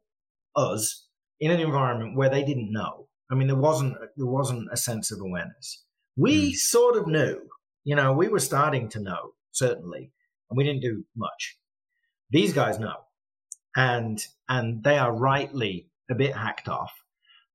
us 0.56 1.08
in 1.40 1.52
an 1.52 1.60
environment 1.60 2.16
where 2.16 2.30
they 2.30 2.44
didn't 2.44 2.72
know. 2.72 3.08
I 3.30 3.36
mean, 3.36 3.48
there 3.48 3.58
wasn't, 3.58 3.98
there 4.16 4.28
wasn't 4.28 4.70
a 4.72 4.78
sense 4.78 5.12
of 5.12 5.20
awareness 5.20 5.84
we 6.18 6.52
mm. 6.52 6.56
sort 6.56 6.98
of 6.98 7.08
knew, 7.08 7.40
you 7.84 7.96
know, 7.96 8.12
we 8.12 8.28
were 8.28 8.40
starting 8.40 8.90
to 8.90 9.00
know, 9.00 9.34
certainly, 9.52 10.12
and 10.50 10.58
we 10.58 10.64
didn't 10.64 10.82
do 10.82 11.06
much. 11.16 11.58
These 12.32 12.54
guys 12.54 12.80
know. 12.80 12.96
And, 13.76 14.26
and 14.50 14.84
they 14.84 14.98
are 14.98 15.14
rightly 15.16 15.88
a 16.10 16.16
bit 16.16 16.36
hacked 16.36 16.68
off. 16.68 16.92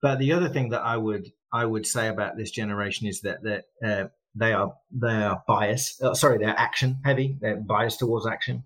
But 0.00 0.18
the 0.18 0.32
other 0.32 0.48
thing 0.48 0.70
that 0.70 0.82
I 0.82 0.96
would, 0.96 1.32
I 1.52 1.64
would 1.64 1.86
say 1.86 2.08
about 2.08 2.36
this 2.36 2.50
generation 2.50 3.06
is 3.06 3.20
that 3.20 3.42
that 3.42 3.64
uh, 3.84 4.08
they 4.34 4.52
are 4.52 4.74
they 4.90 5.22
are 5.22 5.42
biased. 5.46 6.02
Uh, 6.02 6.14
sorry, 6.14 6.38
they're 6.38 6.58
action 6.58 6.98
heavy. 7.04 7.36
They're 7.40 7.56
biased 7.56 8.00
towards 8.00 8.26
action, 8.26 8.64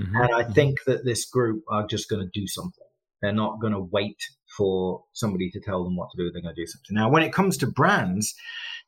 mm-hmm. 0.00 0.16
and 0.16 0.34
I 0.34 0.42
mm-hmm. 0.42 0.52
think 0.52 0.84
that 0.86 1.04
this 1.04 1.24
group 1.24 1.64
are 1.68 1.86
just 1.86 2.10
going 2.10 2.22
to 2.22 2.40
do 2.40 2.46
something. 2.46 2.84
They're 3.22 3.32
not 3.32 3.60
going 3.60 3.72
to 3.72 3.80
wait 3.80 4.22
for 4.56 5.04
somebody 5.14 5.50
to 5.52 5.60
tell 5.60 5.84
them 5.84 5.96
what 5.96 6.10
to 6.10 6.18
do. 6.18 6.30
They're 6.30 6.42
going 6.42 6.54
to 6.54 6.60
do 6.60 6.66
something. 6.66 6.94
Now, 6.94 7.08
when 7.08 7.22
it 7.22 7.32
comes 7.32 7.56
to 7.58 7.66
brands, 7.66 8.34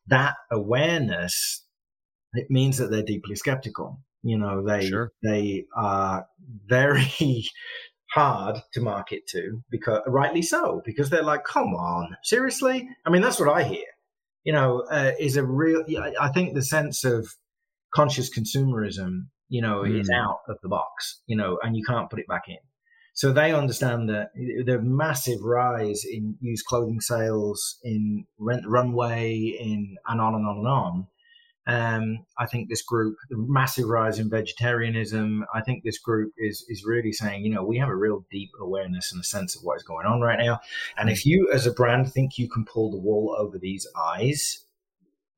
that 0.07 0.35
awareness 0.51 1.63
it 2.33 2.47
means 2.49 2.77
that 2.77 2.91
they're 2.91 3.03
deeply 3.03 3.35
skeptical. 3.35 3.99
You 4.23 4.37
know, 4.37 4.63
they 4.63 4.87
sure. 4.87 5.11
they 5.23 5.65
are 5.75 6.25
very 6.65 7.07
hard 8.11 8.57
to 8.73 8.81
market 8.81 9.27
to 9.27 9.61
because 9.69 10.01
rightly 10.07 10.41
so 10.41 10.81
because 10.85 11.09
they're 11.09 11.23
like, 11.23 11.43
come 11.43 11.73
on, 11.75 12.15
seriously. 12.23 12.87
I 13.05 13.09
mean, 13.09 13.21
that's 13.21 13.39
what 13.39 13.49
I 13.49 13.63
hear. 13.63 13.85
You 14.43 14.53
know, 14.53 14.85
uh, 14.89 15.11
is 15.19 15.35
a 15.35 15.43
real. 15.43 15.83
I 16.19 16.29
think 16.29 16.53
the 16.53 16.63
sense 16.63 17.03
of 17.03 17.27
conscious 17.93 18.29
consumerism, 18.29 19.27
you 19.49 19.61
know, 19.61 19.81
mm. 19.81 19.99
is 19.99 20.09
out 20.09 20.39
of 20.47 20.57
the 20.61 20.69
box. 20.69 21.21
You 21.27 21.37
know, 21.37 21.59
and 21.61 21.75
you 21.75 21.83
can't 21.85 22.09
put 22.09 22.19
it 22.19 22.27
back 22.27 22.43
in. 22.47 22.57
So 23.17 23.33
they 23.33 23.51
understand 23.51 24.09
that 24.09 24.29
the 24.35 24.79
massive 24.79 25.41
rise 25.41 26.05
in 26.05 26.35
used 26.39 26.65
clothing 26.67 27.01
sales, 27.01 27.79
in 27.83 28.25
rent 28.37 28.67
runway, 28.67 29.57
in 29.59 29.97
and 30.07 30.21
on 30.21 30.35
and 30.35 30.45
on 30.45 30.57
and 30.57 30.67
on 30.67 31.07
um, 31.67 32.25
I 32.37 32.45
think 32.45 32.69
this 32.69 32.81
group, 32.81 33.17
the 33.29 33.35
massive 33.37 33.89
rise 33.89 34.19
in 34.19 34.29
vegetarianism, 34.29 35.45
I 35.53 35.59
think 35.59 35.83
this 35.83 35.97
group 35.97 36.31
is 36.37 36.65
is 36.69 36.85
really 36.85 37.11
saying, 37.11 37.43
you 37.43 37.53
know, 37.53 37.63
we 37.63 37.77
have 37.77 37.89
a 37.89 37.95
real 37.95 38.25
deep 38.31 38.51
awareness 38.61 39.11
and 39.11 39.19
a 39.19 39.25
sense 39.25 39.53
of 39.53 39.63
what 39.63 39.75
is 39.75 39.83
going 39.83 40.07
on 40.07 40.21
right 40.21 40.39
now. 40.39 40.61
And 40.97 41.09
if 41.09 41.25
you, 41.25 41.49
as 41.53 41.67
a 41.67 41.73
brand, 41.73 42.11
think 42.13 42.37
you 42.37 42.49
can 42.49 42.63
pull 42.63 42.89
the 42.89 42.97
wool 42.97 43.35
over 43.37 43.57
these 43.57 43.85
eyes, 43.97 44.63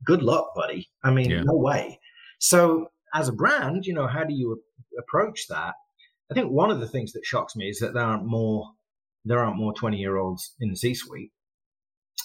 good 0.03 0.21
luck, 0.21 0.53
buddy. 0.53 0.87
I 1.03 1.09
mean, 1.09 1.31
yeah. 1.31 1.41
no 1.41 1.55
way. 1.55 1.99
So, 2.37 2.91
as 3.11 3.27
a 3.27 3.33
brand, 3.33 3.87
you 3.87 3.93
know, 3.93 4.05
how 4.05 4.23
do 4.23 4.35
you 4.35 4.61
approach 4.99 5.47
that? 5.47 5.73
I 6.31 6.33
think 6.33 6.51
one 6.51 6.71
of 6.71 6.79
the 6.79 6.87
things 6.87 7.13
that 7.13 7.25
shocks 7.25 7.55
me 7.55 7.69
is 7.69 7.79
that 7.79 7.93
there 7.93 8.03
aren't 8.03 8.25
more 8.25 8.71
there 9.25 9.39
aren't 9.39 9.57
more 9.57 9.73
twenty 9.73 9.97
year 9.97 10.17
olds 10.17 10.55
in 10.59 10.69
the 10.69 10.75
C 10.75 10.93
suite 10.93 11.31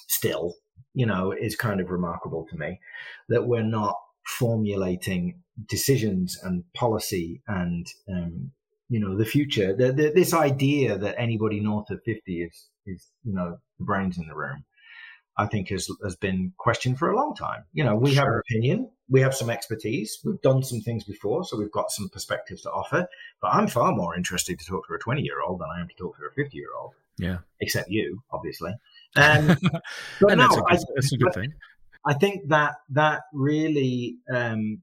still 0.08 0.54
you 0.94 1.06
know, 1.06 1.32
is 1.32 1.56
kind 1.56 1.80
of 1.80 1.90
remarkable 1.90 2.46
to 2.50 2.56
me 2.56 2.80
that 3.28 3.46
we're 3.46 3.62
not 3.62 3.96
formulating 4.38 5.40
decisions 5.68 6.38
and 6.42 6.64
policy 6.74 7.42
and, 7.48 7.86
um, 8.08 8.50
you 8.88 9.00
know, 9.00 9.16
the 9.16 9.24
future. 9.24 9.74
The, 9.74 9.92
the, 9.92 10.12
this 10.14 10.32
idea 10.32 10.96
that 10.96 11.16
anybody 11.18 11.60
north 11.60 11.90
of 11.90 12.00
50 12.04 12.42
is, 12.42 12.68
is, 12.86 13.10
you 13.24 13.34
know, 13.34 13.58
the 13.78 13.84
brains 13.84 14.16
in 14.16 14.28
the 14.28 14.34
room, 14.34 14.64
I 15.36 15.46
think 15.46 15.68
has, 15.70 15.88
has 16.02 16.16
been 16.16 16.52
questioned 16.58 16.98
for 16.98 17.10
a 17.10 17.16
long 17.16 17.34
time. 17.34 17.64
You 17.72 17.84
know, 17.84 17.96
we 17.96 18.14
sure. 18.14 18.24
have 18.24 18.32
an 18.32 18.40
opinion, 18.40 18.90
we 19.08 19.20
have 19.20 19.34
some 19.34 19.50
expertise, 19.50 20.18
we've 20.24 20.40
done 20.42 20.62
some 20.62 20.80
things 20.80 21.04
before, 21.04 21.44
so 21.44 21.58
we've 21.58 21.72
got 21.72 21.90
some 21.90 22.08
perspectives 22.08 22.62
to 22.62 22.70
offer. 22.70 23.06
But 23.40 23.48
I'm 23.48 23.66
far 23.66 23.92
more 23.92 24.16
interested 24.16 24.58
to 24.58 24.64
talk 24.64 24.86
to 24.88 24.94
a 24.94 24.98
20 24.98 25.22
year 25.22 25.42
old 25.46 25.60
than 25.60 25.68
I 25.76 25.80
am 25.80 25.88
to 25.88 25.94
talk 25.94 26.16
to 26.16 26.24
a 26.24 26.34
50 26.34 26.56
year 26.56 26.68
old. 26.80 26.92
Yeah. 27.18 27.38
Except 27.60 27.88
you, 27.90 28.22
obviously. 28.30 28.72
Um, 29.16 29.56
but 30.20 30.32
and 30.32 30.40
no, 30.40 30.48
that's, 30.48 30.56
a 30.56 30.60
good, 30.60 30.66
I, 30.68 30.76
that's 30.96 31.12
a 31.12 31.16
good 31.16 31.34
thing. 31.34 31.52
I 32.04 32.14
think 32.14 32.48
that 32.48 32.74
that 32.90 33.22
really, 33.32 34.16
um, 34.28 34.82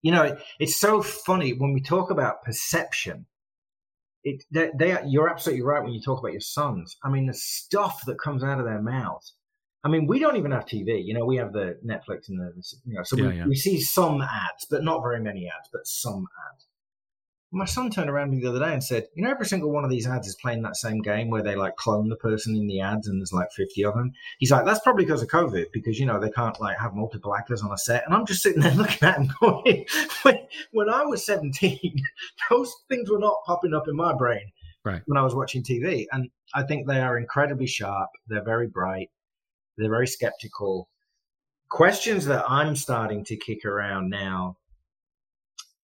you 0.00 0.10
know, 0.10 0.22
it, 0.22 0.38
it's 0.58 0.80
so 0.80 1.02
funny 1.02 1.52
when 1.52 1.74
we 1.74 1.82
talk 1.82 2.10
about 2.10 2.42
perception. 2.42 3.26
It 4.22 4.44
they, 4.50 4.70
they 4.78 4.92
are, 4.92 5.02
you're 5.06 5.28
absolutely 5.28 5.62
right 5.62 5.82
when 5.82 5.92
you 5.92 6.00
talk 6.00 6.18
about 6.18 6.32
your 6.32 6.40
sons. 6.40 6.96
I 7.02 7.08
mean, 7.08 7.26
the 7.26 7.34
stuff 7.34 8.02
that 8.06 8.18
comes 8.20 8.44
out 8.44 8.58
of 8.58 8.66
their 8.66 8.82
mouths. 8.82 9.34
I 9.82 9.88
mean, 9.88 10.06
we 10.06 10.18
don't 10.18 10.36
even 10.36 10.50
have 10.50 10.66
TV. 10.66 11.02
You 11.02 11.14
know, 11.14 11.24
we 11.24 11.36
have 11.36 11.54
the 11.54 11.78
Netflix 11.86 12.28
and 12.28 12.38
the, 12.38 12.52
you 12.84 12.94
know, 12.96 13.02
so 13.02 13.16
yeah, 13.16 13.28
we, 13.28 13.36
yeah. 13.36 13.46
we 13.46 13.54
see 13.54 13.80
some 13.80 14.20
ads, 14.20 14.66
but 14.70 14.84
not 14.84 15.00
very 15.00 15.20
many 15.20 15.46
ads, 15.46 15.70
but 15.72 15.86
some 15.86 16.26
ads 16.52 16.66
my 17.52 17.64
son 17.64 17.90
turned 17.90 18.08
around 18.08 18.28
to 18.28 18.36
me 18.36 18.42
the 18.42 18.48
other 18.48 18.60
day 18.60 18.72
and 18.72 18.82
said, 18.82 19.08
"You 19.14 19.24
know, 19.24 19.30
every 19.30 19.46
single 19.46 19.72
one 19.72 19.82
of 19.82 19.90
these 19.90 20.06
ads 20.06 20.28
is 20.28 20.36
playing 20.36 20.62
that 20.62 20.76
same 20.76 21.00
game 21.00 21.30
where 21.30 21.42
they 21.42 21.56
like 21.56 21.76
clone 21.76 22.08
the 22.08 22.16
person 22.16 22.54
in 22.54 22.68
the 22.68 22.80
ads, 22.80 23.08
and 23.08 23.20
there's 23.20 23.32
like 23.32 23.50
50 23.52 23.84
of 23.84 23.94
them." 23.94 24.12
He's 24.38 24.52
like, 24.52 24.64
"That's 24.64 24.80
probably 24.80 25.04
because 25.04 25.22
of 25.22 25.28
COVID, 25.28 25.66
because 25.72 25.98
you 25.98 26.06
know 26.06 26.20
they 26.20 26.30
can't 26.30 26.60
like 26.60 26.78
have 26.78 26.94
multiple 26.94 27.34
actors 27.34 27.62
on 27.62 27.72
a 27.72 27.78
set." 27.78 28.04
And 28.06 28.14
I'm 28.14 28.24
just 28.24 28.42
sitting 28.42 28.62
there 28.62 28.70
looking 28.74 29.08
at 29.08 29.18
him, 29.18 29.32
going, 29.40 29.84
when, 30.22 30.38
"When 30.72 30.88
I 30.88 31.04
was 31.04 31.26
17, 31.26 31.80
those 32.50 32.72
things 32.88 33.10
were 33.10 33.18
not 33.18 33.42
popping 33.44 33.74
up 33.74 33.88
in 33.88 33.96
my 33.96 34.14
brain 34.14 34.52
right. 34.84 35.02
when 35.06 35.18
I 35.18 35.22
was 35.22 35.34
watching 35.34 35.64
TV." 35.64 36.06
And 36.12 36.30
I 36.54 36.62
think 36.62 36.86
they 36.86 37.00
are 37.00 37.18
incredibly 37.18 37.66
sharp. 37.66 38.10
They're 38.28 38.44
very 38.44 38.68
bright. 38.68 39.10
They're 39.76 39.90
very 39.90 40.06
skeptical. 40.06 40.88
Questions 41.68 42.26
that 42.26 42.48
I'm 42.48 42.76
starting 42.76 43.24
to 43.24 43.36
kick 43.36 43.64
around 43.64 44.08
now. 44.10 44.56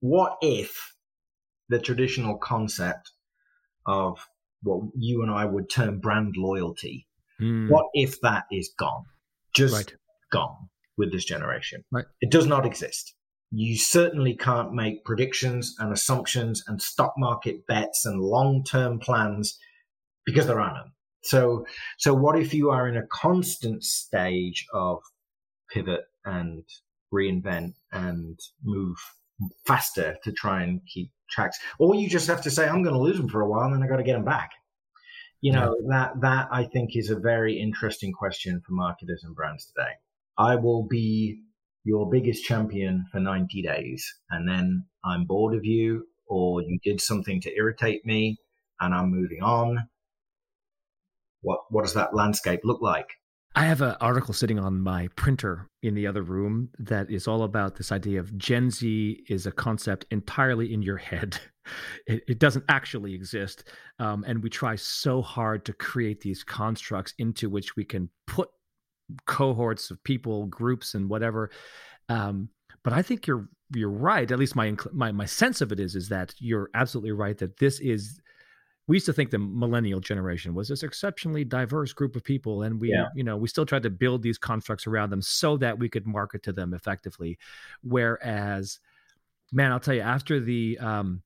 What 0.01 0.37
if? 0.43 0.96
The 1.69 1.79
traditional 1.79 2.39
concept 2.39 3.11
of 3.87 4.19
what 4.62 4.83
you 4.97 5.23
and 5.23 5.31
I 5.31 5.45
would 5.45 5.71
term 5.71 6.01
brand 6.01 6.35
loyalty. 6.37 7.07
Mm. 7.41 7.71
What 7.71 7.87
if 7.95 8.21
that 8.23 8.45
is 8.51 8.73
gone? 8.79 9.05
Just 9.55 9.75
right. 9.75 9.95
gone 10.33 10.69
with 10.97 11.12
this 11.12 11.25
generation. 11.25 11.85
Right. 11.91 12.05
It 12.21 12.31
does 12.31 12.47
not 12.47 12.67
exist. 12.67 13.14
You 13.51 13.77
certainly 13.77 14.35
can't 14.35 14.73
make 14.73 15.05
predictions 15.05 15.75
and 15.79 15.93
assumptions 15.93 16.64
and 16.67 16.83
stock 16.83 17.14
market 17.17 17.67
bets 17.67 18.05
and 18.05 18.21
long 18.21 18.64
term 18.64 18.99
plans 18.99 19.59
because 20.25 20.47
there 20.47 20.61
are 20.61 20.73
none. 20.73 20.93
So, 21.23 21.67
so 21.99 22.14
what 22.14 22.39
if 22.39 22.55
you 22.55 22.71
are 22.71 22.89
in 22.89 22.97
a 22.97 23.07
constant 23.07 23.85
stage 23.85 24.67
of 24.73 24.99
pivot 25.71 26.03
and 26.25 26.64
reinvent 27.12 27.75
and 27.93 28.39
move 28.64 28.97
faster 29.67 30.17
to 30.25 30.33
try 30.33 30.62
and 30.62 30.81
keep 30.93 31.11
tracks. 31.31 31.59
Or 31.79 31.95
you 31.95 32.09
just 32.09 32.27
have 32.29 32.43
to 32.43 32.51
say, 32.51 32.68
I'm 32.68 32.83
going 32.83 32.95
to 32.95 33.01
lose 33.01 33.16
them 33.16 33.29
for 33.29 33.41
a 33.41 33.49
while 33.49 33.64
and 33.64 33.74
then 33.74 33.83
I 33.83 33.89
got 33.89 33.97
to 33.97 34.03
get 34.03 34.14
them 34.14 34.24
back. 34.24 34.51
You 35.41 35.53
know, 35.53 35.77
yeah. 35.81 35.89
that, 35.91 36.20
that 36.22 36.49
I 36.51 36.64
think 36.64 36.97
is 36.97 37.11
a 37.11 37.18
very 37.18 37.61
interesting 37.61 38.12
question 38.12 38.61
for 38.66 38.72
marketers 38.72 39.22
and 39.24 39.35
brands 39.35 39.66
today. 39.66 39.93
I 40.39 40.57
will 40.57 40.87
be 40.87 41.41
your 41.85 42.11
biggest 42.11 42.45
champion 42.45 43.05
for 43.12 43.20
90 43.20 43.62
days 43.62 44.12
and 44.31 44.49
then 44.49 44.85
I'm 45.05 45.24
bored 45.24 45.55
of 45.55 45.64
you 45.64 46.07
or 46.27 46.62
you 46.62 46.79
did 46.83 47.01
something 47.01 47.41
to 47.43 47.55
irritate 47.55 48.05
me 48.05 48.39
and 48.81 48.95
I'm 48.95 49.11
moving 49.11 49.43
on. 49.43 49.89
What, 51.43 51.61
what 51.70 51.85
does 51.85 51.95
that 51.95 52.14
landscape 52.14 52.61
look 52.64 52.83
like? 52.83 53.11
I 53.57 53.65
have 53.65 53.81
an 53.81 53.97
article 54.03 54.35
sitting 54.35 54.59
on 54.59 54.83
my 54.83 55.09
printer 55.17 55.71
in 55.83 55.95
the 55.95 56.07
other 56.07 56.21
room 56.21 56.69
that 56.79 57.11
is 57.11 57.27
all 57.27 57.43
about 57.43 57.75
this 57.75 57.91
idea 57.91 58.21
of 58.21 58.37
Gen 58.37 58.71
Z 58.71 59.25
is 59.31 59.47
a 59.47 59.51
concept 59.51 60.05
entirely 60.11 60.75
in 60.75 60.83
your 60.83 60.99
head. 60.99 61.41
It, 62.07 62.23
it 62.29 62.39
doesn't 62.39 62.65
actually 62.69 63.13
exist. 63.13 63.65
Um, 63.99 64.25
and 64.25 64.41
we 64.41 64.49
try 64.49 64.77
so 64.77 65.21
hard 65.21 65.65
to 65.65 65.73
create 65.73 66.21
these 66.21 66.45
constructs 66.45 67.13
into 67.19 67.51
which 67.51 67.75
we 67.75 67.85
can 67.85 68.09
put 68.29 68.49
cohorts 69.27 69.91
of 69.91 70.01
people, 70.05 70.47
groups, 70.47 70.95
and 70.95 71.11
whatever. 71.11 71.51
Um, 72.09 72.51
but 72.85 72.93
I 72.93 73.03
think 73.03 73.27
you're 73.27 73.49
you're 73.75 73.91
right. 73.91 74.31
At 74.31 74.39
least 74.39 74.55
my 74.55 74.77
my 74.93 75.11
my 75.11 75.25
sense 75.25 75.61
of 75.61 75.73
it 75.73 75.81
is 75.81 75.97
is 75.97 76.09
that 76.11 76.33
you're 76.39 76.71
absolutely 76.75 77.11
right 77.11 77.37
that 77.39 77.59
this 77.59 77.81
is 77.81 78.21
we 78.89 78.97
used 78.97 79.07
to 79.07 79.12
think 79.12 79.30
the 79.30 79.39
millennial 79.39 80.01
generation 80.01 80.55
was 80.55 80.68
this 80.68 80.82
exceptionally 80.82 81.45
diverse 81.45 81.93
group 81.93 82.14
of 82.16 82.24
people 82.24 82.62
and 82.62 82.80
we 82.80 82.91
yeah. 82.91 83.07
you 83.14 83.24
know 83.24 83.37
we 83.37 83.49
still 83.49 83.66
tried 83.66 83.82
to 83.82 83.91
build 83.91 84.22
these 84.22 84.39
constructs 84.39 84.87
around 84.87 85.11
them 85.11 85.22
so 85.22 85.57
that 85.57 85.78
we 85.78 85.89
could 85.89 86.07
market 86.07 86.43
to 86.43 86.53
them 86.53 86.74
effectively 86.74 87.39
whereas 87.82 88.78
man 89.53 89.72
i'll 89.72 89.80
tell 89.80 89.95
you 89.95 90.01
after 90.01 90.41
the 90.41 90.78
um, 90.78 91.22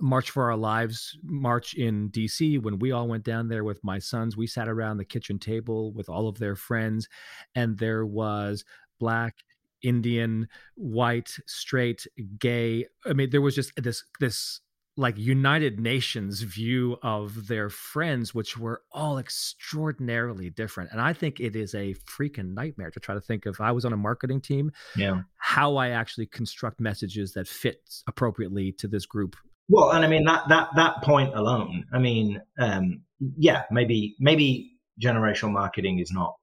march 0.00 0.30
for 0.30 0.44
our 0.44 0.56
lives 0.56 1.18
march 1.22 1.74
in 1.74 2.08
dc 2.10 2.60
when 2.62 2.78
we 2.78 2.92
all 2.92 3.08
went 3.08 3.24
down 3.24 3.48
there 3.48 3.64
with 3.64 3.82
my 3.82 3.98
sons 3.98 4.36
we 4.36 4.46
sat 4.46 4.68
around 4.68 4.96
the 4.96 5.04
kitchen 5.04 5.38
table 5.38 5.92
with 5.92 6.08
all 6.08 6.28
of 6.28 6.38
their 6.38 6.56
friends 6.56 7.08
and 7.54 7.78
there 7.78 8.06
was 8.06 8.64
black 9.00 9.36
indian 9.82 10.48
white 10.74 11.30
straight 11.46 12.06
gay 12.38 12.84
i 13.06 13.12
mean 13.12 13.30
there 13.30 13.40
was 13.40 13.54
just 13.54 13.72
this 13.76 14.04
this 14.20 14.60
like 14.98 15.16
United 15.16 15.78
Nations 15.78 16.42
view 16.42 16.98
of 17.02 17.46
their 17.46 17.70
friends, 17.70 18.34
which 18.34 18.58
were 18.58 18.82
all 18.90 19.16
extraordinarily 19.16 20.50
different. 20.50 20.90
And 20.90 21.00
I 21.00 21.12
think 21.12 21.38
it 21.38 21.54
is 21.54 21.72
a 21.74 21.94
freaking 21.94 22.52
nightmare 22.52 22.90
to 22.90 22.98
try 22.98 23.14
to 23.14 23.20
think 23.20 23.46
of. 23.46 23.60
I 23.60 23.70
was 23.70 23.84
on 23.84 23.92
a 23.92 23.96
marketing 23.96 24.40
team, 24.40 24.72
yeah, 24.96 25.22
how 25.36 25.76
I 25.76 25.90
actually 25.90 26.26
construct 26.26 26.80
messages 26.80 27.32
that 27.34 27.46
fit 27.46 27.80
appropriately 28.08 28.72
to 28.72 28.88
this 28.88 29.06
group. 29.06 29.36
Well, 29.68 29.92
and 29.92 30.04
I 30.04 30.08
mean 30.08 30.24
that 30.24 30.48
that 30.48 30.70
that 30.74 31.02
point 31.02 31.32
alone. 31.32 31.84
I 31.92 31.98
mean, 31.98 32.42
um, 32.58 33.02
yeah, 33.36 33.62
maybe 33.70 34.16
maybe 34.18 34.72
generational 35.00 35.52
marketing 35.52 36.00
is 36.00 36.10
not 36.10 36.34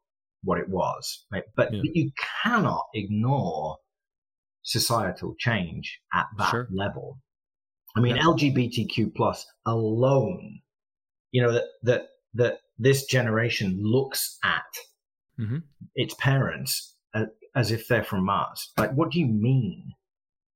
what 0.44 0.60
it 0.60 0.70
was, 0.70 1.26
right? 1.30 1.44
but 1.58 1.74
yeah. 1.74 1.82
you 1.84 2.12
cannot 2.44 2.86
ignore 2.94 3.78
societal 4.62 5.36
change 5.38 6.00
at 6.14 6.28
that 6.38 6.52
sure. 6.52 6.68
level 6.72 7.20
I 7.96 8.02
mean, 8.02 8.16
yeah. 8.18 8.24
LGBTQ 8.24 9.16
plus 9.16 9.46
alone, 9.66 10.60
you 11.32 11.42
know, 11.42 11.52
that, 11.54 11.64
that, 11.84 12.08
that 12.34 12.60
this 12.78 13.06
generation 13.06 13.80
looks 13.82 14.38
at 14.44 14.64
mm-hmm. 15.40 15.60
its 15.96 16.14
parents 16.16 16.96
uh, 17.14 17.26
as 17.56 17.72
if 17.72 17.88
they're 17.88 18.04
from 18.04 18.26
Mars. 18.26 18.72
Like, 18.78 18.92
what 18.94 19.12
do 19.12 19.20
you 19.20 19.28
mean? 19.28 19.92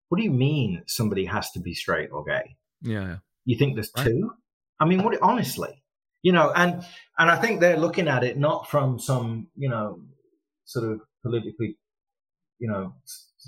What 0.10 0.18
do 0.18 0.24
you 0.24 0.32
mean 0.32 0.84
somebody 0.88 1.26
has 1.26 1.52
to 1.52 1.60
be 1.60 1.74
straight 1.74 2.10
or 2.12 2.24
gay? 2.26 2.58
Yeah. 2.82 3.02
yeah. 3.02 3.16
You 3.46 3.58
think 3.58 3.76
there's 3.76 3.92
right. 3.96 4.06
two? 4.06 4.32
I 4.80 4.86
mean, 4.86 5.04
what? 5.04 5.18
Honestly, 5.22 5.84
you 6.22 6.32
know, 6.32 6.52
and 6.56 6.84
and 7.18 7.30
I 7.30 7.36
think 7.38 7.60
they're 7.60 7.78
looking 7.78 8.08
at 8.08 8.24
it 8.24 8.38
not 8.38 8.70
from 8.70 9.00
some, 9.00 9.48
you 9.56 9.70
know, 9.70 10.02
sort 10.66 10.92
of 10.92 11.02
politically, 11.24 11.78
you 12.60 12.70
know, 12.70 12.96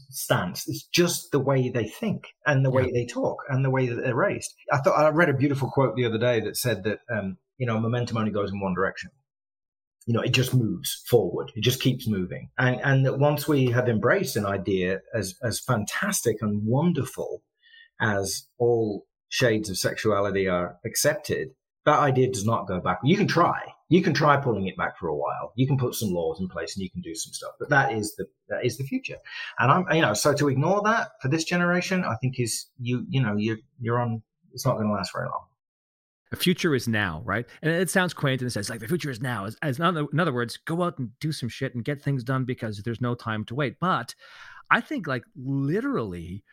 stance. 0.09 0.67
It's 0.67 0.83
just 0.83 1.31
the 1.31 1.39
way 1.39 1.69
they 1.69 1.87
think 1.87 2.27
and 2.45 2.65
the 2.65 2.71
way 2.71 2.83
yeah. 2.83 2.91
they 2.93 3.05
talk 3.05 3.43
and 3.49 3.63
the 3.63 3.69
way 3.69 3.87
that 3.87 3.95
they're 3.95 4.15
raised. 4.15 4.53
I 4.71 4.77
thought 4.77 4.99
I 4.99 5.09
read 5.09 5.29
a 5.29 5.33
beautiful 5.33 5.69
quote 5.69 5.95
the 5.95 6.05
other 6.05 6.17
day 6.17 6.39
that 6.41 6.57
said 6.57 6.83
that 6.83 6.99
um, 7.11 7.37
you 7.57 7.65
know 7.65 7.79
momentum 7.79 8.17
only 8.17 8.31
goes 8.31 8.51
in 8.51 8.59
one 8.59 8.73
direction. 8.73 9.11
You 10.07 10.15
know, 10.15 10.21
it 10.21 10.33
just 10.33 10.53
moves 10.53 11.03
forward. 11.07 11.51
It 11.55 11.63
just 11.63 11.81
keeps 11.81 12.07
moving. 12.07 12.49
And 12.57 12.81
and 12.81 13.05
that 13.05 13.19
once 13.19 13.47
we 13.47 13.67
have 13.67 13.87
embraced 13.87 14.35
an 14.35 14.45
idea 14.45 15.01
as 15.13 15.35
as 15.43 15.59
fantastic 15.59 16.37
and 16.41 16.65
wonderful 16.65 17.43
as 17.99 18.47
all 18.57 19.05
shades 19.29 19.69
of 19.69 19.77
sexuality 19.77 20.47
are 20.47 20.77
accepted, 20.85 21.49
that 21.85 21.99
idea 21.99 22.31
does 22.31 22.45
not 22.45 22.67
go 22.67 22.79
back. 22.79 22.99
You 23.03 23.17
can 23.17 23.27
try. 23.27 23.73
You 23.91 24.01
can 24.01 24.13
try 24.13 24.37
pulling 24.37 24.67
it 24.67 24.77
back 24.77 24.97
for 24.97 25.09
a 25.09 25.15
while. 25.15 25.51
You 25.57 25.67
can 25.67 25.77
put 25.77 25.95
some 25.95 26.11
laws 26.11 26.39
in 26.39 26.47
place 26.47 26.77
and 26.77 26.81
you 26.81 26.89
can 26.89 27.01
do 27.01 27.13
some 27.13 27.33
stuff. 27.33 27.51
But 27.59 27.69
that 27.71 27.91
is 27.91 28.15
the 28.15 28.25
that 28.47 28.65
is 28.65 28.77
the 28.77 28.85
future. 28.85 29.17
And 29.59 29.69
I'm 29.69 29.85
you 29.93 30.01
know 30.01 30.13
so 30.13 30.33
to 30.33 30.47
ignore 30.47 30.81
that 30.83 31.09
for 31.21 31.27
this 31.27 31.43
generation, 31.43 32.05
I 32.05 32.15
think 32.21 32.39
is 32.39 32.67
you 32.79 33.05
you 33.09 33.21
know 33.21 33.35
you 33.35 33.57
you're 33.81 33.99
on. 33.99 34.23
It's 34.53 34.65
not 34.65 34.75
going 34.75 34.87
to 34.87 34.93
last 34.93 35.11
very 35.13 35.27
long. 35.27 35.45
The 36.29 36.37
future 36.37 36.73
is 36.73 36.87
now, 36.87 37.21
right? 37.25 37.45
And 37.61 37.69
it 37.69 37.89
sounds 37.89 38.13
quaint 38.13 38.39
and 38.41 38.47
it 38.47 38.51
says 38.51 38.69
like 38.69 38.79
the 38.79 38.87
future 38.87 39.11
is 39.11 39.19
now. 39.19 39.43
As, 39.45 39.57
as 39.61 39.79
in, 39.79 39.83
other, 39.83 40.07
in 40.13 40.19
other 40.21 40.33
words, 40.33 40.57
go 40.65 40.83
out 40.83 40.97
and 40.97 41.09
do 41.19 41.33
some 41.33 41.49
shit 41.49 41.75
and 41.75 41.83
get 41.83 42.01
things 42.01 42.23
done 42.23 42.45
because 42.45 42.81
there's 42.83 43.01
no 43.01 43.13
time 43.13 43.43
to 43.45 43.55
wait. 43.55 43.75
But 43.81 44.15
I 44.69 44.79
think 44.79 45.05
like 45.05 45.23
literally 45.35 46.45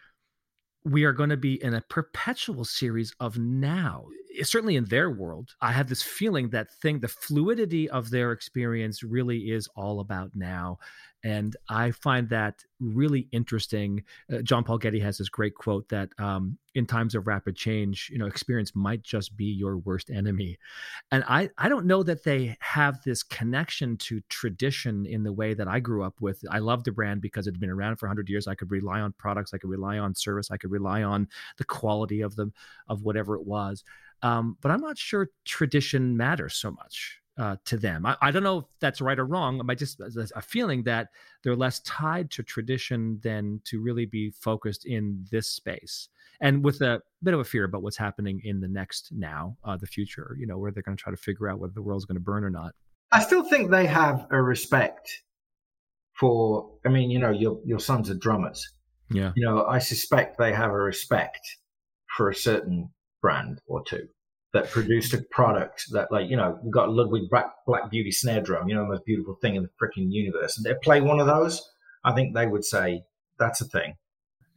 we 0.85 1.05
are 1.05 1.13
going 1.13 1.31
to 1.31 1.37
be 1.37 1.63
in 1.63 1.75
a 1.75 1.83
perpetual 1.83 2.65
series 2.65 3.15
of 3.21 3.39
now. 3.39 4.07
Certainly 4.43 4.77
in 4.77 4.85
their 4.85 5.11
world, 5.11 5.55
I 5.61 5.73
have 5.73 5.89
this 5.89 6.03
feeling 6.03 6.51
that 6.51 6.73
thing, 6.73 7.01
the 7.01 7.09
fluidity 7.09 7.89
of 7.89 8.11
their 8.11 8.33
experience 8.33 9.03
really 9.03 9.51
is 9.51 9.69
all 9.75 10.01
about 10.01 10.31
now. 10.35 10.79
And 11.25 11.57
I 11.69 11.91
find 11.91 12.29
that 12.29 12.65
really 12.79 13.27
interesting. 13.33 14.05
Uh, 14.33 14.39
John 14.39 14.63
Paul 14.63 14.79
Getty 14.79 15.01
has 15.01 15.19
this 15.19 15.29
great 15.29 15.55
quote 15.57 15.89
that 15.89 16.11
um, 16.19 16.59
in 16.77 16.87
times 16.87 17.17
of 17.17 17.27
rapid 17.27 17.57
change, 17.57 18.09
you 18.13 18.19
know, 18.19 18.27
experience 18.27 18.73
might 18.77 19.03
just 19.03 19.37
be 19.37 19.47
your 19.47 19.79
worst 19.79 20.11
enemy. 20.11 20.59
And 21.11 21.25
I, 21.27 21.51
I 21.59 21.69
don't 21.69 21.87
know 21.87 22.05
that 22.05 22.23
they 22.23 22.57
have 22.61 23.03
this 23.03 23.25
connection 23.25 23.97
to 23.97 24.21
tradition 24.29 25.07
in 25.07 25.25
the 25.25 25.33
way 25.33 25.55
that 25.55 25.67
I 25.67 25.81
grew 25.81 26.05
up 26.05 26.21
with. 26.21 26.45
I 26.51 26.61
love 26.61 26.85
the 26.85 26.93
brand 26.93 27.21
because 27.21 27.49
it 27.49 27.55
had 27.55 27.61
been 27.61 27.71
around 27.71 27.97
for 27.97 28.07
100 28.07 28.29
years. 28.29 28.47
I 28.47 28.55
could 28.55 28.71
rely 28.71 29.01
on 29.01 29.13
products, 29.19 29.53
I 29.53 29.59
could 29.59 29.71
rely 29.71 29.99
on 29.99 30.15
service, 30.15 30.53
I 30.53 30.57
could 30.57 30.71
rely 30.71 31.03
on 31.03 31.27
the 31.57 31.65
quality 31.65 32.21
of 32.21 32.37
them, 32.37 32.53
of 32.89 33.03
whatever 33.03 33.35
it 33.35 33.45
was. 33.45 33.83
Um, 34.23 34.57
but 34.61 34.71
I'm 34.71 34.81
not 34.81 34.99
sure 34.99 35.29
tradition 35.45 36.17
matters 36.17 36.55
so 36.55 36.71
much 36.71 37.21
uh, 37.39 37.57
to 37.67 37.77
them. 37.77 38.05
I, 38.05 38.17
I, 38.21 38.31
don't 38.31 38.43
know 38.43 38.59
if 38.59 38.65
that's 38.81 39.01
right 39.01 39.19
or 39.19 39.25
wrong. 39.25 39.61
I 39.69 39.75
just 39.75 40.01
a 40.01 40.43
feeling 40.43 40.83
that 40.85 41.09
they're 41.43 41.55
less 41.55 41.81
tied 41.81 42.31
to 42.33 42.43
tradition 42.43 43.21
than 43.23 43.61
to 43.65 43.81
really 43.81 44.07
be 44.07 44.31
focused 44.31 44.87
in 44.87 45.25
this 45.31 45.49
space, 45.49 46.09
and 46.41 46.65
with 46.65 46.81
a 46.81 47.01
bit 47.23 47.35
of 47.35 47.41
a 47.41 47.45
fear 47.45 47.65
about 47.65 47.83
what's 47.83 47.97
happening 47.97 48.41
in 48.45 48.61
the 48.61 48.69
next 48.69 49.11
now, 49.13 49.57
uh, 49.65 49.77
the 49.77 49.87
future. 49.87 50.37
You 50.39 50.49
know, 50.49 50.59
where 50.59 50.73
they're 50.73 50.83
going 50.83 50.97
to 50.97 51.03
try 51.03 51.13
to 51.13 51.17
figure 51.17 51.49
out 51.49 51.61
whether 51.61 51.73
the 51.73 51.83
world's 51.83 52.05
going 52.05 52.17
to 52.17 52.21
burn 52.21 52.43
or 52.43 52.51
not. 52.51 52.75
I 53.13 53.21
still 53.21 53.45
think 53.45 53.71
they 53.71 53.87
have 53.87 54.27
a 54.31 54.43
respect 54.43 55.23
for. 56.13 56.73
I 56.85 56.89
mean, 56.89 57.11
you 57.11 57.21
know, 57.21 57.31
your 57.31 57.61
your 57.65 57.79
sons 57.79 58.11
are 58.11 58.15
drummers. 58.15 58.69
Yeah. 59.11 59.33
You 59.37 59.47
know, 59.47 59.65
I 59.65 59.79
suspect 59.79 60.39
they 60.39 60.53
have 60.53 60.71
a 60.71 60.77
respect 60.77 61.41
for 62.17 62.29
a 62.29 62.35
certain 62.35 62.91
brand 63.21 63.61
or 63.67 63.83
two 63.85 64.09
that 64.55 64.71
produced 64.71 65.13
a 65.13 65.23
product 65.31 65.85
that, 65.93 66.11
like, 66.11 66.31
you 66.31 66.37
know, 66.37 66.59
we 66.63 66.71
got 66.71 66.91
Ludwig 66.91 67.29
Black, 67.31 67.47
Black 67.67 67.91
Beauty 67.91 68.11
snare 68.11 68.41
drum, 68.41 68.69
you 68.69 68.75
know, 68.75 68.83
the 68.83 68.89
most 68.89 69.05
beautiful 69.05 69.37
thing 69.43 69.57
in 69.57 69.63
the 69.63 69.69
freaking 69.81 70.11
universe. 70.11 70.57
And 70.57 70.65
they 70.65 70.75
play 70.83 71.01
one 71.01 71.21
of 71.21 71.27
those, 71.27 71.63
I 72.05 72.15
think 72.15 72.35
they 72.35 72.47
would 72.47 72.65
say, 72.65 73.03
that's 73.39 73.61
a 73.61 73.67
thing. 73.67 73.95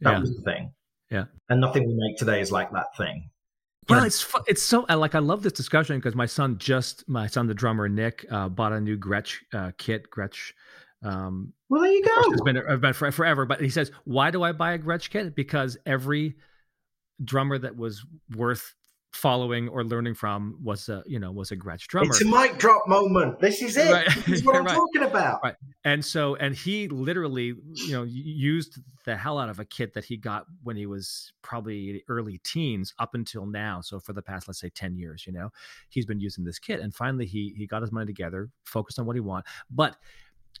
That 0.00 0.12
yeah. 0.12 0.18
was 0.20 0.36
a 0.36 0.42
thing. 0.42 0.72
Yeah. 1.10 1.24
And 1.48 1.60
nothing 1.60 1.86
we 1.86 1.94
make 1.94 2.16
today 2.16 2.40
is 2.40 2.50
like 2.50 2.72
that 2.72 2.96
thing. 2.96 3.28
Well, 3.88 4.04
it's 4.04 4.32
it's 4.46 4.62
so 4.62 4.86
like 4.88 5.16
I 5.16 5.18
love 5.18 5.42
this 5.42 5.52
discussion 5.52 5.98
because 5.98 6.14
my 6.14 6.26
son 6.26 6.56
just 6.58 7.06
my 7.08 7.26
son 7.26 7.48
the 7.48 7.54
drummer 7.54 7.88
Nick 7.88 8.24
uh, 8.30 8.48
bought 8.48 8.72
a 8.72 8.80
new 8.80 8.96
Gretsch 8.96 9.38
uh, 9.52 9.72
kit 9.76 10.08
Gretsch. 10.08 10.52
Um, 11.02 11.52
well, 11.68 11.82
there 11.82 11.90
you 11.90 12.04
go. 12.04 12.12
It's 12.32 12.42
been, 12.42 12.80
been 12.80 12.92
forever, 12.92 13.44
but 13.44 13.60
he 13.60 13.70
says, 13.70 13.90
"Why 14.04 14.30
do 14.30 14.44
I 14.44 14.52
buy 14.52 14.74
a 14.74 14.78
Gretsch 14.78 15.10
kit? 15.10 15.34
Because 15.34 15.76
every 15.84 16.36
drummer 17.24 17.58
that 17.58 17.76
was 17.76 18.04
worth 18.36 18.74
following 19.12 19.68
or 19.68 19.84
learning 19.84 20.14
from 20.14 20.56
was 20.62 20.88
a 20.88 21.02
you 21.06 21.18
know 21.18 21.30
was 21.30 21.50
a 21.50 21.56
Gretsch 21.56 21.86
drummer. 21.86 22.10
It's 22.10 22.22
a 22.22 22.26
mic 22.26 22.58
drop 22.58 22.88
moment. 22.88 23.40
This 23.40 23.60
is 23.60 23.76
it. 23.76 23.92
Right. 23.92 24.06
This 24.26 24.40
is 24.40 24.44
what 24.44 24.56
I'm 24.56 24.64
right. 24.64 24.74
talking 24.74 25.02
about. 25.02 25.40
Right. 25.42 25.54
And 25.84 26.04
so 26.04 26.34
and 26.36 26.54
he 26.54 26.88
literally 26.88 27.54
you 27.74 27.92
know 27.92 28.04
used 28.04 28.78
the 29.04 29.16
hell 29.16 29.38
out 29.38 29.48
of 29.48 29.58
a 29.58 29.64
kit 29.64 29.92
that 29.94 30.04
he 30.04 30.16
got 30.16 30.46
when 30.62 30.76
he 30.76 30.86
was 30.86 31.32
probably 31.42 32.02
early 32.08 32.38
teens 32.42 32.94
up 32.98 33.14
until 33.14 33.44
now. 33.44 33.80
So 33.82 34.00
for 34.00 34.12
the 34.12 34.22
past 34.22 34.48
let's 34.48 34.60
say 34.60 34.70
10 34.70 34.96
years, 34.96 35.26
you 35.26 35.32
know, 35.32 35.50
he's 35.90 36.06
been 36.06 36.20
using 36.20 36.44
this 36.44 36.58
kit 36.58 36.80
and 36.80 36.94
finally 36.94 37.26
he 37.26 37.54
he 37.56 37.66
got 37.66 37.82
his 37.82 37.92
money 37.92 38.06
together, 38.06 38.48
focused 38.64 38.98
on 38.98 39.06
what 39.06 39.16
he 39.16 39.20
want. 39.20 39.44
But 39.70 39.96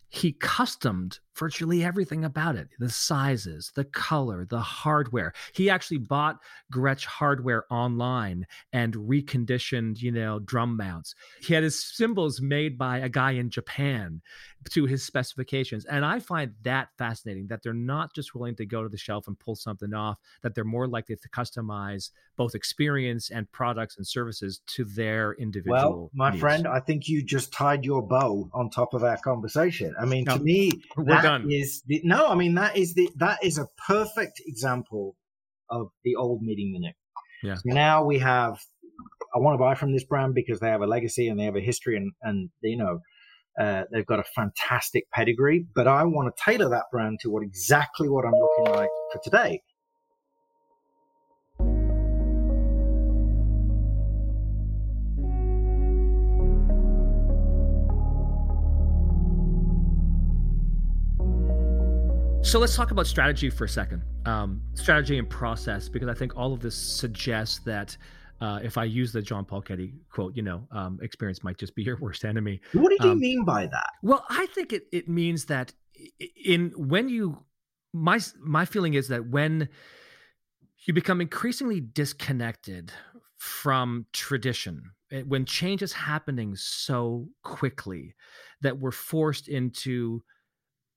he 0.08 0.32
customed 0.32 1.20
virtually 1.36 1.84
everything 1.84 2.24
about 2.24 2.56
it 2.56 2.68
the 2.78 2.90
sizes, 2.90 3.72
the 3.74 3.84
color, 3.84 4.44
the 4.44 4.60
hardware. 4.60 5.32
He 5.54 5.70
actually 5.70 5.98
bought 5.98 6.38
Gretsch 6.72 7.04
hardware 7.04 7.64
online 7.70 8.46
and 8.72 8.94
reconditioned, 8.94 10.00
you 10.00 10.12
know, 10.12 10.38
drum 10.38 10.76
mounts. 10.76 11.14
He 11.40 11.54
had 11.54 11.62
his 11.62 11.82
cymbals 11.82 12.40
made 12.40 12.78
by 12.78 12.98
a 12.98 13.08
guy 13.08 13.32
in 13.32 13.50
Japan 13.50 14.22
to 14.70 14.86
his 14.86 15.04
specifications. 15.04 15.84
And 15.84 16.04
I 16.04 16.20
find 16.20 16.54
that 16.62 16.88
fascinating 16.98 17.48
that 17.48 17.62
they're 17.62 17.72
not 17.72 18.14
just 18.14 18.34
willing 18.34 18.56
to 18.56 18.66
go 18.66 18.82
to 18.82 18.88
the 18.88 18.98
shelf 18.98 19.26
and 19.26 19.38
pull 19.38 19.56
something 19.56 19.92
off, 19.94 20.18
that 20.42 20.54
they're 20.54 20.64
more 20.64 20.86
likely 20.86 21.16
to 21.16 21.28
customize 21.28 22.10
both 22.36 22.54
experience 22.54 23.30
and 23.30 23.50
products 23.52 23.96
and 23.96 24.06
services 24.06 24.60
to 24.66 24.84
their 24.84 25.34
individual. 25.34 25.74
Well, 25.74 26.10
my 26.14 26.30
needs. 26.30 26.40
friend, 26.40 26.66
I 26.66 26.80
think 26.80 27.08
you 27.08 27.22
just 27.22 27.52
tied 27.52 27.84
your 27.84 28.02
bow 28.02 28.48
on 28.54 28.70
top 28.70 28.94
of 28.94 29.04
our 29.04 29.18
conversation. 29.18 29.94
I 30.00 30.06
mean, 30.06 30.24
no, 30.24 30.38
to 30.38 30.42
me, 30.42 30.70
done. 31.22 31.50
Is 31.50 31.82
the, 31.86 32.00
no, 32.04 32.28
I 32.28 32.34
mean 32.34 32.54
that 32.54 32.76
is 32.76 32.94
the 32.94 33.10
that 33.16 33.42
is 33.42 33.58
a 33.58 33.66
perfect 33.86 34.40
example 34.46 35.16
of 35.70 35.88
the 36.04 36.16
old 36.16 36.42
meeting 36.42 36.72
the 36.72 36.80
new. 36.80 36.92
Yeah. 37.42 37.54
So 37.54 37.62
now 37.66 38.04
we 38.04 38.18
have. 38.18 38.58
I 39.34 39.38
want 39.38 39.54
to 39.54 39.58
buy 39.58 39.74
from 39.74 39.92
this 39.92 40.04
brand 40.04 40.34
because 40.34 40.60
they 40.60 40.68
have 40.68 40.82
a 40.82 40.86
legacy 40.86 41.28
and 41.28 41.40
they 41.40 41.44
have 41.44 41.56
a 41.56 41.60
history 41.60 41.96
and 41.96 42.12
and 42.22 42.50
you 42.60 42.76
know 42.76 43.00
uh, 43.58 43.84
they've 43.92 44.06
got 44.06 44.18
a 44.18 44.24
fantastic 44.24 45.10
pedigree. 45.10 45.66
But 45.74 45.86
I 45.86 46.04
want 46.04 46.34
to 46.34 46.42
tailor 46.42 46.68
that 46.70 46.84
brand 46.90 47.20
to 47.20 47.30
what 47.30 47.42
exactly 47.42 48.08
what 48.08 48.24
I'm 48.24 48.32
looking 48.32 48.74
like 48.74 48.90
for 49.12 49.20
today. 49.22 49.62
So 62.42 62.58
let's 62.58 62.74
talk 62.74 62.90
about 62.90 63.06
strategy 63.06 63.48
for 63.50 63.64
a 63.64 63.68
second. 63.68 64.02
Um, 64.26 64.60
strategy 64.74 65.18
and 65.18 65.30
process, 65.30 65.88
because 65.88 66.08
I 66.08 66.14
think 66.14 66.36
all 66.36 66.52
of 66.52 66.60
this 66.60 66.74
suggests 66.74 67.60
that 67.60 67.96
uh, 68.40 68.58
if 68.62 68.76
I 68.76 68.84
use 68.84 69.12
the 69.12 69.22
John 69.22 69.44
Paul 69.44 69.60
Getty 69.60 69.94
quote, 70.10 70.36
you 70.36 70.42
know, 70.42 70.66
um, 70.72 70.98
experience 71.02 71.44
might 71.44 71.56
just 71.56 71.74
be 71.76 71.84
your 71.84 71.96
worst 71.98 72.24
enemy. 72.24 72.60
What 72.72 72.90
did 72.90 73.00
um, 73.02 73.10
you 73.10 73.14
mean 73.14 73.44
by 73.44 73.68
that? 73.68 73.90
Well, 74.02 74.24
I 74.28 74.46
think 74.46 74.72
it, 74.72 74.86
it 74.90 75.08
means 75.08 75.46
that 75.46 75.72
in 76.44 76.72
when 76.76 77.08
you 77.08 77.44
my 77.92 78.18
my 78.40 78.64
feeling 78.64 78.94
is 78.94 79.08
that 79.08 79.28
when 79.28 79.68
you 80.84 80.92
become 80.92 81.20
increasingly 81.20 81.80
disconnected 81.80 82.92
from 83.36 84.06
tradition 84.12 84.82
eh, 85.12 85.22
when 85.22 85.44
change 85.44 85.82
is 85.82 85.92
happening 85.92 86.56
so 86.56 87.28
quickly 87.44 88.14
that 88.62 88.78
we're 88.78 88.90
forced 88.90 89.48
into 89.48 90.22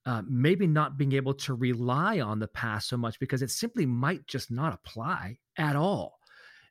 uh, 0.05 0.21
maybe 0.27 0.67
not 0.67 0.97
being 0.97 1.13
able 1.13 1.33
to 1.33 1.53
rely 1.55 2.19
on 2.19 2.39
the 2.39 2.47
past 2.47 2.89
so 2.89 2.97
much 2.97 3.19
because 3.19 3.41
it 3.41 3.49
simply 3.49 3.85
might 3.85 4.25
just 4.27 4.51
not 4.51 4.73
apply 4.73 5.37
at 5.57 5.75
all. 5.75 6.19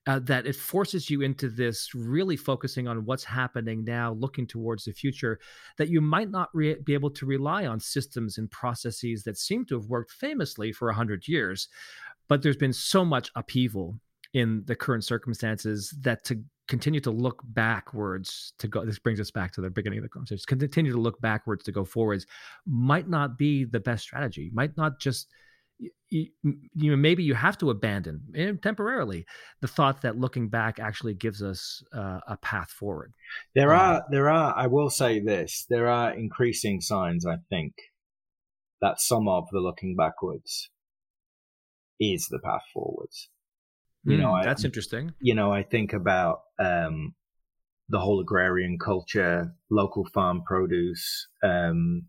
Uh, 0.07 0.19
that 0.19 0.47
it 0.47 0.55
forces 0.55 1.09
you 1.09 1.23
into 1.23 1.49
this 1.49 1.95
really 1.95 2.37
focusing 2.37 2.87
on 2.87 3.07
what's 3.07 3.25
happening 3.25 3.83
now, 3.85 4.13
looking 4.13 4.47
towards 4.47 4.85
the 4.85 4.93
future, 4.93 5.41
that 5.79 5.89
you 5.89 5.99
might 5.99 6.31
not 6.31 6.51
re- 6.53 6.77
be 6.85 6.93
able 6.93 7.09
to 7.09 7.25
rely 7.25 7.65
on 7.65 7.81
systems 7.81 8.37
and 8.37 8.51
processes 8.51 9.23
that 9.23 9.39
seem 9.39 9.65
to 9.65 9.75
have 9.75 9.89
worked 9.89 10.13
famously 10.13 10.73
for 10.73 10.89
100 10.89 11.27
years. 11.27 11.69
But 12.29 12.43
there's 12.43 12.55
been 12.55 12.75
so 12.75 13.03
much 13.03 13.31
upheaval 13.35 13.99
in 14.35 14.63
the 14.67 14.77
current 14.77 15.05
circumstances 15.05 15.95
that 16.03 16.23
to 16.25 16.45
continue 16.67 17.01
to 17.01 17.11
look 17.11 17.43
backwards 17.45 18.55
to 18.59 18.69
go 18.69 18.85
this 18.85 18.99
brings 18.99 19.21
us 19.21 19.31
back 19.31 19.53
to 19.53 19.61
the 19.61 19.71
beginning 19.71 19.99
of 19.99 20.03
the 20.03 20.09
conversation 20.09 20.45
continue 20.47 20.93
to 20.93 21.01
look 21.01 21.21
backwards 21.21 21.65
to 21.65 21.73
go 21.73 21.85
forwards 21.85 22.27
might 22.67 23.09
not 23.09 23.37
be 23.37 23.65
the 23.65 23.81
best 23.81 24.03
strategy 24.03 24.51
might 24.55 24.77
not 24.77 24.99
just 24.99 25.29
you, 26.09 26.29
you 26.41 26.91
know 26.91 26.97
maybe 26.97 27.23
you 27.23 27.35
have 27.35 27.59
to 27.59 27.71
abandon 27.71 28.21
eh, 28.35 28.53
temporarily 28.63 29.27
the 29.61 29.69
thought 29.69 30.01
that 30.03 30.17
looking 30.17 30.49
back 30.49 30.79
actually 30.79 31.15
gives 31.15 31.43
us 31.43 31.83
uh, 31.93 32.21
a 32.29 32.37
path 32.37 32.71
forward 32.71 33.13
there 33.55 33.75
um, 33.75 33.81
are 33.81 34.05
there 34.11 34.31
are 34.31 34.55
i 34.57 34.67
will 34.67 34.91
say 34.91 35.21
this 35.21 35.67
there 35.69 35.89
are 35.89 36.13
increasing 36.13 36.81
signs 36.81 37.27
i 37.27 37.37
think 37.51 37.75
that 38.81 39.01
some 39.01 39.29
of 39.29 39.49
the 39.51 39.61
looking 39.61 39.97
backwards 39.97 40.71
is 42.01 42.29
the 42.31 42.39
path 42.39 42.65
forwards 42.73 43.29
you 44.05 44.17
mm, 44.17 44.21
know 44.21 44.41
that's 44.43 44.65
I, 44.65 44.67
interesting 44.67 45.13
you 45.21 45.35
know 45.35 45.53
i 45.53 45.63
think 45.63 45.93
about 45.93 46.43
um, 46.59 47.15
the 47.89 47.99
whole 47.99 48.21
agrarian 48.21 48.79
culture 48.79 49.55
local 49.71 50.07
farm 50.13 50.43
produce 50.47 51.29
um, 51.43 52.07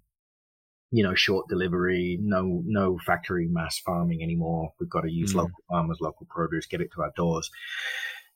you 0.95 1.03
know, 1.03 1.13
short 1.13 1.49
delivery, 1.49 2.17
no, 2.21 2.61
no 2.65 2.97
factory 3.05 3.49
mass 3.49 3.79
farming 3.79 4.23
anymore. 4.23 4.71
We've 4.79 4.89
got 4.89 5.01
to 5.01 5.11
use 5.11 5.33
mm. 5.33 5.37
local 5.37 5.63
farmers, 5.69 5.97
local 5.99 6.25
produce, 6.29 6.67
get 6.67 6.79
it 6.79 6.91
to 6.95 7.01
our 7.01 7.11
doors. 7.17 7.51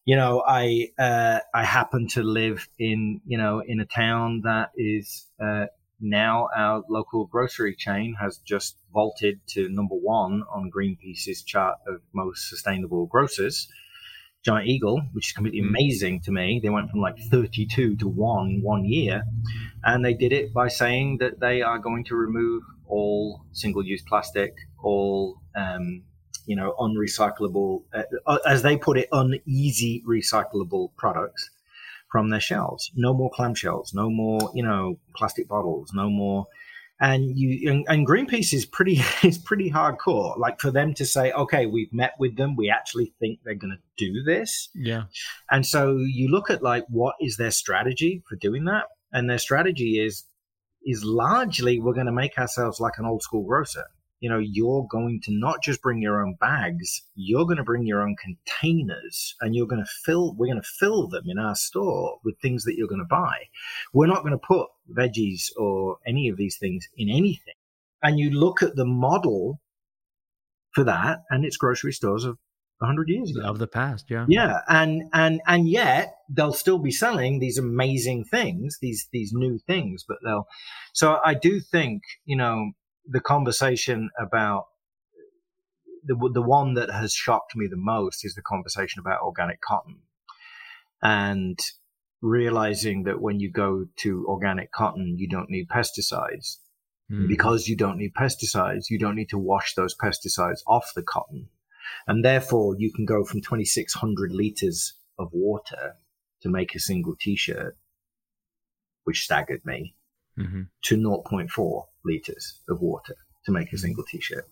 You 0.03 0.17
know, 0.17 0.43
I, 0.45 0.89
uh, 0.99 1.39
I 1.53 1.63
happen 1.63 2.09
to 2.09 2.23
live 2.23 2.67
in, 2.77 3.21
you 3.25 3.37
know, 3.37 3.61
in 3.65 3.79
a 3.79 3.85
town 3.85 4.41
that 4.43 4.71
is, 4.75 5.25
uh, 5.41 5.67
now 5.99 6.49
our 6.55 6.83
local 6.89 7.25
grocery 7.25 7.75
chain 7.75 8.15
has 8.19 8.37
just 8.37 8.77
vaulted 8.93 9.39
to 9.47 9.69
number 9.69 9.95
one 9.95 10.43
on 10.51 10.71
Greenpeace's 10.71 11.43
chart 11.43 11.77
of 11.87 12.01
most 12.13 12.49
sustainable 12.49 13.05
grocers. 13.05 13.67
Giant 14.43 14.69
Eagle, 14.69 15.01
which 15.11 15.27
is 15.27 15.33
completely 15.33 15.61
mm. 15.61 15.67
amazing 15.67 16.21
to 16.21 16.31
me. 16.31 16.59
They 16.63 16.69
went 16.69 16.89
from 16.89 17.01
like 17.01 17.17
32 17.29 17.97
to 17.97 18.07
1 18.07 18.61
one 18.61 18.85
year. 18.85 19.23
And 19.83 20.03
they 20.03 20.13
did 20.13 20.31
it 20.31 20.53
by 20.53 20.69
saying 20.69 21.17
that 21.17 21.39
they 21.39 21.61
are 21.61 21.77
going 21.77 22.05
to 22.05 22.15
remove 22.15 22.63
all 22.87 23.41
single 23.51 23.83
use 23.83 24.01
plastic, 24.07 24.53
all, 24.81 25.41
um, 25.55 26.03
you 26.45 26.55
know, 26.55 26.73
unrecyclable, 26.79 27.83
uh, 27.93 28.03
uh, 28.25 28.39
as 28.47 28.61
they 28.61 28.77
put 28.77 28.97
it, 28.97 29.09
uneasy 29.11 30.03
recyclable 30.07 30.95
products 30.95 31.49
from 32.11 32.29
their 32.29 32.39
shelves. 32.39 32.91
No 32.95 33.13
more 33.13 33.31
clamshells, 33.31 33.93
no 33.93 34.09
more, 34.09 34.51
you 34.53 34.63
know, 34.63 34.99
plastic 35.15 35.47
bottles, 35.47 35.91
no 35.93 36.09
more 36.09 36.47
and 36.99 37.37
you 37.37 37.71
and, 37.71 37.85
and, 37.87 38.05
Greenpeace 38.05 38.53
is 38.53 38.65
pretty 38.65 39.01
is 39.23 39.37
pretty 39.37 39.71
hardcore. 39.71 40.37
Like 40.37 40.59
for 40.59 40.71
them 40.71 40.93
to 40.95 41.05
say, 41.05 41.31
okay, 41.31 41.65
we've 41.65 41.93
met 41.93 42.13
with 42.19 42.35
them, 42.35 42.55
we 42.55 42.69
actually 42.69 43.13
think 43.19 43.39
they're 43.43 43.55
going 43.55 43.77
to 43.77 44.05
do 44.05 44.23
this. 44.23 44.69
Yeah. 44.75 45.03
And 45.49 45.65
so 45.65 45.97
you 45.97 46.27
look 46.29 46.49
at 46.49 46.61
like 46.61 46.85
what 46.89 47.15
is 47.21 47.37
their 47.37 47.51
strategy 47.51 48.23
for 48.27 48.35
doing 48.35 48.65
that, 48.65 48.85
and 49.11 49.29
their 49.29 49.39
strategy 49.39 49.99
is 49.99 50.25
is 50.85 51.03
largely 51.03 51.79
we're 51.79 51.93
going 51.93 52.05
to 52.05 52.11
make 52.11 52.37
ourselves 52.37 52.79
like 52.79 52.97
an 52.97 53.05
old 53.05 53.21
school 53.21 53.45
grocer 53.45 53.85
you 54.19 54.29
know, 54.29 54.37
you're 54.37 54.85
going 54.89 55.21
to 55.23 55.31
not 55.31 55.63
just 55.63 55.81
bring 55.81 56.01
your 56.01 56.21
own 56.21 56.35
bags, 56.39 57.03
you're 57.15 57.45
going 57.45 57.57
to 57.57 57.63
bring 57.63 57.85
your 57.85 58.01
own 58.01 58.15
containers 58.15 59.35
and 59.39 59.55
you're 59.55 59.67
going 59.67 59.83
to 59.83 59.89
fill, 60.03 60.33
we're 60.35 60.51
going 60.51 60.61
to 60.61 60.67
fill 60.67 61.07
them 61.07 61.23
in 61.25 61.39
our 61.39 61.55
store 61.55 62.19
with 62.23 62.39
things 62.39 62.65
that 62.65 62.75
you're 62.75 62.87
going 62.87 63.01
to 63.01 63.05
buy. 63.05 63.45
We're 63.93 64.07
not 64.07 64.23
going 64.23 64.33
to 64.33 64.37
put 64.37 64.67
veggies 64.91 65.51
or 65.57 65.97
any 66.05 66.27
of 66.27 66.37
these 66.37 66.57
things 66.57 66.87
in 66.97 67.09
anything. 67.09 67.53
And 68.03 68.19
you 68.19 68.31
look 68.31 68.61
at 68.61 68.75
the 68.75 68.85
model 68.85 69.61
for 70.71 70.83
that 70.83 71.23
and 71.29 71.45
it's 71.45 71.57
grocery 71.57 71.93
stores 71.93 72.25
of 72.25 72.37
100 72.79 73.09
years 73.09 73.31
ago. 73.31 73.41
Of 73.41 73.59
the 73.59 73.67
past, 73.67 74.05
yeah. 74.09 74.25
Yeah. 74.27 74.59
And, 74.67 75.03
and, 75.13 75.41
and 75.47 75.67
yet 75.67 76.15
they'll 76.29 76.53
still 76.53 76.79
be 76.79 76.91
selling 76.91 77.39
these 77.39 77.57
amazing 77.57 78.25
things, 78.25 78.77
these, 78.81 79.07
these 79.11 79.31
new 79.33 79.59
things, 79.59 80.03
but 80.07 80.17
they'll, 80.23 80.47
so 80.93 81.19
I 81.23 81.33
do 81.33 81.59
think, 81.59 82.03
you 82.25 82.37
know, 82.37 82.71
the 83.05 83.19
conversation 83.19 84.09
about 84.19 84.65
the 86.03 86.15
the 86.33 86.41
one 86.41 86.75
that 86.75 86.89
has 86.89 87.13
shocked 87.13 87.55
me 87.55 87.67
the 87.67 87.77
most 87.77 88.25
is 88.25 88.35
the 88.35 88.41
conversation 88.41 88.99
about 88.99 89.21
organic 89.21 89.61
cotton, 89.61 89.99
and 91.01 91.59
realizing 92.21 93.03
that 93.03 93.21
when 93.21 93.39
you 93.39 93.51
go 93.51 93.85
to 93.97 94.25
organic 94.27 94.71
cotton, 94.71 95.15
you 95.17 95.27
don't 95.27 95.49
need 95.49 95.67
pesticides. 95.69 96.57
Mm. 97.11 97.27
Because 97.27 97.67
you 97.67 97.75
don't 97.75 97.97
need 97.97 98.13
pesticides, 98.13 98.89
you 98.89 98.99
don't 98.99 99.15
need 99.15 99.29
to 99.29 99.37
wash 99.37 99.73
those 99.73 99.95
pesticides 99.95 100.59
off 100.67 100.91
the 100.95 101.01
cotton. 101.01 101.49
And 102.07 102.23
therefore, 102.23 102.75
you 102.77 102.93
can 102.93 103.05
go 103.05 103.23
from 103.23 103.41
2,600 103.41 104.31
liters 104.31 104.93
of 105.17 105.29
water 105.31 105.95
to 106.41 106.49
make 106.49 106.75
a 106.75 106.79
single 106.79 107.15
t 107.19 107.35
shirt, 107.35 107.77
which 109.05 109.23
staggered 109.23 109.65
me, 109.65 109.95
mm-hmm. 110.39 110.61
to 110.83 110.97
0.4 110.97 111.83
liters 112.05 112.59
of 112.69 112.81
water 112.81 113.15
to 113.45 113.51
make 113.51 113.67
a 113.67 113.75
mm-hmm. 113.75 113.77
single 113.77 114.03
t-shirt. 114.05 114.45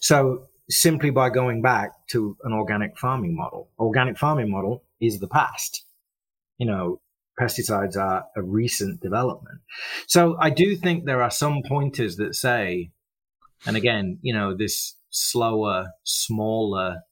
So 0.00 0.46
simply 0.68 1.10
by 1.10 1.30
going 1.30 1.62
back 1.62 1.92
to 2.10 2.36
an 2.44 2.52
organic 2.52 2.98
farming 2.98 3.36
model, 3.36 3.70
organic 3.78 4.18
farming 4.18 4.50
model 4.50 4.84
is 5.00 5.18
the 5.18 5.28
past. 5.28 5.84
You 6.58 6.66
know, 6.66 7.00
pesticides 7.40 7.96
are 7.96 8.26
a 8.36 8.42
recent 8.42 9.00
development. 9.00 9.60
So 10.06 10.36
I 10.38 10.50
do 10.50 10.76
think 10.76 11.04
there 11.04 11.22
are 11.22 11.30
some 11.30 11.62
pointers 11.66 12.16
that 12.16 12.34
say, 12.34 12.90
and 13.66 13.76
again, 13.76 14.18
you 14.22 14.34
know, 14.34 14.56
this 14.56 14.96
slower, 15.10 15.88
smaller, 16.04 17.02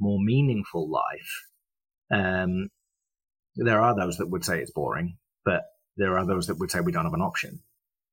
more 0.00 0.18
meaningful 0.20 0.88
life. 0.88 1.46
Um, 2.10 2.68
there 3.56 3.80
are 3.80 3.94
those 3.94 4.16
that 4.18 4.30
would 4.30 4.44
say 4.44 4.60
it's 4.60 4.70
boring, 4.70 5.18
but 5.44 5.62
there 5.98 6.18
are 6.18 6.26
those 6.26 6.46
that 6.46 6.58
would 6.58 6.70
say 6.70 6.80
we 6.80 6.92
don't 6.92 7.04
have 7.04 7.14
an 7.14 7.20
option 7.20 7.60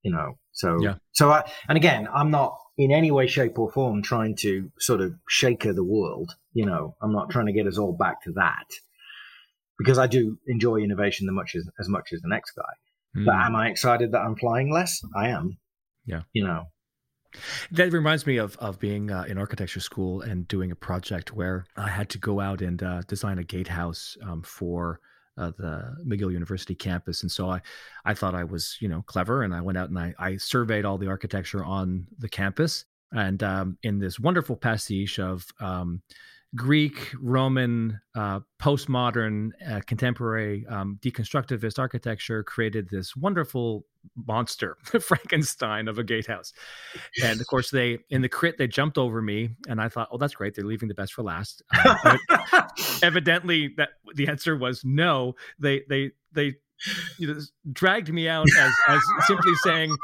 you 0.05 0.11
know. 0.11 0.37
So 0.53 0.77
yeah. 0.81 0.95
So 1.11 1.31
I 1.31 1.43
and 1.67 1.75
again, 1.75 2.07
I'm 2.13 2.31
not 2.31 2.57
in 2.77 2.91
any 2.91 3.11
way, 3.11 3.27
shape, 3.27 3.57
or 3.57 3.71
form 3.71 4.01
trying 4.03 4.35
to 4.37 4.71
sort 4.79 5.01
of 5.01 5.15
shaker 5.27 5.73
the 5.73 5.83
world. 5.83 6.35
You 6.53 6.67
know, 6.67 6.95
I'm 7.01 7.11
not 7.11 7.31
trying 7.31 7.47
to 7.47 7.53
get 7.53 7.67
us 7.67 7.77
all 7.77 7.91
back 7.91 8.23
to 8.23 8.31
that 8.33 8.67
because 9.77 9.97
I 9.97 10.07
do 10.07 10.37
enjoy 10.47 10.77
innovation 10.77 11.27
as 11.27 11.33
much 11.33 11.55
as 11.55 11.67
as 11.79 11.89
much 11.89 12.13
as 12.13 12.21
the 12.21 12.29
next 12.29 12.51
guy. 12.51 13.19
Mm. 13.19 13.25
But 13.25 13.35
am 13.35 13.55
I 13.55 13.67
excited 13.69 14.11
that 14.11 14.21
I'm 14.21 14.35
flying 14.35 14.71
less? 14.71 15.01
I 15.15 15.29
am. 15.29 15.57
Yeah. 16.05 16.21
You 16.31 16.45
know. 16.45 16.65
That 17.71 17.91
reminds 17.91 18.27
me 18.27 18.37
of 18.37 18.55
of 18.57 18.79
being 18.79 19.11
uh, 19.11 19.25
in 19.27 19.39
architecture 19.39 19.81
school 19.81 20.21
and 20.21 20.47
doing 20.47 20.71
a 20.71 20.75
project 20.75 21.33
where 21.33 21.65
I 21.75 21.89
had 21.89 22.09
to 22.11 22.19
go 22.19 22.39
out 22.39 22.61
and 22.61 22.81
uh, 22.81 23.01
design 23.07 23.39
a 23.39 23.43
gatehouse 23.43 24.15
um, 24.23 24.43
for 24.43 24.99
uh, 25.37 25.51
the 25.57 25.95
McGill 26.05 26.31
University 26.31 26.75
campus. 26.75 27.21
And 27.23 27.31
so 27.31 27.49
I, 27.49 27.61
I 28.05 28.13
thought 28.13 28.35
I 28.35 28.43
was, 28.43 28.77
you 28.79 28.87
know, 28.87 29.03
clever, 29.03 29.43
and 29.43 29.53
I 29.53 29.61
went 29.61 29.77
out 29.77 29.89
and 29.89 29.99
I, 29.99 30.13
I 30.19 30.37
surveyed 30.37 30.85
all 30.85 30.97
the 30.97 31.07
architecture 31.09 31.63
on 31.63 32.07
the 32.19 32.29
campus. 32.29 32.85
And 33.11 33.41
um, 33.43 33.77
in 33.83 33.99
this 33.99 34.19
wonderful 34.19 34.55
pastiche 34.55 35.19
of 35.19 35.45
um, 35.59 36.01
Greek, 36.55 37.13
Roman, 37.19 37.99
uh, 38.15 38.39
postmodern, 38.61 39.51
uh, 39.67 39.81
contemporary, 39.85 40.65
um, 40.67 40.99
deconstructivist 41.01 41.79
architecture 41.79 42.43
created 42.43 42.87
this 42.89 43.15
wonderful 43.15 43.85
monster, 44.27 44.77
Frankenstein 45.01 45.87
of 45.87 45.97
a 45.97 46.03
gatehouse. 46.03 46.53
And 47.23 47.41
of 47.41 47.47
course, 47.47 47.71
they 47.71 47.99
in 48.09 48.21
the 48.21 48.29
crit 48.29 48.57
they 48.57 48.67
jumped 48.67 48.97
over 48.97 49.21
me, 49.21 49.55
and 49.67 49.81
I 49.81 49.89
thought, 49.89 50.09
oh, 50.11 50.17
that's 50.17 50.35
great. 50.35 50.55
They're 50.55 50.65
leaving 50.65 50.87
the 50.87 50.95
best 50.95 51.13
for 51.13 51.23
last. 51.23 51.61
Um, 51.83 52.19
evidently, 53.03 53.73
that 53.77 53.89
the 54.13 54.27
answer 54.27 54.55
was 54.55 54.83
no. 54.85 55.35
They 55.59 55.83
they 55.89 56.11
they 56.31 56.55
you 57.17 57.33
know, 57.33 57.39
dragged 57.71 58.11
me 58.11 58.27
out 58.27 58.47
as 58.57 58.73
as 58.87 59.01
simply 59.27 59.53
saying 59.63 59.95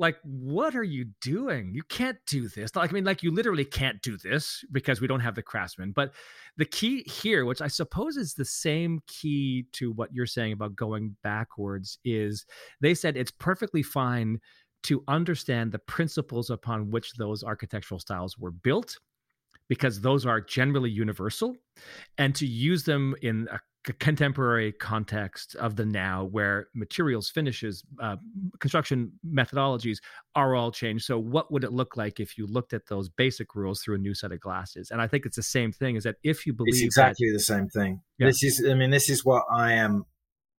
like 0.00 0.16
what 0.24 0.74
are 0.74 0.82
you 0.82 1.04
doing? 1.20 1.72
You 1.74 1.82
can't 1.84 2.16
do 2.26 2.48
this. 2.48 2.74
Like 2.74 2.90
i 2.90 2.92
mean 2.92 3.04
like 3.04 3.22
you 3.22 3.30
literally 3.30 3.64
can't 3.64 4.00
do 4.02 4.16
this 4.16 4.64
because 4.72 5.00
we 5.00 5.06
don't 5.06 5.20
have 5.20 5.34
the 5.34 5.42
craftsmen 5.42 5.92
but 5.92 6.12
the 6.56 6.64
key 6.64 7.02
here 7.02 7.44
which 7.44 7.60
i 7.60 7.68
suppose 7.68 8.16
is 8.16 8.34
the 8.34 8.44
same 8.44 9.00
key 9.06 9.66
to 9.72 9.92
what 9.92 10.12
you're 10.12 10.26
saying 10.26 10.52
about 10.52 10.74
going 10.74 11.14
backwards 11.22 11.98
is 12.04 12.46
they 12.80 12.94
said 12.94 13.16
it's 13.16 13.30
perfectly 13.30 13.82
fine 13.82 14.38
to 14.82 15.04
understand 15.08 15.70
the 15.70 15.78
principles 15.78 16.50
upon 16.50 16.90
which 16.90 17.12
those 17.14 17.44
architectural 17.44 18.00
styles 18.00 18.38
were 18.38 18.50
built 18.50 18.96
because 19.68 20.00
those 20.00 20.26
are 20.26 20.40
generally 20.40 20.90
universal 20.90 21.56
and 22.18 22.34
to 22.34 22.46
use 22.46 22.84
them 22.84 23.14
in 23.22 23.46
a 23.52 23.60
contemporary 23.84 24.72
context 24.72 25.54
of 25.56 25.76
the 25.76 25.86
now 25.86 26.24
where 26.24 26.68
materials 26.74 27.30
finishes 27.30 27.82
uh, 28.00 28.16
construction 28.58 29.12
methodologies 29.26 29.98
are 30.34 30.54
all 30.54 30.70
changed. 30.70 31.04
So 31.04 31.18
what 31.18 31.50
would 31.50 31.64
it 31.64 31.72
look 31.72 31.96
like 31.96 32.20
if 32.20 32.36
you 32.36 32.46
looked 32.46 32.74
at 32.74 32.86
those 32.88 33.08
basic 33.08 33.54
rules 33.54 33.80
through 33.80 33.94
a 33.94 33.98
new 33.98 34.14
set 34.14 34.32
of 34.32 34.40
glasses? 34.40 34.90
And 34.90 35.00
i 35.00 35.06
think 35.06 35.24
it's 35.24 35.36
the 35.36 35.42
same 35.42 35.72
thing 35.72 35.96
is 35.96 36.04
that 36.04 36.16
if 36.22 36.46
you 36.46 36.52
believe 36.52 36.74
it's 36.74 36.82
exactly 36.82 37.28
that, 37.28 37.34
the 37.34 37.40
same 37.40 37.68
thing. 37.68 38.02
Yeah. 38.18 38.26
this 38.26 38.42
is 38.42 38.64
i 38.68 38.74
mean 38.74 38.90
this 38.90 39.08
is 39.08 39.24
what 39.24 39.44
i 39.50 39.72
am 39.72 40.04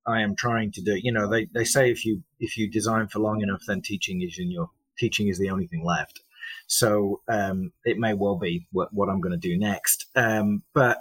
i 0.07 0.22
am 0.22 0.36
trying 0.36 0.72
to 0.72 0.82
do. 0.82 0.99
You 1.01 1.11
know 1.11 1.30
they, 1.30 1.45
they 1.53 1.63
say 1.63 1.91
if 1.91 2.03
you 2.05 2.24
if 2.39 2.57
you 2.57 2.69
design 2.72 3.07
for 3.07 3.19
long 3.19 3.41
enough 3.41 3.61
then 3.67 3.82
teaching 3.82 4.22
is 4.22 4.38
in 4.39 4.49
your 4.49 4.72
teaching 4.97 5.28
is 5.28 5.38
the 5.38 5.49
only 5.49 5.67
thing 5.67 5.84
left. 5.86 6.22
So 6.67 7.22
um, 7.28 7.72
it 7.86 7.97
may 7.97 8.13
well 8.13 8.38
be 8.38 8.67
what, 8.72 8.89
what 8.93 9.09
i'm 9.09 9.22
going 9.22 9.39
to 9.39 9.47
do 9.49 9.57
next. 9.57 10.07
Um, 10.15 10.63
but 10.74 10.97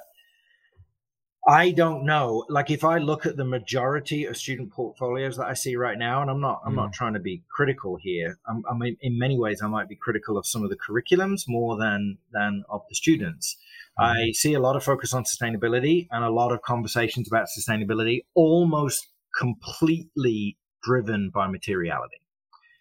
I 1.49 1.71
don't 1.71 2.05
know. 2.05 2.45
Like 2.49 2.71
if 2.71 2.85
I 2.85 2.99
look 2.99 3.25
at 3.25 3.37
the 3.37 3.45
majority 3.45 4.27
of 4.27 4.37
student 4.37 4.73
portfolios 4.73 5.39
that 5.39 5.47
I 5.47 5.55
see 5.55 5.75
right 5.75 5.99
now, 5.99 6.21
and 6.21 6.31
I'm 6.31 6.41
not, 6.41 6.61
I'm 6.67 6.75
mm. 6.75 6.77
not 6.77 6.93
trying 6.93 7.15
to 7.15 7.21
be 7.21 7.43
critical 7.51 7.97
here. 7.97 8.39
I'm, 8.47 8.63
I 8.71 8.77
mean, 8.77 8.97
in 9.01 9.19
many 9.19 9.39
ways, 9.39 9.63
I 9.63 9.67
might 9.67 9.89
be 9.89 9.97
critical 9.97 10.37
of 10.37 10.47
some 10.47 10.63
of 10.63 10.71
the 10.71 10.77
curriculums 10.77 11.45
more 11.49 11.79
than 11.79 12.19
than 12.33 12.65
of 12.69 12.83
the 12.89 12.95
students. 12.95 13.57
Mm. 13.99 14.05
I 14.05 14.33
see 14.33 14.53
a 14.53 14.61
lot 14.61 14.77
of 14.77 14.85
focus 14.85 15.15
on 15.15 15.25
sustainability 15.25 16.09
and 16.11 16.25
a 16.25 16.31
lot 16.31 16.53
of 16.53 16.61
conversations 16.63 17.27
about 17.27 17.47
sustainability, 17.59 18.25
almost 18.35 19.09
completely 19.39 20.59
driven 20.83 21.31
by 21.31 21.47
materiality. 21.49 22.21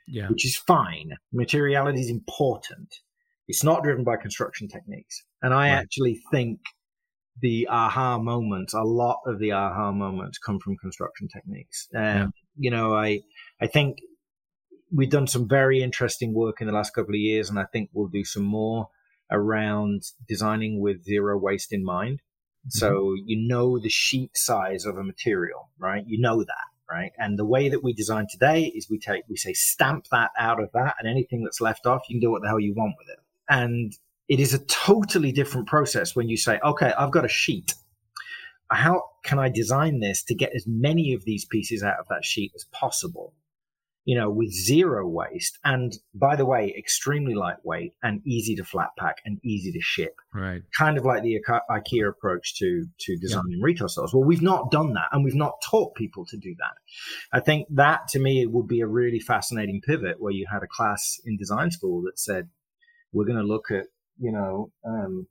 Yeah. 0.07 0.28
Which 0.28 0.45
is 0.45 0.57
fine. 0.57 1.14
Materiality 1.32 2.01
is 2.01 2.10
important. 2.10 2.95
It's 3.47 3.64
not 3.64 3.84
driven 3.84 4.03
by 4.03 4.18
construction 4.18 4.68
techniques. 4.68 5.24
And 5.41 5.53
I 5.53 5.70
right. 5.70 5.78
actually 5.78 6.20
think 6.32 6.60
the 7.42 7.68
aha 7.70 8.18
moments, 8.18 8.74
a 8.74 8.82
lot 8.82 9.20
of 9.26 9.40
the 9.40 9.52
aha 9.52 9.92
moments 9.92 10.38
come 10.38 10.60
from 10.60 10.78
construction 10.78 11.28
techniques. 11.28 11.88
Um, 11.96 12.04
yeah. 12.04 12.28
You 12.58 12.72
know, 12.72 12.96
I, 12.96 13.22
I 13.62 13.68
think 13.68 14.00
we've 14.92 15.10
done 15.10 15.28
some 15.28 15.48
very 15.48 15.82
interesting 15.82 16.34
work 16.34 16.62
in 16.62 16.68
the 16.68 16.74
last 16.74 16.94
couple 16.94 17.14
of 17.14 17.20
years, 17.20 17.50
and 17.50 17.60
I 17.60 17.66
think 17.72 17.90
we'll 17.94 18.08
do 18.08 18.24
some 18.24 18.44
more 18.44 18.90
around 19.32 20.02
designing 20.28 20.82
with 20.82 21.04
zero 21.04 21.38
waste 21.38 21.72
in 21.72 21.84
mind. 21.84 22.20
Mm-hmm. 22.20 22.78
So 22.80 23.14
you 23.26 23.48
know 23.48 23.80
the 23.80 23.90
sheet 23.90 24.32
size 24.36 24.86
of 24.86 24.98
a 24.98 25.04
material, 25.04 25.70
right? 25.78 26.04
You 26.06 26.20
know 26.20 26.44
that, 26.44 26.68
right? 26.92 27.12
And 27.18 27.38
the 27.38 27.46
way 27.46 27.70
that 27.70 27.84
we 27.84 27.94
design 27.94 28.26
today 28.30 28.72
is 28.76 28.90
we 28.90 29.00
take, 29.00 29.24
we 29.30 29.38
say, 29.38 29.54
stamp 29.54 30.06
that 30.12 30.32
out 30.38 30.62
of 30.62 30.72
that, 30.74 30.96
and 31.00 31.08
anything 31.08 31.44
that's 31.44 31.62
left 31.62 31.86
off, 31.86 32.04
you 32.10 32.16
can 32.16 32.22
do 32.22 32.32
what 32.32 32.42
the 32.42 32.48
hell 32.48 32.60
you 32.60 32.74
want 32.76 32.96
with 32.98 33.10
it. 33.10 33.20
And 33.48 33.94
it 34.30 34.40
is 34.40 34.54
a 34.54 34.64
totally 34.66 35.32
different 35.32 35.68
process 35.68 36.16
when 36.16 36.30
you 36.30 36.38
say, 36.38 36.60
okay, 36.64 36.94
I've 36.98 37.12
got 37.12 37.26
a 37.26 37.30
sheet. 37.30 37.74
How 38.72 39.02
can 39.24 39.40
I 39.40 39.50
design 39.50 40.00
this 40.00 40.24
to 40.26 40.36
get 40.36 40.56
as 40.56 40.66
many 40.68 41.14
of 41.14 41.26
these 41.26 41.46
pieces 41.46 41.84
out 41.84 42.00
of 42.00 42.08
that 42.10 42.24
sheet 42.24 42.52
as 42.56 42.66
possible? 42.66 43.34
You 44.06 44.18
know, 44.18 44.30
with 44.30 44.52
zero 44.52 45.08
waste. 45.08 45.58
And 45.64 45.98
by 46.14 46.36
the 46.36 46.46
way, 46.46 46.74
extremely 46.78 47.34
lightweight 47.36 47.94
and 48.02 48.22
easy 48.26 48.56
to 48.56 48.64
flat 48.64 48.90
pack 48.98 49.18
and 49.26 49.40
easy 49.44 49.72
to 49.72 49.82
ship. 49.82 50.16
Right. 50.34 50.62
Kind 50.76 50.98
of 50.98 51.06
like 51.06 51.22
the 51.22 51.40
IKEA 51.70 52.08
approach 52.08 52.56
to, 52.60 52.86
to 53.02 53.18
designing 53.18 53.58
yeah. 53.58 53.64
retail 53.64 53.90
stores. 53.90 54.14
Well, 54.14 54.24
we've 54.24 54.42
not 54.42 54.72
done 54.72 54.94
that 54.94 55.10
and 55.12 55.24
we've 55.24 55.36
not 55.36 55.62
taught 55.64 55.96
people 55.96 56.26
to 56.28 56.38
do 56.38 56.56
that. 56.60 57.38
I 57.38 57.40
think 57.40 57.68
that 57.72 58.08
to 58.10 58.20
me 58.20 58.46
would 58.46 58.68
be 58.68 58.82
a 58.82 58.88
really 58.88 59.20
fascinating 59.20 59.82
pivot 59.82 60.20
where 60.20 60.34
you 60.34 60.46
had 60.52 60.64
a 60.64 60.68
class 60.68 61.20
in 61.26 61.38
design 61.38 61.72
school 61.72 62.04
that 62.04 62.20
said, 62.20 62.50
we're 63.12 63.26
going 63.26 63.40
to 63.40 63.44
look 63.44 63.72
at 63.72 63.88
you 64.20 64.32
know, 64.32 64.72
um, 64.86 65.28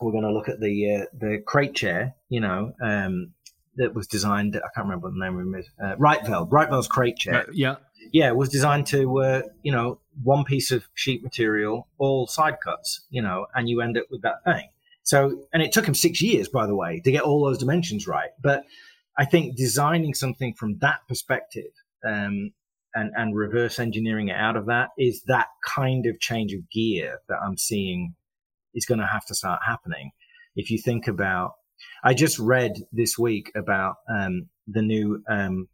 we're 0.00 0.12
going 0.12 0.24
to 0.24 0.32
look 0.32 0.48
at 0.48 0.60
the 0.60 0.96
uh, 0.96 1.04
the 1.12 1.42
crate 1.46 1.74
chair, 1.74 2.14
you 2.28 2.40
know, 2.40 2.72
um, 2.82 3.32
that 3.76 3.94
was 3.94 4.06
designed. 4.06 4.56
I 4.56 4.68
can't 4.74 4.86
remember 4.86 5.08
what 5.08 5.14
the 5.14 5.24
name 5.24 5.38
of 5.38 5.54
it 5.54 5.60
is. 5.60 5.70
Uh, 5.82 5.96
Rietveld, 5.96 6.50
Rietveld's 6.50 6.88
crate 6.88 7.16
chair. 7.16 7.42
Uh, 7.42 7.44
yeah, 7.52 7.76
yeah, 8.12 8.28
it 8.28 8.36
was 8.36 8.48
designed 8.48 8.86
to, 8.88 9.20
uh, 9.20 9.42
you 9.62 9.72
know, 9.72 10.00
one 10.22 10.44
piece 10.44 10.70
of 10.70 10.84
sheet 10.94 11.22
material, 11.22 11.88
all 11.98 12.26
side 12.26 12.56
cuts, 12.62 13.04
you 13.10 13.22
know, 13.22 13.46
and 13.54 13.68
you 13.68 13.80
end 13.80 13.98
up 13.98 14.06
with 14.10 14.22
that 14.22 14.44
thing. 14.44 14.68
So, 15.02 15.42
and 15.52 15.62
it 15.62 15.72
took 15.72 15.86
him 15.86 15.94
six 15.94 16.22
years, 16.22 16.48
by 16.48 16.66
the 16.66 16.74
way, 16.74 17.00
to 17.04 17.12
get 17.12 17.22
all 17.22 17.44
those 17.44 17.58
dimensions 17.58 18.06
right. 18.06 18.30
But 18.42 18.64
I 19.18 19.24
think 19.24 19.56
designing 19.56 20.14
something 20.14 20.54
from 20.54 20.78
that 20.78 21.00
perspective 21.08 21.72
um, 22.04 22.52
and, 22.94 23.10
and 23.16 23.36
reverse 23.36 23.78
engineering 23.78 24.28
it 24.28 24.36
out 24.36 24.56
of 24.56 24.66
that 24.66 24.90
is 24.98 25.22
that 25.26 25.48
kind 25.66 26.06
of 26.06 26.20
change 26.20 26.52
of 26.52 26.70
gear 26.70 27.18
that 27.28 27.38
I'm 27.44 27.56
seeing 27.56 28.14
is 28.74 28.86
going 28.86 29.00
to 29.00 29.06
have 29.06 29.26
to 29.26 29.34
start 29.34 29.60
happening. 29.66 30.10
If 30.56 30.70
you 30.70 30.78
think 30.78 31.08
about, 31.08 31.52
I 32.04 32.14
just 32.14 32.38
read 32.38 32.72
this 32.92 33.18
week 33.18 33.50
about 33.56 33.96
um, 34.08 34.48
the 34.66 34.82
new 34.82 35.22
um, 35.28 35.68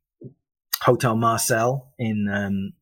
Hotel 0.82 1.14
Marcel 1.14 1.92
in 1.98 2.28
um, 2.32 2.72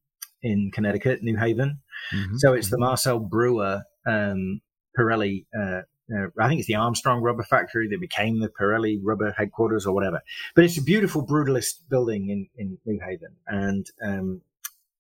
in 0.43 0.70
Connecticut, 0.72 1.22
New 1.22 1.36
Haven. 1.36 1.80
Mm-hmm. 2.14 2.36
So 2.36 2.53
it's 2.53 2.70
the 2.70 2.76
mm-hmm. 2.76 2.84
Marcel 2.84 3.18
Breuer 3.18 3.82
um, 4.07 4.61
Pirelli 4.97 5.47
uh, 5.59 5.82
uh, 6.14 6.28
I 6.38 6.48
think 6.48 6.61
it's 6.61 6.68
the 6.68 6.74
Armstrong 6.76 7.20
Rubber 7.20 7.42
Factory 7.42 7.88
that 7.88 8.00
became 8.00 8.40
the 8.40 8.48
Pirelli 8.48 8.98
Rubber 9.02 9.34
headquarters 9.36 9.86
or 9.86 9.94
whatever. 9.94 10.22
But 10.54 10.64
it's 10.64 10.78
a 10.78 10.82
beautiful 10.82 11.26
brutalist 11.26 11.88
building 11.88 12.30
in, 12.30 12.48
in 12.56 12.78
New 12.86 13.00
Haven. 13.00 13.36
And 13.46 13.86
um, 14.02 14.40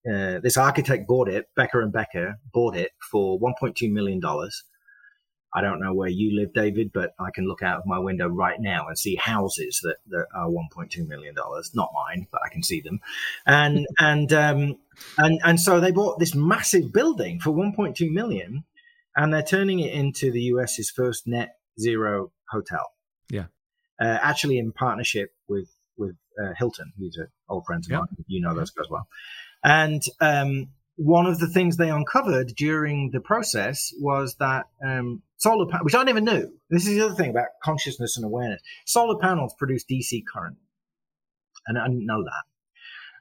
uh, 0.08 0.40
this 0.40 0.56
architect 0.56 1.06
bought 1.06 1.28
it, 1.28 1.48
Becker 1.54 1.80
and 1.80 1.92
Becker 1.92 2.38
bought 2.52 2.76
it 2.76 2.92
for 3.10 3.38
$1.2 3.40 3.90
million. 3.90 4.20
I 5.54 5.62
don't 5.62 5.80
know 5.80 5.94
where 5.94 6.10
you 6.10 6.38
live, 6.38 6.52
David, 6.52 6.92
but 6.92 7.14
I 7.18 7.30
can 7.34 7.48
look 7.48 7.62
out 7.62 7.78
of 7.78 7.86
my 7.86 7.98
window 7.98 8.28
right 8.28 8.60
now 8.60 8.86
and 8.86 8.98
see 8.98 9.16
houses 9.16 9.80
that, 9.82 9.96
that 10.08 10.26
are 10.34 10.48
$1.2 10.48 11.08
million. 11.08 11.34
Not 11.74 11.90
mine, 11.94 12.26
but 12.30 12.42
I 12.44 12.50
can 12.50 12.62
see 12.62 12.82
them. 12.82 13.00
And, 13.46 13.86
and, 13.98 14.32
um, 14.32 14.76
and, 15.16 15.40
and 15.42 15.58
so 15.58 15.80
they 15.80 15.90
bought 15.90 16.18
this 16.18 16.34
massive 16.34 16.92
building 16.92 17.40
for 17.40 17.50
1.2 17.50 18.12
million 18.12 18.64
and 19.18 19.34
they're 19.34 19.42
turning 19.42 19.80
it 19.80 19.92
into 19.92 20.30
the 20.30 20.42
US's 20.42 20.90
first 20.90 21.26
net 21.26 21.56
zero 21.78 22.30
hotel. 22.48 22.86
Yeah, 23.28 23.46
uh, 24.00 24.18
actually 24.22 24.58
in 24.58 24.72
partnership 24.72 25.30
with 25.48 25.68
with 25.98 26.16
uh, 26.40 26.54
Hilton, 26.56 26.92
who's 26.96 27.16
an 27.16 27.26
old 27.48 27.66
friend 27.66 27.84
of 27.84 27.90
mine. 27.90 28.24
You 28.28 28.40
know 28.40 28.54
those 28.54 28.70
guys 28.70 28.86
well. 28.88 29.08
And 29.64 30.02
um, 30.20 30.68
one 30.96 31.26
of 31.26 31.40
the 31.40 31.48
things 31.48 31.76
they 31.76 31.90
uncovered 31.90 32.54
during 32.56 33.10
the 33.10 33.20
process 33.20 33.92
was 34.00 34.36
that 34.36 34.66
um, 34.82 35.22
solar, 35.36 35.66
pa- 35.66 35.82
which 35.82 35.96
I 35.96 36.04
never 36.04 36.20
knew. 36.20 36.48
This 36.70 36.86
is 36.86 36.94
the 36.94 37.04
other 37.04 37.14
thing 37.16 37.30
about 37.30 37.48
consciousness 37.62 38.16
and 38.16 38.24
awareness. 38.24 38.62
Solar 38.86 39.18
panels 39.18 39.52
produce 39.58 39.84
DC 39.84 40.22
current, 40.32 40.58
and 41.66 41.76
I 41.76 41.88
didn't 41.88 42.06
know 42.06 42.22
that. 42.22 42.44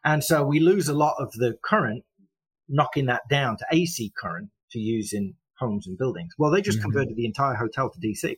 And 0.03 0.23
so 0.23 0.43
we 0.43 0.59
lose 0.59 0.87
a 0.87 0.93
lot 0.93 1.15
of 1.17 1.31
the 1.33 1.57
current, 1.63 2.03
knocking 2.69 3.07
that 3.07 3.27
down 3.27 3.57
to 3.57 3.65
AC 3.71 4.13
current 4.15 4.49
to 4.71 4.79
use 4.79 5.11
in 5.11 5.33
homes 5.59 5.87
and 5.87 5.97
buildings. 5.97 6.33
Well, 6.37 6.51
they 6.51 6.61
just 6.61 6.79
mm-hmm. 6.79 6.85
converted 6.85 7.15
the 7.15 7.25
entire 7.25 7.55
hotel 7.55 7.89
to 7.89 7.99
DC. 7.99 8.37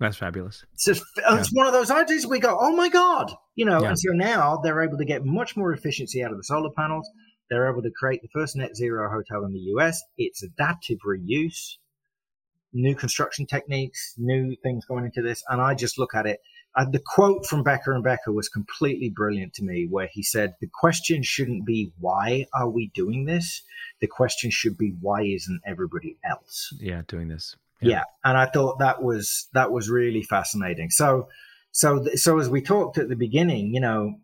That's 0.00 0.16
fabulous. 0.16 0.64
It's, 0.74 0.84
just, 0.84 1.04
yeah. 1.16 1.42
one 1.52 1.66
of 1.66 1.72
those 1.72 1.90
ideas 1.90 2.26
we 2.26 2.40
go, 2.40 2.56
oh 2.60 2.74
my 2.74 2.88
God, 2.88 3.32
you 3.54 3.64
know, 3.64 3.80
yeah. 3.80 3.88
and 3.88 3.98
so 3.98 4.10
now 4.12 4.58
they're 4.62 4.82
able 4.82 4.98
to 4.98 5.04
get 5.04 5.24
much 5.24 5.56
more 5.56 5.72
efficiency 5.72 6.22
out 6.22 6.32
of 6.32 6.36
the 6.36 6.44
solar 6.44 6.70
panels. 6.76 7.08
They're 7.48 7.70
able 7.70 7.82
to 7.82 7.90
create 7.96 8.20
the 8.22 8.28
first 8.32 8.56
net 8.56 8.74
zero 8.74 9.08
hotel 9.08 9.44
in 9.44 9.52
the 9.52 9.60
US. 9.76 10.02
It's 10.18 10.42
adaptive 10.42 10.98
reuse, 11.06 11.76
new 12.72 12.96
construction 12.96 13.46
techniques, 13.46 14.14
new 14.18 14.56
things 14.62 14.84
going 14.84 15.04
into 15.04 15.22
this. 15.22 15.44
And 15.48 15.60
I 15.60 15.74
just 15.74 15.98
look 15.98 16.14
at 16.14 16.26
it. 16.26 16.40
Uh, 16.76 16.84
the 16.90 17.02
quote 17.04 17.46
from 17.46 17.62
Becker 17.62 17.92
and 17.92 18.02
Becker 18.02 18.32
was 18.32 18.48
completely 18.48 19.08
brilliant 19.08 19.54
to 19.54 19.64
me, 19.64 19.86
where 19.88 20.08
he 20.12 20.22
said, 20.22 20.54
The 20.60 20.68
question 20.72 21.22
shouldn't 21.22 21.64
be, 21.64 21.92
why 22.00 22.46
are 22.52 22.68
we 22.68 22.90
doing 22.94 23.26
this? 23.26 23.62
The 24.00 24.08
question 24.08 24.50
should 24.50 24.76
be, 24.76 24.94
why 25.00 25.22
isn't 25.22 25.60
everybody 25.64 26.16
else? 26.24 26.74
Yeah, 26.80 27.02
doing 27.06 27.28
this. 27.28 27.54
Yeah. 27.80 27.90
yeah. 27.90 28.02
And 28.24 28.36
I 28.36 28.46
thought 28.46 28.80
that 28.80 29.02
was, 29.02 29.48
that 29.54 29.70
was 29.70 29.88
really 29.88 30.22
fascinating. 30.22 30.90
So, 30.90 31.28
so, 31.70 32.06
so 32.14 32.38
as 32.38 32.48
we 32.48 32.60
talked 32.60 32.98
at 32.98 33.08
the 33.08 33.16
beginning, 33.16 33.72
you 33.72 33.80
know, 33.80 34.14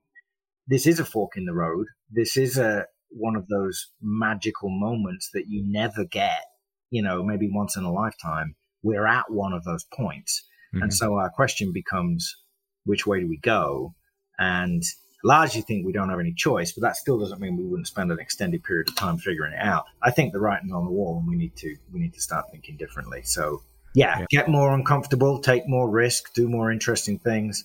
this 0.67 0.87
is 0.87 0.99
a 0.99 1.05
fork 1.05 1.37
in 1.37 1.45
the 1.45 1.55
road. 1.55 1.87
This 2.11 2.37
is 2.37 2.59
a, 2.59 2.87
one 3.11 3.37
of 3.37 3.47
those 3.47 3.89
magical 4.03 4.71
moments 4.71 5.31
that 5.35 5.47
you 5.49 5.63
never 5.65 6.05
get, 6.05 6.45
you 6.91 7.03
know, 7.03 7.23
maybe 7.23 7.49
once 7.51 7.77
in 7.77 7.85
a 7.85 7.93
lifetime. 7.93 8.57
We're 8.83 9.07
at 9.07 9.31
one 9.31 9.53
of 9.53 9.63
those 9.63 9.85
points 9.85 10.45
Mm-hmm. 10.75 10.83
And 10.85 10.95
so 10.95 11.15
our 11.15 11.31
question 11.31 11.73
becomes, 11.73 12.37
which 12.85 13.07
way 13.07 13.21
do 13.21 13.29
we 13.29 13.39
go? 13.39 13.95
And 14.39 14.83
largely 15.23 15.61
think 15.61 15.85
we 15.85 15.93
don't 15.93 16.09
have 16.09 16.21
any 16.21 16.33
choice, 16.33 16.73
but 16.73 16.83
that 16.83 16.97
still 16.97 17.19
doesn't 17.19 17.41
mean 17.41 17.57
we 17.57 17.67
wouldn't 17.67 17.87
spend 17.87 18.11
an 18.11 18.19
extended 18.19 18.65
period 18.65 18.89
of 18.89 18.97
time 18.97 19.19
figuring 19.19 19.53
it 19.53 19.61
out. 19.61 19.85
I 20.03 20.11
think 20.11 20.33
the 20.33 20.41
writing's 20.41 20.73
on 20.73 20.85
the 20.85 20.91
wall, 20.91 21.19
and 21.19 21.29
we 21.29 21.37
need 21.37 21.57
to 21.57 21.77
we 21.93 22.01
need 22.01 22.15
to 22.15 22.21
start 22.21 22.47
thinking 22.51 22.77
differently. 22.77 23.23
So 23.23 23.63
yeah, 23.95 24.21
yeah. 24.21 24.27
get 24.31 24.49
more 24.49 24.75
uncomfortable, 24.75 25.41
take 25.41 25.69
more 25.69 25.91
risk, 25.91 26.33
do 26.35 26.49
more 26.49 26.71
interesting 26.71 27.19
things, 27.19 27.65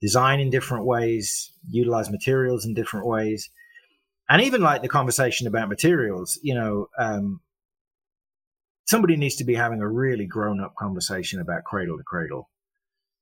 design 0.00 0.40
in 0.40 0.50
different 0.50 0.84
ways, 0.84 1.52
utilize 1.68 2.10
materials 2.10 2.64
in 2.64 2.74
different 2.74 3.06
ways, 3.06 3.48
and 4.28 4.42
even 4.42 4.60
like 4.60 4.82
the 4.82 4.88
conversation 4.88 5.46
about 5.46 5.68
materials. 5.68 6.38
You 6.42 6.54
know, 6.54 6.88
um, 6.98 7.40
somebody 8.86 9.16
needs 9.16 9.36
to 9.36 9.44
be 9.44 9.54
having 9.54 9.80
a 9.80 9.88
really 9.88 10.26
grown 10.26 10.60
up 10.60 10.74
conversation 10.78 11.40
about 11.40 11.64
cradle 11.64 11.96
to 11.96 12.04
cradle. 12.04 12.48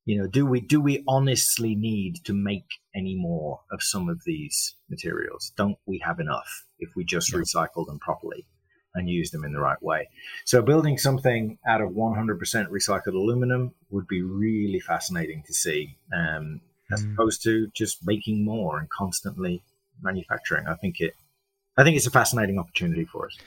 You 0.05 0.19
know, 0.19 0.27
do 0.27 0.47
we 0.47 0.61
do 0.61 0.81
we 0.81 1.05
honestly 1.07 1.75
need 1.75 2.25
to 2.25 2.33
make 2.33 2.67
any 2.95 3.15
more 3.15 3.61
of 3.71 3.83
some 3.83 4.09
of 4.09 4.23
these 4.25 4.75
materials? 4.89 5.53
Don't 5.57 5.79
we 5.87 5.99
have 6.05 6.21
enough 6.21 6.65
if 6.79 6.91
we 6.97 7.05
just 7.05 7.33
yeah. 7.33 7.41
recycle 7.41 7.87
them 7.87 7.99
properly 7.99 8.47
and 8.95 9.09
use 9.09 9.31
them 9.31 9.45
in 9.45 9.53
the 9.53 9.61
right 9.61 9.81
way? 9.83 10.09
So 10.45 10.63
building 10.63 10.99
something 10.99 11.59
out 11.67 11.81
of 11.81 11.91
100% 11.91 12.39
recycled 12.69 13.15
aluminum 13.15 13.75
would 13.91 14.09
be 14.09 14.23
really 14.23 14.81
fascinating 14.81 15.43
to 15.47 15.53
see, 15.53 15.97
um, 16.13 16.61
as 16.91 17.05
mm. 17.05 17.13
opposed 17.13 17.43
to 17.45 17.69
just 17.75 18.05
making 18.05 18.45
more 18.45 18.79
and 18.79 18.89
constantly 18.89 19.63
manufacturing. 20.03 20.67
I 20.67 20.75
think 20.75 21.01
it 21.01 21.15
I 21.81 21.85
think 21.85 21.97
it's 21.97 22.07
a 22.07 22.11
fascinating 22.11 22.59
opportunity 22.59 23.05
for 23.05 23.27
us. 23.27 23.39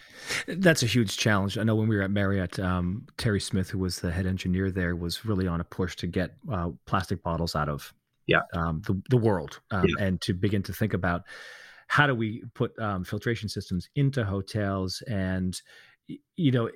That's 0.48 0.82
a 0.84 0.86
huge 0.88 1.18
challenge. 1.18 1.58
I 1.58 1.64
know 1.64 1.76
when 1.76 1.88
we 1.88 1.96
were 1.96 2.02
at 2.02 2.12
Marriott, 2.12 2.60
um, 2.60 3.06
Terry 3.18 3.40
Smith, 3.40 3.70
who 3.70 3.78
was 3.80 4.00
the 4.00 4.12
head 4.12 4.26
engineer 4.26 4.72
there, 4.72 4.96
was 4.96 5.26
really 5.26 5.48
on 5.48 5.62
a 5.62 5.64
push 5.64 5.96
to 5.98 6.08
get 6.08 6.36
uh, 6.52 6.70
plastic 6.86 7.22
bottles 7.22 7.56
out 7.56 7.70
of 7.70 7.94
yeah. 8.26 8.42
um, 8.54 8.82
the, 8.88 9.02
the 9.10 9.18
world 9.18 9.60
um, 9.72 9.86
Yeah. 9.86 10.06
and 10.06 10.22
to 10.22 10.34
begin 10.34 10.64
to 10.64 10.74
think 10.74 10.94
about 10.94 11.24
how 11.88 12.08
do 12.08 12.16
we 12.16 12.44
put 12.56 12.78
um, 12.80 13.04
filtration 13.04 13.50
systems 13.50 13.90
into 13.96 14.24
hotels 14.24 15.04
and 15.08 15.62
you 16.36 16.52
know 16.52 16.70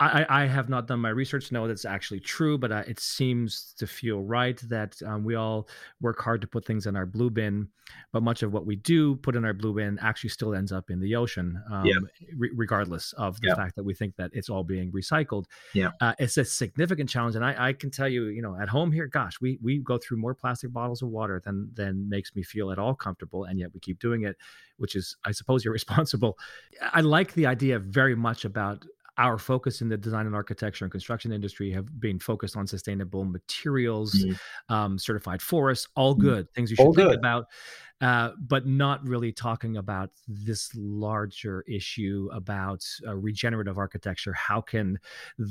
I, 0.00 0.24
I 0.28 0.46
have 0.46 0.68
not 0.68 0.86
done 0.86 1.00
my 1.00 1.10
research 1.10 1.48
to 1.48 1.54
know 1.54 1.68
that's 1.68 1.84
actually 1.84 2.20
true, 2.20 2.56
but 2.56 2.72
I, 2.72 2.80
it 2.80 2.98
seems 3.00 3.74
to 3.78 3.86
feel 3.86 4.20
right 4.22 4.58
that 4.68 5.00
um, 5.04 5.24
we 5.24 5.34
all 5.34 5.68
work 6.00 6.20
hard 6.20 6.40
to 6.40 6.46
put 6.46 6.64
things 6.64 6.86
in 6.86 6.96
our 6.96 7.04
blue 7.06 7.28
bin, 7.28 7.68
but 8.12 8.22
much 8.22 8.42
of 8.42 8.52
what 8.52 8.64
we 8.66 8.76
do 8.76 9.16
put 9.16 9.36
in 9.36 9.44
our 9.44 9.52
blue 9.52 9.74
bin 9.74 9.98
actually 10.00 10.30
still 10.30 10.54
ends 10.54 10.72
up 10.72 10.90
in 10.90 11.00
the 11.00 11.14
ocean, 11.14 11.62
um, 11.70 11.84
Yeah. 11.86 11.94
re- 12.36 12.50
regardless 12.54 13.12
of 13.14 13.40
the 13.40 13.48
Yeah. 13.48 13.54
fact 13.56 13.76
that 13.76 13.82
we 13.84 13.92
think 13.94 14.16
that 14.16 14.30
it's 14.32 14.48
all 14.48 14.64
being 14.64 14.90
recycled. 14.90 15.44
Yeah. 15.74 15.90
Uh, 16.00 16.14
it's 16.18 16.36
a 16.38 16.44
significant 16.44 17.10
challenge, 17.10 17.36
and 17.36 17.44
I, 17.44 17.68
I 17.68 17.72
can 17.74 17.90
tell 17.90 18.08
you, 18.08 18.26
you 18.26 18.40
know, 18.42 18.56
at 18.58 18.68
home 18.68 18.90
here, 18.90 19.06
gosh, 19.06 19.40
we 19.40 19.58
we 19.62 19.78
go 19.78 19.98
through 19.98 20.16
more 20.16 20.34
plastic 20.34 20.72
bottles 20.72 21.02
of 21.02 21.08
water 21.10 21.42
than 21.44 21.70
than 21.74 22.08
makes 22.08 22.34
me 22.34 22.42
feel 22.42 22.70
at 22.70 22.78
all 22.78 22.94
comfortable, 22.94 23.44
and 23.44 23.58
yet 23.58 23.74
we 23.74 23.80
keep 23.80 23.98
doing 23.98 24.22
it, 24.22 24.36
which 24.78 24.96
is, 24.96 25.16
I 25.24 25.32
suppose, 25.32 25.66
irresponsible. 25.66 26.38
I 26.80 27.00
like 27.02 27.34
the 27.34 27.46
idea 27.46 27.78
very 27.78 28.14
much 28.14 28.44
about 28.46 28.84
our 29.18 29.38
focus 29.38 29.80
in 29.80 29.88
the 29.88 29.96
design 29.96 30.26
and 30.26 30.34
architecture 30.34 30.84
and 30.84 30.92
construction 30.92 31.32
industry 31.32 31.70
have 31.72 32.00
been 32.00 32.18
focused 32.18 32.56
on 32.56 32.66
sustainable 32.66 33.24
materials, 33.24 34.26
Mhm. 34.26 34.38
um, 34.68 34.98
certified 34.98 35.42
forests, 35.42 35.88
all 35.96 36.14
Mhm. 36.16 36.34
good 36.34 36.50
things 36.52 36.70
you 36.70 36.76
should 36.76 36.86
All 36.86 36.94
think 36.94 37.08
good. 37.08 37.18
about, 37.18 37.46
uh, 38.04 38.32
but 38.38 38.66
not 38.66 39.02
really 39.02 39.32
talking 39.32 39.78
about 39.78 40.10
this 40.28 40.70
larger 40.74 41.64
issue 41.66 42.28
about 42.34 42.84
uh, 43.06 43.14
regenerative 43.16 43.78
architecture. 43.78 44.34
How 44.34 44.60
can 44.60 44.98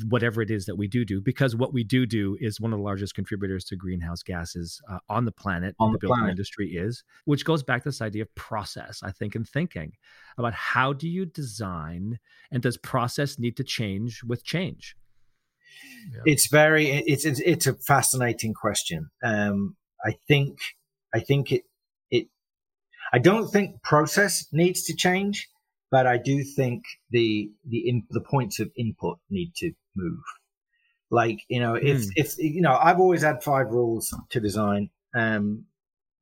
whatever 0.07 0.39
it 0.43 0.51
is 0.51 0.65
that 0.65 0.75
we 0.75 0.87
do 0.87 1.03
do, 1.03 1.19
because 1.19 1.55
what 1.55 1.73
we 1.73 1.83
do 1.83 2.05
do 2.05 2.37
is 2.39 2.61
one 2.61 2.71
of 2.71 2.77
the 2.77 2.83
largest 2.83 3.15
contributors 3.15 3.65
to 3.65 3.75
greenhouse 3.75 4.21
gases 4.21 4.79
uh, 4.87 4.99
on 5.09 5.25
the 5.25 5.31
planet, 5.31 5.75
On 5.79 5.93
the, 5.93 5.97
the 5.97 6.01
building 6.01 6.19
planet. 6.19 6.33
industry 6.33 6.67
is, 6.73 7.03
which 7.25 7.43
goes 7.43 7.63
back 7.63 7.81
to 7.81 7.89
this 7.89 8.03
idea 8.03 8.21
of 8.21 8.35
process, 8.35 9.01
I 9.01 9.09
think, 9.09 9.33
and 9.33 9.49
thinking 9.49 9.93
about 10.37 10.53
how 10.53 10.93
do 10.93 11.09
you 11.09 11.25
design 11.25 12.19
and 12.51 12.61
does 12.61 12.77
process 12.77 13.39
need 13.39 13.57
to 13.57 13.63
change 13.63 14.21
with 14.23 14.43
change? 14.43 14.95
It's 16.25 16.47
very 16.51 16.85
it's 16.87 17.25
it's, 17.25 17.39
it's 17.39 17.65
a 17.65 17.73
fascinating 17.73 18.53
question. 18.53 19.09
Um, 19.23 19.75
I 20.05 20.17
think 20.27 20.59
I 21.15 21.19
think 21.19 21.51
it 21.51 21.63
I 23.14 23.20
don't 23.20 23.47
think 23.47 23.84
process 23.84 24.47
needs 24.51 24.84
to 24.86 24.95
change, 24.95 25.47
but 25.91 26.07
I 26.07 26.18
do 26.18 26.43
think 26.43 26.84
the 27.11 27.51
the 27.64 27.88
in, 27.88 28.03
the 28.09 28.22
points 28.22 28.59
of 28.59 28.72
input 28.76 29.20
need 29.30 29.53
to 29.57 29.72
move. 29.95 30.24
Like 31.11 31.39
you 31.47 31.59
know, 31.59 31.76
if 31.76 32.03
Hmm. 32.03 32.09
if 32.16 32.38
you 32.39 32.61
know, 32.61 32.76
I've 32.76 32.99
always 32.99 33.22
had 33.22 33.43
five 33.43 33.68
rules 33.70 34.14
to 34.32 34.39
design. 34.39 34.89
Um, 35.16 35.66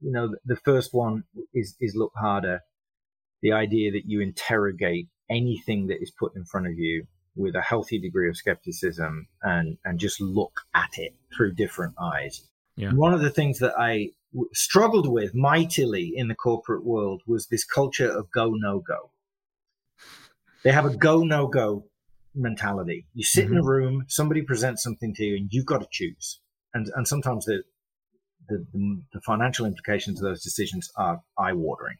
you 0.01 0.11
know, 0.11 0.35
the 0.43 0.57
first 0.57 0.93
one 0.93 1.23
is 1.53 1.75
is 1.79 1.95
look 1.95 2.11
harder. 2.15 2.59
The 3.41 3.53
idea 3.53 3.91
that 3.91 4.03
you 4.05 4.19
interrogate 4.21 5.07
anything 5.29 5.87
that 5.87 6.01
is 6.01 6.11
put 6.11 6.35
in 6.35 6.43
front 6.43 6.67
of 6.67 6.73
you 6.77 7.07
with 7.35 7.55
a 7.55 7.61
healthy 7.61 7.97
degree 7.97 8.27
of 8.27 8.35
skepticism 8.35 9.27
and 9.41 9.77
and 9.85 9.97
just 9.97 10.19
look 10.19 10.61
at 10.75 10.97
it 10.97 11.15
through 11.33 11.53
different 11.53 11.95
eyes. 11.97 12.43
Yeah. 12.75 12.91
One 12.93 13.13
of 13.13 13.21
the 13.21 13.29
things 13.29 13.59
that 13.59 13.73
I 13.79 14.09
w- 14.33 14.49
struggled 14.53 15.11
with 15.11 15.33
mightily 15.35 16.13
in 16.15 16.27
the 16.27 16.35
corporate 16.35 16.83
world 16.83 17.21
was 17.27 17.47
this 17.47 17.63
culture 17.63 18.09
of 18.09 18.31
go 18.31 18.53
no 18.53 18.79
go. 18.79 19.11
They 20.63 20.71
have 20.71 20.85
a 20.85 20.95
go 20.95 21.23
no 21.23 21.47
go 21.47 21.85
mentality. 22.35 23.07
You 23.13 23.23
sit 23.23 23.45
in 23.45 23.57
a 23.57 23.63
room, 23.63 24.05
somebody 24.07 24.41
presents 24.41 24.83
something 24.83 25.13
to 25.15 25.23
you, 25.23 25.35
and 25.35 25.49
you've 25.51 25.65
got 25.65 25.81
to 25.81 25.87
choose. 25.91 26.39
And 26.73 26.89
and 26.95 27.07
sometimes 27.07 27.45
the 27.45 27.63
the, 28.47 28.65
the, 28.73 29.01
the 29.13 29.21
financial 29.21 29.65
implications 29.65 30.21
of 30.21 30.29
those 30.29 30.43
decisions 30.43 30.91
are 30.95 31.21
eye 31.37 31.53
watering. 31.53 31.97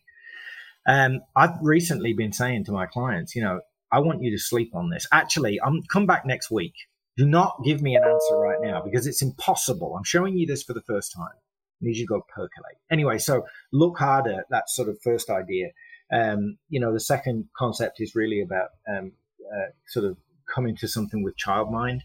Um, 0.87 1.21
I've 1.35 1.57
recently 1.61 2.13
been 2.13 2.33
saying 2.33 2.65
to 2.65 2.71
my 2.71 2.85
clients, 2.87 3.35
you 3.35 3.43
know, 3.43 3.61
I 3.91 3.99
want 3.99 4.23
you 4.23 4.31
to 4.31 4.39
sleep 4.39 4.73
on 4.73 4.89
this. 4.89 5.07
Actually, 5.11 5.59
I'm 5.61 5.83
come 5.83 6.05
back 6.05 6.25
next 6.25 6.49
week. 6.49 6.73
Do 7.17 7.25
not 7.25 7.61
give 7.63 7.81
me 7.81 7.95
an 7.95 8.03
answer 8.03 8.37
right 8.37 8.59
now 8.61 8.81
because 8.81 9.05
it's 9.05 9.21
impossible. 9.21 9.95
I'm 9.95 10.03
showing 10.03 10.37
you 10.37 10.47
this 10.47 10.63
for 10.63 10.73
the 10.73 10.81
first 10.81 11.13
time. 11.13 11.35
I 11.81 11.85
need 11.85 11.97
you 11.97 12.05
to 12.05 12.13
go 12.13 12.25
percolate. 12.33 12.77
Anyway, 12.91 13.17
so 13.17 13.45
look 13.71 13.97
harder. 13.97 14.43
That 14.49 14.69
sort 14.69 14.89
of 14.89 14.97
first 15.03 15.29
idea. 15.29 15.69
Um, 16.13 16.57
you 16.69 16.79
know, 16.79 16.93
the 16.93 16.99
second 16.99 17.45
concept 17.57 18.01
is 18.01 18.15
really 18.15 18.41
about 18.41 18.69
um, 18.87 19.13
uh, 19.53 19.71
sort 19.87 20.05
of 20.05 20.17
coming 20.53 20.75
to 20.77 20.87
something 20.87 21.23
with 21.23 21.37
child 21.37 21.71
mind. 21.71 22.03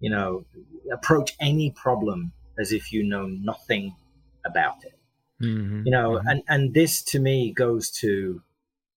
You 0.00 0.10
know, 0.10 0.44
approach 0.92 1.36
any 1.40 1.70
problem 1.70 2.32
as 2.58 2.72
if 2.72 2.92
you 2.92 3.02
know 3.04 3.26
nothing 3.26 3.94
about 4.44 4.84
it 4.84 4.98
Mhm, 5.42 5.84
you 5.86 5.92
know 5.92 6.12
mhm. 6.18 6.22
and 6.26 6.42
and 6.48 6.74
this 6.74 7.02
to 7.02 7.20
me 7.20 7.52
goes 7.52 7.90
to 7.90 8.42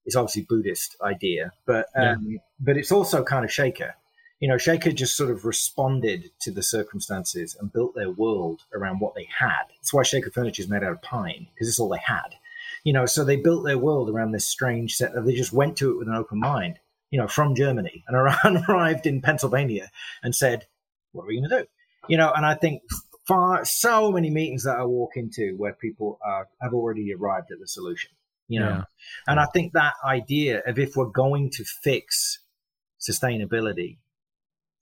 it's 0.06 0.16
obviously 0.16 0.42
buddhist 0.50 0.96
idea 1.04 1.52
but 1.68 1.86
um 1.96 2.40
but 2.60 2.78
it's 2.78 2.92
also 2.92 3.24
kind 3.24 3.46
of 3.46 3.52
shaker 3.52 3.94
you 4.42 4.48
know 4.50 4.58
shaker 4.58 4.92
just 4.92 5.16
sort 5.16 5.32
of 5.32 5.46
responded 5.46 6.30
to 6.40 6.52
the 6.52 6.62
circumstances 6.64 7.56
and 7.60 7.72
built 7.72 7.96
their 7.96 8.12
world 8.12 8.62
around 8.74 9.00
what 9.00 9.16
they 9.16 9.28
had 9.40 9.64
that's 9.78 9.94
why 9.94 10.04
shaker 10.04 10.30
furniture 10.30 10.62
is 10.62 10.70
made 10.70 10.84
out 10.84 10.92
of 10.92 11.02
pine 11.02 11.48
because 11.54 11.70
it's 11.70 11.80
all 11.80 11.88
they 11.90 12.02
had 12.06 12.36
you 12.84 12.92
know 12.92 13.06
so 13.06 13.24
they 13.24 13.38
built 13.38 13.64
their 13.64 13.78
world 13.78 14.10
around 14.10 14.32
this 14.32 14.46
strange 14.48 14.96
set 14.96 15.16
of 15.16 15.26
they 15.26 15.34
just 15.34 15.54
went 15.54 15.78
to 15.78 15.92
it 15.92 15.98
with 15.98 16.10
an 16.10 16.16
open 16.16 16.40
mind 16.40 16.80
you 17.12 17.20
know 17.20 17.28
from 17.28 17.56
germany 17.56 18.04
and 18.08 18.18
arrived 18.70 19.06
in 19.06 19.22
pennsylvania 19.22 19.90
and 20.22 20.36
said 20.36 20.66
what 21.14 21.24
are 21.24 21.28
we 21.28 21.40
going 21.40 21.50
to 21.50 21.60
do 21.62 21.66
you 22.10 22.18
know 22.18 22.32
and 22.36 22.46
i 22.46 22.54
think 22.54 22.82
far 23.28 23.64
so 23.64 24.12
many 24.12 24.30
meetings 24.30 24.64
that 24.64 24.78
I 24.78 24.84
walk 24.84 25.12
into 25.16 25.56
where 25.58 25.74
people 25.74 26.20
are 26.26 26.50
have 26.62 26.74
already 26.74 27.14
arrived 27.14 27.52
at 27.52 27.60
the 27.60 27.68
solution. 27.68 28.12
You 28.48 28.60
know, 28.60 28.70
Yeah. 28.70 28.84
and 29.28 29.40
I 29.40 29.46
think 29.46 29.72
that 29.74 29.94
idea 30.04 30.62
of 30.66 30.78
if 30.78 30.98
we're 30.98 31.06
going 31.06 31.50
to 31.52 31.64
fix 31.64 32.40
sustainability, 33.00 33.98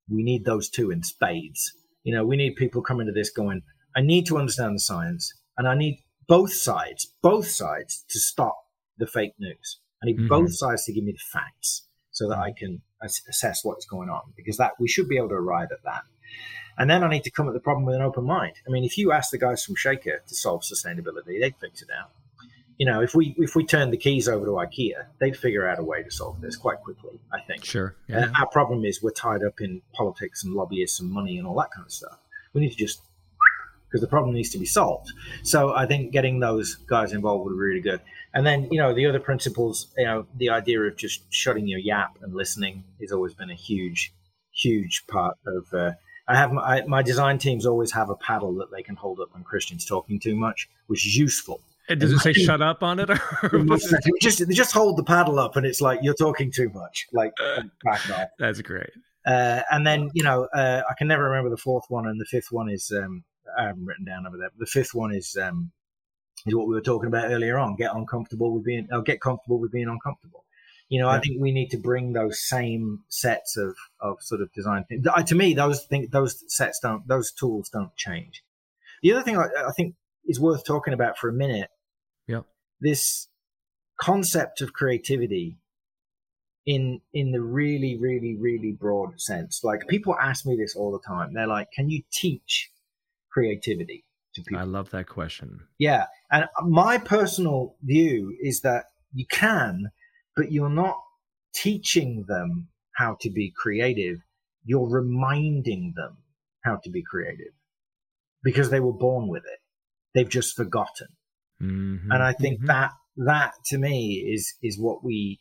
we 0.10 0.24
need 0.24 0.46
those 0.46 0.70
two 0.70 0.92
in 0.92 1.04
spades. 1.04 1.74
You 2.04 2.14
know, 2.16 2.26
we 2.26 2.38
need 2.38 2.56
people 2.56 2.82
coming 2.82 3.08
to 3.08 3.14
this 3.14 3.30
going, 3.30 3.62
I 3.96 4.02
need 4.02 4.26
to 4.28 4.38
understand 4.38 4.76
the 4.76 4.80
science, 4.80 5.34
and 5.58 5.68
I 5.68 5.76
need 5.76 6.04
both 6.28 6.54
sides, 6.54 7.14
both 7.22 7.48
sides 7.48 8.06
to 8.10 8.20
stop 8.20 8.56
the 8.98 9.08
fake 9.08 9.34
news. 9.40 9.80
I 10.02 10.08
need 10.08 10.20
Mhm. 10.20 10.28
both 10.28 10.54
sides 10.54 10.86
to 10.86 10.94
give 10.94 11.04
me 11.04 11.12
the 11.12 11.18
facts 11.18 11.88
so 12.12 12.30
that 12.30 12.38
I 12.38 12.52
can 12.52 12.82
ass- 13.04 13.22
assess 13.28 13.64
what's 13.64 13.86
going 13.86 14.10
on 14.10 14.34
because 14.36 14.58
that 14.58 14.74
we 14.80 14.88
should 14.88 15.10
be 15.10 15.18
able 15.18 15.30
to 15.30 15.36
arrive 15.36 15.72
at 15.72 15.84
that. 15.84 16.04
And 16.78 16.90
then 16.90 17.04
I 17.04 17.10
need 17.10 17.24
to 17.24 17.32
come 17.32 17.48
at 17.48 17.54
the 17.54 17.60
problem 17.60 17.86
with 17.86 17.96
an 17.96 18.02
open 18.02 18.24
mind. 18.24 18.56
I 18.66 18.72
mean, 18.72 18.86
if 18.86 18.98
you 18.98 19.12
ask 19.12 19.32
the 19.32 19.38
guys 19.38 19.66
from 19.66 19.76
Shaker 19.76 20.24
to 20.26 20.36
solve 20.36 20.62
sustainability, 20.62 21.40
they'd 21.40 21.56
fix 21.58 21.82
it 21.82 21.90
out. 21.92 22.12
You 22.80 22.86
know, 22.86 23.02
if 23.02 23.14
we 23.14 23.36
if 23.38 23.56
we 23.56 23.66
turn 23.66 23.92
the 23.92 23.98
keys 23.98 24.28
over 24.28 24.46
to 24.46 24.52
IKEA, 24.54 25.06
they'd 25.20 25.38
figure 25.38 25.68
out 25.68 25.80
a 25.80 25.84
way 25.84 26.02
to 26.02 26.10
solve 26.10 26.40
this 26.42 26.56
quite 26.56 26.80
quickly. 26.80 27.20
I 27.32 27.42
think. 27.42 27.66
Sure. 27.66 27.96
Uh, 28.12 28.28
our 28.40 28.48
problem 28.48 28.86
is 28.86 29.04
we're 29.04 29.12
tied 29.12 29.44
up 29.44 29.60
in 29.60 29.82
politics 29.94 30.44
and 30.44 30.54
lobbyists 30.54 31.00
and 31.02 31.12
money 31.12 31.38
and 31.38 31.46
all 31.46 31.56
that 31.58 31.72
kind 31.76 31.86
of 31.86 31.92
stuff. 31.92 32.18
We 32.54 32.62
need 32.62 32.72
to 32.72 32.78
just 32.78 33.02
because 33.90 34.02
the 34.02 34.08
problem 34.08 34.34
needs 34.36 34.50
to 34.52 34.58
be 34.58 34.66
solved. 34.66 35.12
So 35.44 35.74
I 35.74 35.86
think 35.88 36.12
getting 36.12 36.40
those 36.40 36.76
guys 36.76 37.12
involved 37.12 37.46
would 37.46 37.54
be 37.54 37.60
really 37.60 37.82
good. 37.82 38.02
And 38.34 38.46
then 38.46 38.70
you 38.72 38.80
know 38.80 38.94
the 38.94 39.08
other 39.08 39.20
principles, 39.20 39.88
you 39.98 40.06
know, 40.06 40.26
the 40.38 40.50
idea 40.50 40.82
of 40.82 40.96
just 40.96 41.22
shutting 41.34 41.68
your 41.68 41.80
yap 41.80 42.18
and 42.22 42.34
listening 42.34 42.84
has 43.02 43.12
always 43.12 43.34
been 43.34 43.50
a 43.50 43.56
huge, 43.56 44.14
huge 44.54 45.06
part 45.08 45.38
of. 45.46 45.74
Uh, 45.74 45.92
I 46.28 46.36
have 46.36 46.54
my, 46.54 46.62
I, 46.62 46.86
my 46.86 47.02
design 47.02 47.40
teams 47.40 47.66
always 47.66 47.92
have 47.92 48.10
a 48.10 48.16
paddle 48.16 48.54
that 48.56 48.72
they 48.72 48.84
can 48.84 48.96
hold 48.96 49.20
up 49.20 49.34
when 49.34 49.44
Christian's 49.44 49.84
talking 49.84 50.20
too 50.20 50.36
much, 50.36 50.70
which 50.86 51.06
is 51.06 51.18
useful. 51.18 51.60
And 51.90 52.00
Does 52.00 52.12
it 52.12 52.20
say 52.20 52.34
"shut 52.34 52.62
up" 52.62 52.84
on 52.84 53.00
it? 53.00 53.10
Or 53.10 53.18
just 54.22 54.48
they 54.48 54.54
just 54.54 54.74
hold 54.74 54.98
the 54.98 55.04
paddle 55.04 55.40
up, 55.40 55.56
and 55.56 55.66
it's 55.66 55.82
like 55.82 56.00
you're 56.04 56.14
talking 56.14 56.52
too 56.52 56.70
much. 56.70 57.08
Like 57.12 57.34
back 57.84 58.10
off. 58.12 58.28
That's 58.40 58.62
great. 58.62 58.92
Uh, 59.26 59.62
and 59.72 59.86
then 59.86 60.10
you 60.14 60.24
know 60.24 60.48
uh, 60.54 60.84
I 60.88 60.94
can 60.98 61.08
never 61.08 61.24
remember 61.24 61.50
the 61.50 61.58
fourth 61.58 61.86
one, 61.90 62.08
and 62.08 62.22
the 62.22 62.26
fifth 62.26 62.52
one 62.52 62.70
is 62.70 62.92
um, 62.96 63.24
I 63.58 63.66
haven't 63.66 63.86
written 63.86 64.06
down 64.06 64.28
over 64.28 64.38
there. 64.38 64.50
But 64.50 64.60
the 64.60 64.68
fifth 64.68 64.94
one 64.94 65.14
is 65.14 65.36
um, 65.36 65.72
is 66.46 66.56
what 66.56 66.68
we 66.68 66.76
were 66.76 66.82
talking 66.82 67.08
about 67.08 67.32
earlier 67.32 67.58
on. 67.58 67.76
Get 67.76 67.94
uncomfortable 67.94 68.54
with 68.54 68.64
being, 68.64 68.88
uh, 68.92 69.02
get 69.02 69.22
comfortable 69.22 69.60
with 69.60 69.72
being 69.72 69.88
uncomfortable. 69.88 70.46
You 70.90 71.00
know, 71.00 71.08
I 71.08 71.20
think 71.20 71.40
we 71.40 71.52
need 71.52 71.70
to 71.70 71.78
bring 71.78 72.14
those 72.14 72.40
same 72.40 73.04
sets 73.10 73.58
of, 73.58 73.76
of 74.02 74.18
sort 74.22 74.42
of 74.42 74.52
design 74.54 74.86
things. 74.86 75.06
Uh, 75.06 75.22
To 75.22 75.36
me, 75.36 75.54
those 75.54 75.86
think 75.86 76.10
those 76.10 76.44
sets 76.48 76.80
don't, 76.80 77.08
those 77.08 77.32
tools 77.32 77.70
don't 77.70 77.96
change. 77.96 78.44
The 79.04 79.14
other 79.14 79.22
thing 79.22 79.38
I, 79.38 79.46
I 79.68 79.72
think 79.78 79.94
is 80.26 80.40
worth 80.40 80.66
talking 80.66 80.94
about 80.94 81.18
for 81.18 81.30
a 81.30 81.34
minute. 81.34 81.70
This 82.82 83.28
concept 84.00 84.62
of 84.62 84.74
creativity 84.74 85.58
in 86.66 87.02
in 87.14 87.32
the 87.32 87.42
really 87.42 87.98
really 87.98 88.38
really 88.40 88.72
broad 88.72 89.20
sense 89.20 89.62
like 89.64 89.88
people 89.88 90.16
ask 90.22 90.46
me 90.46 90.56
this 90.58 90.76
all 90.76 90.92
the 90.92 91.00
time 91.08 91.34
they're 91.34 91.48
like 91.48 91.68
can 91.74 91.90
you 91.90 92.02
teach 92.12 92.70
creativity 93.32 94.06
to 94.34 94.42
people 94.44 94.60
I 94.60 94.64
love 94.64 94.90
that 94.92 95.08
question. 95.08 95.62
yeah 95.78 96.06
and 96.32 96.46
my 96.62 96.98
personal 96.98 97.76
view 97.82 98.36
is 98.42 98.62
that 98.62 98.86
you 99.14 99.26
can 99.30 99.90
but 100.36 100.52
you're 100.52 100.70
not 100.70 100.98
teaching 101.54 102.26
them 102.28 102.70
how 102.96 103.18
to 103.22 103.30
be 103.30 103.54
creative. 103.56 104.20
You're 104.64 104.90
reminding 104.90 105.94
them 105.96 106.18
how 106.64 106.80
to 106.84 106.90
be 106.90 107.04
creative 107.04 107.54
because 108.44 108.70
they 108.70 108.80
were 108.80 108.94
born 108.94 109.28
with 109.28 109.44
it. 109.44 109.60
They've 110.14 110.30
just 110.30 110.56
forgotten. 110.56 111.08
Mm-hmm. 111.62 112.12
And 112.12 112.24
I 112.24 112.34
think 112.34 112.60
mm-hmm. 112.60 112.68
that 112.68 112.92
that 113.18 113.54
to 113.66 113.78
me 113.78 114.14
is 114.16 114.54
is 114.62 114.80
what 114.80 115.04
we 115.04 115.40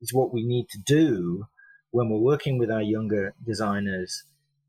is 0.00 0.12
what 0.12 0.32
we 0.32 0.42
need 0.42 0.68
to 0.70 0.78
do 0.78 1.46
when 1.92 2.08
we're 2.08 2.18
working 2.18 2.58
with 2.58 2.70
our 2.70 2.82
younger 2.82 3.34
designers, 3.44 4.24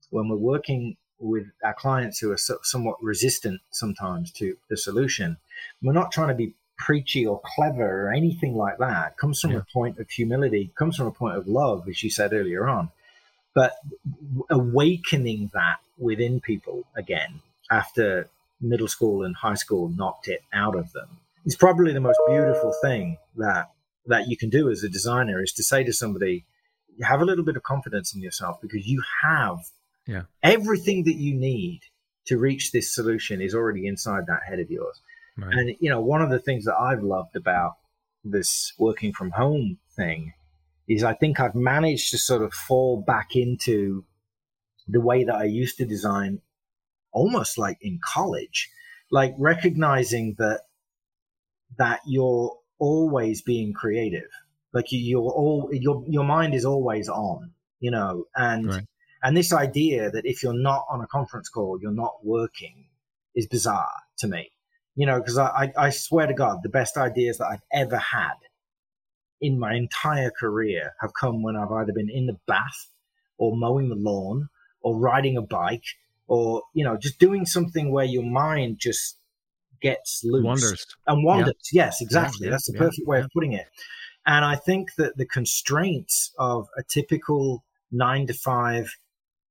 when 0.09 0.29
we're 0.29 0.35
working 0.35 0.97
with 1.19 1.47
our 1.63 1.73
clients 1.73 2.19
who 2.19 2.31
are 2.31 2.37
so, 2.37 2.57
somewhat 2.63 3.01
resistant 3.01 3.61
sometimes 3.71 4.31
to 4.31 4.57
the 4.69 4.77
solution. 4.77 5.37
We're 5.81 5.93
not 5.93 6.11
trying 6.11 6.27
to 6.27 6.35
be 6.35 6.53
preachy 6.77 7.25
or 7.25 7.41
clever 7.43 8.07
or 8.07 8.13
anything 8.13 8.55
like 8.55 8.77
that. 8.79 9.13
It 9.13 9.17
comes 9.17 9.39
from 9.39 9.51
yeah. 9.51 9.59
a 9.59 9.73
point 9.73 9.99
of 9.99 10.09
humility, 10.09 10.63
it 10.63 10.75
comes 10.75 10.97
from 10.97 11.07
a 11.07 11.11
point 11.11 11.37
of 11.37 11.47
love, 11.47 11.87
as 11.87 12.03
you 12.03 12.09
said 12.09 12.33
earlier 12.33 12.67
on. 12.67 12.89
But 13.55 13.75
awakening 14.49 15.51
that 15.53 15.77
within 15.97 16.41
people 16.41 16.85
again 16.95 17.41
after 17.71 18.27
middle 18.63 18.87
school 18.87 19.23
and 19.23 19.35
high 19.35 19.53
school 19.53 19.89
knocked 19.89 20.27
it 20.27 20.41
out 20.53 20.75
of 20.75 20.91
them 20.93 21.19
It's 21.45 21.55
probably 21.55 21.93
the 21.93 21.99
most 21.99 22.19
beautiful 22.27 22.73
thing 22.81 23.17
that 23.35 23.69
that 24.05 24.27
you 24.27 24.37
can 24.37 24.49
do 24.49 24.69
as 24.69 24.83
a 24.83 24.89
designer 24.89 25.41
is 25.41 25.53
to 25.53 25.63
say 25.63 25.83
to 25.83 25.93
somebody, 25.93 26.45
have 27.01 27.21
a 27.21 27.25
little 27.25 27.45
bit 27.45 27.55
of 27.55 27.63
confidence 27.63 28.13
in 28.13 28.21
yourself 28.21 28.59
because 28.61 28.85
you 28.85 29.01
have 29.23 29.59
yeah. 30.05 30.23
everything 30.41 31.05
that 31.05 31.15
you 31.15 31.33
need 31.33 31.81
to 32.25 32.37
reach 32.37 32.71
this 32.71 32.93
solution 32.93 33.41
is 33.41 33.55
already 33.55 33.87
inside 33.87 34.25
that 34.27 34.41
head 34.47 34.59
of 34.59 34.69
yours. 34.69 35.01
Right. 35.37 35.53
And 35.53 35.75
you 35.79 35.89
know, 35.89 36.01
one 36.01 36.21
of 36.21 36.29
the 36.29 36.39
things 36.39 36.65
that 36.65 36.75
I've 36.75 37.03
loved 37.03 37.35
about 37.35 37.73
this 38.23 38.73
working 38.77 39.13
from 39.13 39.31
home 39.31 39.79
thing 39.95 40.33
is 40.87 41.03
I 41.03 41.13
think 41.13 41.39
I've 41.39 41.55
managed 41.55 42.11
to 42.11 42.17
sort 42.17 42.41
of 42.41 42.53
fall 42.53 43.01
back 43.01 43.35
into 43.35 44.05
the 44.87 45.01
way 45.01 45.23
that 45.23 45.35
I 45.35 45.45
used 45.45 45.77
to 45.77 45.85
design 45.85 46.41
almost 47.13 47.57
like 47.57 47.77
in 47.81 47.99
college, 48.03 48.69
like 49.11 49.33
recognizing 49.37 50.35
that 50.37 50.61
that 51.77 52.01
you're 52.05 52.55
always 52.79 53.41
being 53.41 53.73
creative. 53.73 54.29
Like 54.73 54.91
you, 54.91 54.99
you're 54.99 55.21
all 55.21 55.69
your 55.71 56.03
your 56.07 56.23
mind 56.23 56.53
is 56.53 56.65
always 56.65 57.07
on, 57.07 57.51
you 57.79 57.91
know, 57.91 58.25
and 58.35 58.67
right. 58.67 58.83
and 59.21 59.37
this 59.37 59.53
idea 59.53 60.09
that 60.11 60.25
if 60.25 60.43
you're 60.43 60.59
not 60.59 60.85
on 60.89 61.01
a 61.01 61.07
conference 61.07 61.49
call, 61.49 61.79
you're 61.81 61.91
not 61.91 62.25
working 62.25 62.85
is 63.35 63.47
bizarre 63.47 64.01
to 64.17 64.27
me. 64.27 64.51
You 64.95 65.07
know, 65.07 65.19
because 65.19 65.39
I, 65.39 65.71
I 65.75 65.89
swear 65.89 66.27
to 66.27 66.35
God, 66.35 66.59
the 66.61 66.69
best 66.69 66.97
ideas 66.97 67.39
that 67.39 67.47
I've 67.47 67.63
ever 67.71 67.97
had 67.97 68.35
in 69.41 69.59
my 69.59 69.73
entire 69.73 70.29
career 70.29 70.93
have 71.01 71.13
come 71.19 71.41
when 71.41 71.55
I've 71.55 71.71
either 71.71 71.93
been 71.93 72.09
in 72.11 72.27
the 72.27 72.37
bath 72.47 72.89
or 73.37 73.57
mowing 73.57 73.89
the 73.89 73.95
lawn 73.95 74.49
or 74.81 74.99
riding 74.99 75.35
a 75.35 75.41
bike 75.41 75.85
or, 76.27 76.63
you 76.73 76.83
know, 76.83 76.97
just 76.97 77.19
doing 77.19 77.45
something 77.45 77.91
where 77.91 78.05
your 78.05 78.23
mind 78.23 78.77
just 78.79 79.17
gets 79.81 80.21
loose 80.23 80.43
wanders 80.43 80.85
and 81.07 81.25
wanders. 81.25 81.53
Yeah. 81.71 81.85
Yes, 81.85 82.01
exactly. 82.01 82.47
Yeah, 82.47 82.51
That's 82.51 82.71
the 82.71 82.77
perfect 82.77 83.05
way 83.05 83.19
of 83.19 83.29
putting 83.33 83.53
it. 83.53 83.67
And 84.25 84.45
I 84.45 84.55
think 84.55 84.89
that 84.97 85.17
the 85.17 85.25
constraints 85.25 86.31
of 86.39 86.67
a 86.77 86.83
typical 86.83 87.65
nine 87.91 88.27
to 88.27 88.33
five 88.33 88.95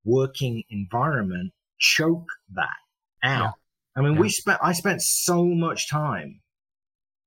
working 0.05 0.65
environment 0.71 1.53
choke 1.79 2.29
that 2.55 2.69
out. 3.23 3.55
I 3.95 4.01
mean, 4.01 4.17
we 4.17 4.31
spent, 4.31 4.59
I 4.63 4.73
spent 4.73 5.03
so 5.03 5.45
much 5.45 5.91
time 5.91 6.41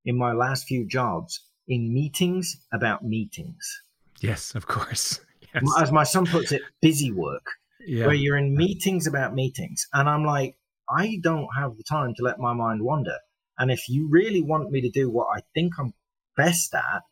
in 0.04 0.18
my 0.18 0.32
last 0.32 0.66
few 0.66 0.88
jobs 0.88 1.40
in 1.68 1.94
meetings 1.94 2.58
about 2.74 3.04
meetings. 3.04 3.82
Yes, 4.20 4.56
of 4.56 4.68
course. 4.68 5.20
Yes. 5.54 5.64
As 5.80 5.90
my 5.90 6.04
son 6.04 6.26
puts 6.26 6.52
it, 6.52 6.64
busy 6.82 7.14
work, 7.14 7.46
yeah. 7.86 8.06
where 8.06 8.16
you're 8.16 8.38
in 8.38 8.56
meetings 8.56 9.08
about 9.08 9.34
meetings. 9.34 9.88
And 9.94 10.10
I'm 10.10 10.26
like, 10.26 10.56
I 10.90 11.20
don't 11.22 11.48
have 11.58 11.78
the 11.78 11.84
time 11.84 12.14
to 12.16 12.24
let 12.24 12.40
my 12.40 12.54
mind 12.54 12.82
wander. 12.84 13.18
And 13.58 13.72
if 13.72 13.88
you 13.90 14.08
really 14.10 14.42
want 14.42 14.72
me 14.72 14.82
to 14.82 14.90
do 14.90 15.10
what 15.10 15.28
I 15.36 15.42
think 15.54 15.74
I'm 15.80 15.94
best 16.36 16.74
at, 16.74 17.04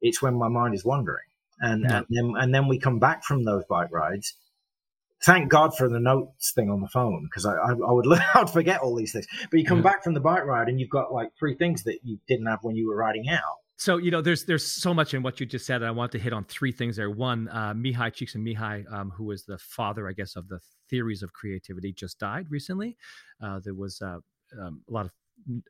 it's 0.00 0.22
when 0.22 0.34
my 0.34 0.48
mind 0.48 0.74
is 0.74 0.84
wandering. 0.84 1.24
And, 1.60 1.82
yeah. 1.82 1.98
and 1.98 2.06
then 2.10 2.34
and 2.38 2.54
then 2.54 2.68
we 2.68 2.78
come 2.78 3.00
back 3.00 3.24
from 3.24 3.44
those 3.44 3.64
bike 3.68 3.90
rides. 3.90 4.34
Thank 5.24 5.50
God 5.50 5.76
for 5.76 5.88
the 5.88 5.98
notes 5.98 6.52
thing 6.52 6.70
on 6.70 6.80
the 6.80 6.86
phone 6.86 7.24
because 7.24 7.44
I, 7.44 7.54
I, 7.54 7.70
I, 7.72 7.92
would 7.92 8.06
I'd 8.34 8.50
forget 8.50 8.80
all 8.80 8.94
these 8.94 9.12
things. 9.12 9.26
But 9.50 9.58
you 9.58 9.66
come 9.66 9.78
yeah. 9.78 9.90
back 9.90 10.04
from 10.04 10.14
the 10.14 10.20
bike 10.20 10.44
ride 10.44 10.68
and 10.68 10.78
you've 10.78 10.90
got 10.90 11.12
like 11.12 11.30
three 11.36 11.56
things 11.56 11.82
that 11.84 11.98
you 12.04 12.20
didn't 12.28 12.46
have 12.46 12.60
when 12.62 12.76
you 12.76 12.88
were 12.88 12.96
riding 12.96 13.28
out. 13.28 13.56
So 13.78 13.96
you 13.96 14.10
know, 14.10 14.20
there's 14.20 14.44
there's 14.44 14.66
so 14.66 14.92
much 14.92 15.14
in 15.14 15.22
what 15.22 15.38
you 15.38 15.46
just 15.46 15.64
said. 15.64 15.84
I 15.84 15.92
want 15.92 16.10
to 16.12 16.18
hit 16.18 16.32
on 16.32 16.44
three 16.44 16.72
things 16.72 16.96
there. 16.96 17.10
One, 17.10 17.48
uh, 17.48 17.74
Mihaly 17.74 18.12
Csikszentmihalyi, 18.12 18.92
um, 18.92 19.10
who 19.10 19.24
was 19.24 19.44
the 19.44 19.56
father, 19.56 20.08
I 20.08 20.12
guess, 20.12 20.34
of 20.34 20.48
the 20.48 20.58
theories 20.90 21.22
of 21.22 21.32
creativity, 21.32 21.92
just 21.92 22.18
died 22.18 22.46
recently. 22.50 22.96
Uh, 23.40 23.60
there 23.64 23.74
was 23.74 24.02
uh, 24.02 24.18
um, 24.60 24.82
a 24.88 24.92
lot 24.92 25.06
of 25.06 25.12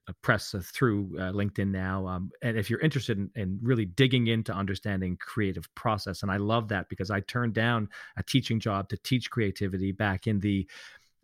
uh, 0.09 0.13
press 0.23 0.55
uh, 0.55 0.63
through 0.65 1.19
uh, 1.19 1.33
LinkedIn 1.33 1.69
now. 1.69 2.07
Um, 2.07 2.31
and 2.41 2.57
if 2.57 2.71
you're 2.71 2.81
interested 2.81 3.19
in, 3.19 3.31
in, 3.37 3.59
really 3.63 3.85
digging 3.85 4.29
into 4.29 4.55
understanding 4.55 5.19
creative 5.21 5.73
process, 5.75 6.23
and 6.23 6.33
I 6.33 6.39
love 6.39 6.69
that 6.69 6.89
because 6.89 7.11
I 7.11 7.21
turned 7.21 7.53
down 7.53 7.91
a 8.17 8.23
teaching 8.23 8.59
job 8.59 8.89
to 8.89 8.97
teach 8.97 9.31
creativity 9.31 9.93
back 9.93 10.27
in 10.27 10.41
the 10.41 10.67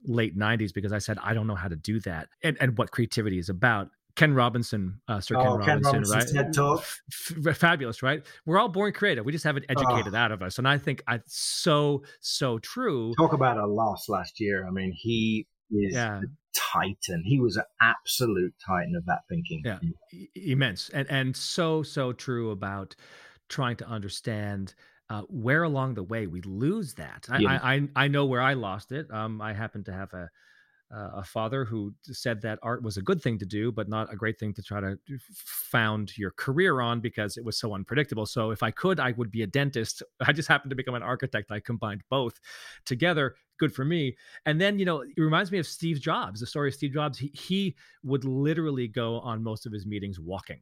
late 0.04 0.36
90s 0.38 0.74
because 0.74 0.92
I 0.92 0.98
said 0.98 1.16
I 1.22 1.32
don't 1.32 1.46
know 1.46 1.54
how 1.54 1.68
to 1.68 1.76
do 1.76 1.98
that 2.00 2.28
and, 2.42 2.58
and 2.60 2.76
what 2.76 2.90
creativity 2.90 3.38
is 3.38 3.48
about. 3.48 3.88
Ken 4.16 4.32
Robinson, 4.32 5.00
uh, 5.08 5.20
Sir 5.20 5.34
Ken, 5.34 5.46
oh, 5.46 5.56
Robinson, 5.58 6.02
right? 6.02 6.26
TED 6.26 6.52
Talk. 6.52 6.84
F- 7.10 7.56
fabulous, 7.56 8.02
right? 8.02 8.24
We're 8.46 8.58
all 8.58 8.68
born 8.68 8.92
creative. 8.92 9.24
We 9.24 9.32
just 9.32 9.44
have 9.44 9.56
it 9.56 9.64
educated 9.68 10.14
oh. 10.14 10.18
out 10.18 10.30
of 10.30 10.42
us, 10.42 10.58
and 10.58 10.68
I 10.68 10.78
think 10.78 11.02
I 11.08 11.20
so 11.26 12.02
so 12.20 12.58
true. 12.60 13.12
Talk 13.18 13.32
about 13.32 13.58
a 13.58 13.66
loss 13.66 14.08
last 14.08 14.38
year. 14.38 14.66
I 14.66 14.70
mean, 14.70 14.92
he 14.96 15.46
is 15.70 15.94
yeah. 15.94 16.20
titan. 16.54 17.24
He 17.24 17.40
was 17.40 17.56
an 17.56 17.64
absolute 17.80 18.54
titan 18.64 18.94
of 18.94 19.04
that 19.06 19.22
thinking. 19.28 19.62
Yeah, 19.64 19.78
immense, 20.34 20.90
and 20.90 21.10
and 21.10 21.36
so 21.36 21.82
so 21.82 22.12
true 22.12 22.50
about 22.50 22.94
trying 23.48 23.76
to 23.76 23.88
understand 23.88 24.74
uh, 25.10 25.22
where 25.28 25.64
along 25.64 25.94
the 25.94 26.02
way 26.02 26.26
we 26.26 26.40
lose 26.42 26.94
that. 26.94 27.26
I, 27.28 27.38
yeah. 27.38 27.58
I, 27.62 27.74
I, 27.74 27.88
I 27.96 28.08
know 28.08 28.26
where 28.26 28.40
I 28.40 28.54
lost 28.54 28.92
it. 28.92 29.10
Um, 29.10 29.40
I 29.40 29.52
happen 29.52 29.84
to 29.84 29.92
have 29.92 30.12
a 30.12 30.30
uh, 30.92 31.10
a 31.16 31.24
father 31.24 31.64
who 31.64 31.92
said 32.02 32.40
that 32.42 32.58
art 32.62 32.82
was 32.82 32.96
a 32.96 33.02
good 33.02 33.22
thing 33.22 33.38
to 33.38 33.46
do, 33.46 33.72
but 33.72 33.88
not 33.88 34.12
a 34.12 34.16
great 34.16 34.38
thing 34.38 34.52
to 34.54 34.62
try 34.62 34.80
to 34.80 34.96
found 35.34 36.16
your 36.16 36.30
career 36.32 36.80
on 36.80 37.00
because 37.00 37.36
it 37.36 37.44
was 37.44 37.58
so 37.58 37.74
unpredictable. 37.74 38.26
So 38.26 38.50
if 38.50 38.62
I 38.62 38.70
could, 38.70 39.00
I 39.00 39.12
would 39.12 39.30
be 39.30 39.42
a 39.42 39.46
dentist. 39.46 40.02
I 40.26 40.32
just 40.32 40.48
happened 40.48 40.70
to 40.70 40.76
become 40.76 40.94
an 40.94 41.02
architect. 41.02 41.50
I 41.50 41.60
combined 41.60 42.02
both 42.10 42.38
together. 42.84 43.34
Good 43.58 43.74
for 43.74 43.84
me. 43.84 44.16
And 44.46 44.60
then, 44.60 44.78
you 44.78 44.84
know, 44.84 45.02
it 45.02 45.20
reminds 45.20 45.52
me 45.52 45.58
of 45.58 45.66
Steve 45.66 46.00
Jobs, 46.00 46.40
the 46.40 46.46
story 46.46 46.68
of 46.68 46.74
Steve 46.74 46.92
Jobs. 46.92 47.18
He, 47.18 47.30
he 47.34 47.76
would 48.02 48.24
literally 48.24 48.88
go 48.88 49.20
on 49.20 49.42
most 49.42 49.66
of 49.66 49.72
his 49.72 49.86
meetings 49.86 50.18
walking 50.18 50.60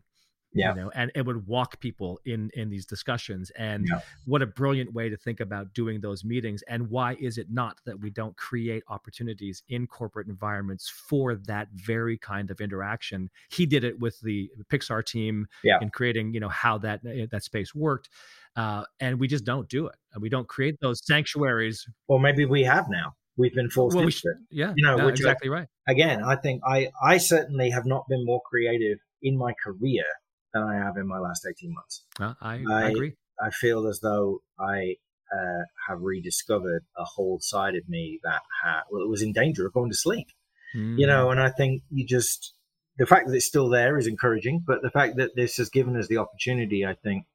yeah. 0.55 0.75
you 0.75 0.81
know 0.81 0.91
and 0.95 1.11
it 1.15 1.25
would 1.25 1.47
walk 1.47 1.81
people 1.81 2.21
in 2.25 2.51
in 2.55 2.69
these 2.69 2.87
discussions 2.87 3.51
and 3.51 3.87
yeah. 3.91 4.01
what 4.27 4.43
a 4.43 4.47
brilliant 4.47 4.93
way 4.93 5.09
to 5.09 5.17
think 5.17 5.41
about 5.41 5.73
doing 5.73 6.01
those 6.01 6.25
meetings 6.25 6.63
and 6.69 6.89
why 6.91 7.17
is 7.21 7.39
it 7.39 7.49
not 7.51 7.79
that 7.85 7.99
we 8.01 8.11
don't 8.11 8.37
create 8.37 8.83
opportunities 8.89 9.63
in 9.69 9.87
corporate 9.87 10.27
environments 10.29 10.89
for 10.89 11.35
that 11.35 11.69
very 11.75 12.19
kind 12.19 12.51
of 12.51 12.61
interaction 12.61 13.31
he 13.51 13.67
did 13.67 13.85
it 13.85 13.99
with 13.99 14.21
the 14.21 14.51
pixar 14.71 15.05
team 15.05 15.47
yeah. 15.65 15.79
in 15.81 15.91
creating 15.91 16.33
you 16.35 16.41
know 16.41 16.49
how 16.49 16.79
that 16.79 17.01
eh, 17.07 17.27
that 17.31 17.43
space 17.43 17.75
worked 17.75 18.09
uh, 18.55 18.85
and 19.01 19.19
we 19.19 19.27
just 19.27 19.45
don't 19.45 19.69
do 19.69 19.87
it 19.87 19.97
and 20.13 20.23
we 20.23 20.29
don't 20.29 20.49
create 20.49 20.79
those 20.81 21.05
sanctuaries 21.05 21.87
or 22.09 22.21
maybe 22.21 22.45
we 22.45 22.63
have 22.63 22.87
now 22.91 23.15
we've 23.37 23.55
been 23.55 23.71
forced 23.71 23.97
well, 23.97 24.05
we 24.05 24.13
it 24.13 24.37
yeah 24.51 24.73
you 24.77 24.85
know 24.85 24.97
no, 24.97 25.09
exactly 25.09 25.49
right 25.49 25.69
again 25.89 26.23
i 26.23 26.37
think 26.37 26.61
i 26.67 26.91
i 27.03 27.17
certainly 27.17 27.71
have 27.71 27.87
not 27.87 28.07
been 28.09 28.25
more 28.27 28.43
creative 28.45 28.99
in 29.23 29.39
my 29.39 29.55
career 29.65 30.05
than 30.53 30.63
I 30.63 30.77
have 30.77 30.97
in 30.97 31.07
my 31.07 31.19
last 31.19 31.47
18 31.49 31.73
months. 31.73 32.05
Uh, 32.21 32.35
I, 32.41 32.63
I, 32.71 32.85
I, 32.85 32.89
agree. 32.91 33.13
I 33.41 33.51
feel 33.51 33.87
as 33.87 34.01
though 34.01 34.43
I 34.59 34.97
uh, 35.33 35.65
have 35.89 36.01
rediscovered 36.01 36.85
a 36.97 37.05
whole 37.05 37.39
side 37.41 37.75
of 37.75 37.89
me 37.89 38.21
that 38.23 38.43
had, 38.63 38.83
well, 38.91 39.03
it 39.03 39.09
was 39.09 39.23
in 39.23 39.33
danger 39.33 39.67
of 39.67 39.73
going 39.73 39.91
to 39.91 39.97
sleep. 39.97 40.29
Mm. 40.77 40.99
You 40.99 41.07
know, 41.07 41.31
and 41.31 41.41
I 41.41 41.51
think 41.51 41.83
you 41.91 42.07
just, 42.07 42.55
the 42.99 43.07
fact 43.07 43.29
that 43.29 43.35
it's 43.35 43.47
still 43.47 43.69
there 43.69 43.99
is 43.99 44.07
encouraging, 44.07 44.63
but 44.67 44.83
the 44.83 44.91
fact 44.91 45.17
that 45.17 45.37
this 45.37 45.57
has 45.57 45.69
given 45.69 45.97
us 45.97 46.09
the 46.09 46.19
opportunity, 46.19 46.85
I 46.85 46.95
think, 46.95 47.27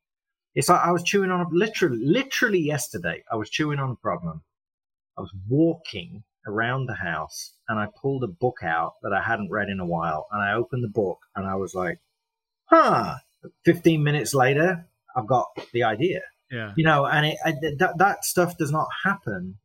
it's 0.56 0.70
like 0.70 0.82
I 0.82 0.92
was 0.92 1.04
chewing 1.04 1.30
on 1.30 1.42
a, 1.42 1.50
literally, 1.52 2.00
literally 2.04 2.60
yesterday, 2.60 3.24
I 3.32 3.36
was 3.36 3.50
chewing 3.50 3.80
on 3.80 3.92
a 3.92 3.96
problem. 3.96 4.42
I 5.18 5.22
was 5.22 5.32
walking 5.48 6.24
around 6.48 6.86
the 6.86 6.96
house 6.96 7.54
and 7.68 7.80
I 7.80 7.88
pulled 8.02 8.24
a 8.24 8.28
book 8.28 8.58
out 8.64 8.94
that 9.04 9.14
I 9.14 9.22
hadn't 9.22 9.52
read 9.52 9.70
in 9.70 9.80
a 9.80 9.86
while 9.86 10.28
and 10.32 10.42
I 10.42 10.54
opened 10.54 10.84
the 10.84 10.90
book 10.90 11.20
and 11.36 11.46
I 11.46 11.56
was 11.56 11.76
like, 11.76 12.00
huh. 12.70 13.16
15 13.66 14.04
minutes 14.04 14.34
later, 14.34 14.88
I've 15.16 15.28
got 15.28 15.48
the 15.74 15.84
idea. 15.84 16.22
Yeah. 16.52 16.74
You 16.76 16.86
know, 16.86 17.06
and 17.06 17.26
it, 17.26 17.80
that, 17.80 17.98
that 17.98 18.24
stuff 18.24 18.58
does 18.58 18.72
not 18.72 18.88
happen 19.04 19.58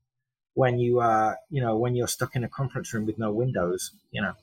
when 0.54 0.78
you 0.78 1.00
are, 1.00 1.38
you 1.50 1.62
know, 1.62 1.76
when 1.76 1.94
you're 1.94 2.08
stuck 2.08 2.34
in 2.36 2.44
a 2.44 2.48
conference 2.48 2.92
room 2.92 3.06
with 3.06 3.18
no 3.18 3.32
windows, 3.32 3.92
you 4.10 4.22
know. 4.22 4.34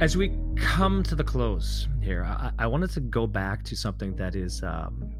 As 0.00 0.16
we 0.16 0.36
come 0.56 1.04
to 1.04 1.14
the 1.14 1.22
close 1.22 1.86
here, 2.00 2.24
I, 2.24 2.50
I 2.58 2.66
wanted 2.66 2.90
to 2.90 3.00
go 3.00 3.28
back 3.28 3.62
to 3.64 3.76
something 3.76 4.16
that 4.16 4.34
is 4.34 4.60
um, 4.64 5.12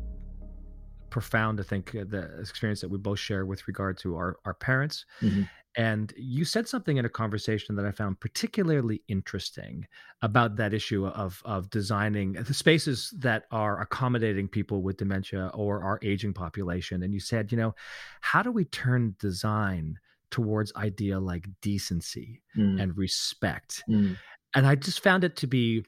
profound. 1.13 1.61
I 1.61 1.63
think 1.63 1.95
uh, 1.95 2.05
the 2.09 2.41
experience 2.41 2.81
that 2.81 2.89
we 2.89 2.99
both 2.99 3.19
share 3.19 3.45
with 3.47 3.69
regard 3.69 3.99
to 3.99 4.17
our 4.17 4.39
our 4.45 4.55
parents. 4.55 5.05
Mm-hmm. 5.21 5.43
And 5.75 6.13
you 6.17 6.45
said 6.45 6.69
something 6.69 6.99
in 6.99 7.05
a 7.05 7.09
conversation 7.09 7.77
that 7.77 7.87
I 7.87 7.93
found 7.93 8.21
particularly 8.21 9.03
interesting 9.09 9.87
about 10.21 10.57
that 10.57 10.75
issue 10.75 11.07
of 11.07 11.43
of 11.45 11.71
designing 11.71 12.33
the 12.33 12.55
spaces 12.55 13.15
that 13.19 13.45
are 13.51 13.81
accommodating 13.81 14.49
people 14.49 14.83
with 14.83 14.97
dementia 14.97 15.51
or 15.55 15.83
our 15.83 15.99
aging 16.03 16.33
population. 16.33 17.03
And 17.03 17.13
you 17.15 17.21
said, 17.21 17.53
you 17.53 17.59
know, 17.59 17.75
how 18.21 18.43
do 18.43 18.51
we 18.51 18.65
turn 18.65 19.15
design 19.19 19.99
towards 20.31 20.73
idea 20.77 21.21
like 21.21 21.47
decency 21.61 22.43
mm. 22.57 22.81
and 22.83 22.97
respect? 22.97 23.83
Mm. 23.89 24.17
And 24.55 24.67
I 24.67 24.75
just 24.75 25.01
found 25.03 25.25
it 25.25 25.37
to 25.37 25.47
be 25.47 25.85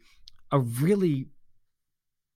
a 0.51 0.61
really 0.61 1.27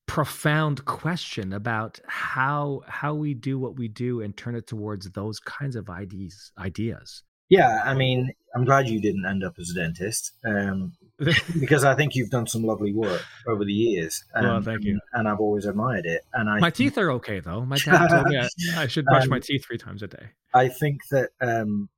profound 0.09 0.84
question 0.84 1.52
about 1.52 2.00
how 2.06 2.80
how 2.88 3.14
we 3.14 3.34
do 3.34 3.59
what 3.59 3.76
we 3.76 3.86
do 3.86 4.20
and 4.20 4.36
turn 4.36 4.56
it 4.56 4.66
towards 4.66 5.11
those 5.11 5.38
kinds 5.40 5.76
of 5.76 5.88
ideas 5.88 6.52
ideas. 6.59 7.22
Yeah 7.48 7.82
i 7.84 7.94
mean 7.94 8.30
i'm 8.54 8.64
glad 8.64 8.88
you 8.88 9.00
didn't 9.00 9.24
end 9.24 9.42
up 9.44 9.54
as 9.59 9.70
a 9.70 9.74
dentist 9.74 10.32
um, 10.44 10.92
because 11.61 11.84
i 11.84 11.94
think 11.94 12.14
you've 12.14 12.28
done 12.28 12.46
some 12.46 12.62
lovely 12.62 12.92
work 12.92 13.22
over 13.46 13.64
the 13.64 13.72
years 13.72 14.22
um, 14.34 14.44
well 14.44 14.61
thank 14.61 14.84
you. 14.84 15.00
and 15.14 15.26
i've 15.26 15.40
always 15.40 15.64
admired 15.64 16.04
it 16.04 16.22
and 16.34 16.50
I 16.50 16.59
my 16.59 16.70
teeth 16.70 16.98
are 16.98 17.11
okay 17.12 17.40
though. 17.40 17.64
My 17.64 17.76
dad 17.76 18.09
told 18.09 18.26
me 18.28 18.38
I, 18.38 18.48
I 18.82 18.86
should 18.86 19.06
brush 19.06 19.24
um, 19.24 19.30
my 19.30 19.40
teeth 19.40 19.64
three 19.64 19.78
times 19.78 20.02
a 20.02 20.09
day. 20.09 20.26
I 20.52 20.68
think 20.68 21.00
that 21.11 21.30
um, 21.40 21.88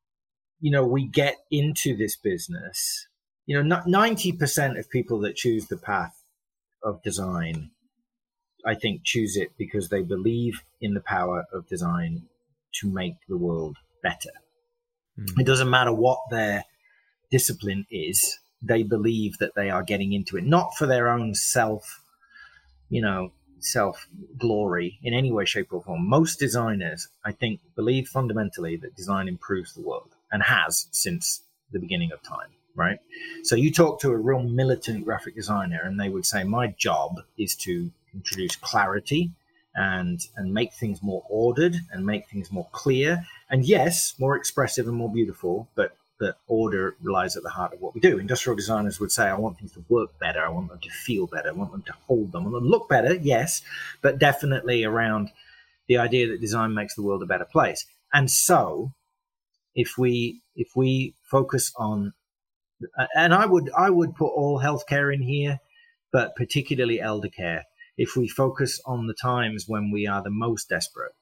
you 0.61 0.70
know 0.70 0.84
we 0.84 1.08
get 1.08 1.36
into 1.50 1.96
this 1.96 2.16
business 2.16 3.08
you 3.50 3.61
know, 3.61 3.80
90% 3.84 4.78
of 4.78 4.88
people 4.90 5.18
that 5.22 5.34
choose 5.34 5.66
the 5.66 5.76
path 5.76 6.22
of 6.84 7.02
design, 7.02 7.72
I 8.64 8.74
think, 8.74 9.02
choose 9.04 9.36
it 9.36 9.50
because 9.56 9.88
they 9.88 10.02
believe 10.02 10.62
in 10.80 10.94
the 10.94 11.00
power 11.00 11.44
of 11.52 11.68
design 11.68 12.22
to 12.80 12.88
make 12.88 13.14
the 13.28 13.36
world 13.36 13.76
better. 14.02 14.30
Mm. 15.18 15.40
It 15.40 15.46
doesn't 15.46 15.70
matter 15.70 15.92
what 15.92 16.18
their 16.30 16.64
discipline 17.30 17.86
is, 17.90 18.38
they 18.62 18.82
believe 18.82 19.38
that 19.38 19.54
they 19.54 19.70
are 19.70 19.82
getting 19.82 20.12
into 20.12 20.36
it, 20.36 20.44
not 20.44 20.74
for 20.76 20.86
their 20.86 21.08
own 21.08 21.34
self, 21.34 22.02
you 22.88 23.00
know, 23.00 23.32
self 23.61 24.06
glory 24.38 24.98
in 25.02 25.14
any 25.14 25.32
way, 25.32 25.44
shape, 25.44 25.72
or 25.72 25.82
form. 25.82 26.08
Most 26.08 26.38
designers, 26.38 27.08
I 27.24 27.32
think, 27.32 27.61
believe 27.74 28.08
fundamentally 28.08 28.76
that 28.76 28.96
design 28.96 29.28
improves 29.28 29.74
the 29.74 29.82
world 29.82 30.11
and 30.30 30.42
has 30.42 30.86
since 30.90 31.42
the 31.72 31.78
beginning 31.78 32.12
of 32.12 32.22
time 32.22 32.50
right? 32.74 32.98
So 33.42 33.56
you 33.56 33.72
talk 33.72 34.00
to 34.00 34.11
a 34.11 34.16
real 34.16 34.42
militant 34.42 35.04
graphic 35.04 35.34
designer, 35.34 35.80
and 35.82 35.98
they 35.98 36.08
would 36.08 36.26
say, 36.26 36.44
"My 36.44 36.68
job 36.68 37.22
is 37.36 37.54
to 37.56 37.90
introduce 38.14 38.56
clarity 38.56 39.30
and 39.74 40.20
and 40.36 40.52
make 40.52 40.72
things 40.74 41.02
more 41.02 41.24
ordered 41.28 41.76
and 41.92 42.04
make 42.04 42.28
things 42.28 42.50
more 42.50 42.68
clear, 42.72 43.24
and 43.48 43.64
yes, 43.64 44.14
more 44.18 44.36
expressive 44.36 44.86
and 44.88 44.96
more 44.96 45.12
beautiful, 45.12 45.68
but." 45.74 45.96
That 46.22 46.36
order 46.48 46.96
lies 47.02 47.34
at 47.34 47.42
the 47.42 47.48
heart 47.48 47.72
of 47.72 47.80
what 47.80 47.94
we 47.94 48.00
do. 48.02 48.18
Industrial 48.18 48.54
designers 48.54 49.00
would 49.00 49.11
say, 49.11 49.28
I 49.28 49.38
want 49.38 49.56
things 49.58 49.72
to 49.72 49.82
work 49.88 50.18
better. 50.18 50.44
I 50.44 50.50
want 50.50 50.68
them 50.68 50.78
to 50.80 50.90
feel 50.90 51.26
better. 51.26 51.48
I 51.48 51.52
want 51.52 51.72
them 51.72 51.80
to 51.84 51.94
hold 52.06 52.32
them. 52.32 52.44
To 52.44 52.58
look 52.58 52.90
better, 52.90 53.14
yes, 53.14 53.62
but 54.02 54.18
definitely 54.18 54.84
around 54.84 55.30
the 55.88 55.96
idea 55.96 56.28
that 56.28 56.40
design 56.40 56.74
makes 56.74 56.94
the 56.94 57.00
world 57.00 57.22
a 57.22 57.26
better 57.26 57.46
place. 57.46 57.86
And 58.12 58.30
so, 58.30 58.92
if 59.74 59.96
we 59.96 60.42
if 60.54 60.76
we 60.76 61.14
focus 61.22 61.72
on 61.76 62.12
and 63.14 63.34
I 63.34 63.46
would 63.46 63.70
I 63.76 63.90
would 63.90 64.14
put 64.14 64.28
all 64.28 64.61
healthcare 64.61 65.12
in 65.14 65.22
here, 65.22 65.61
but 66.12 66.36
particularly 66.36 67.00
elder 67.00 67.28
care. 67.28 67.64
If 68.03 68.16
we 68.16 68.28
focus 68.28 68.80
on 68.86 69.09
the 69.09 69.14
times 69.14 69.66
when 69.68 69.90
we 69.90 70.07
are 70.07 70.22
the 70.22 70.30
most 70.30 70.70
desperate 70.70 71.12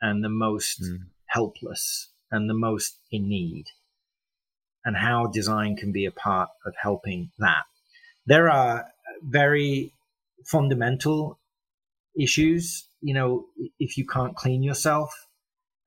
and 0.00 0.22
the 0.22 0.28
most 0.28 0.80
mm. 0.80 0.98
helpless 1.26 2.10
and 2.30 2.48
the 2.48 2.54
most 2.54 3.00
in 3.10 3.28
need, 3.28 3.64
and 4.84 4.96
how 4.96 5.26
design 5.26 5.74
can 5.74 5.90
be 5.90 6.06
a 6.06 6.12
part 6.12 6.48
of 6.64 6.72
helping 6.80 7.32
that. 7.40 7.64
There 8.26 8.48
are 8.48 8.86
very 9.24 9.92
fundamental 10.46 11.40
issues. 12.16 12.86
You 13.00 13.14
know, 13.14 13.46
if 13.80 13.98
you 13.98 14.06
can't 14.06 14.36
clean 14.36 14.62
yourself, 14.62 15.12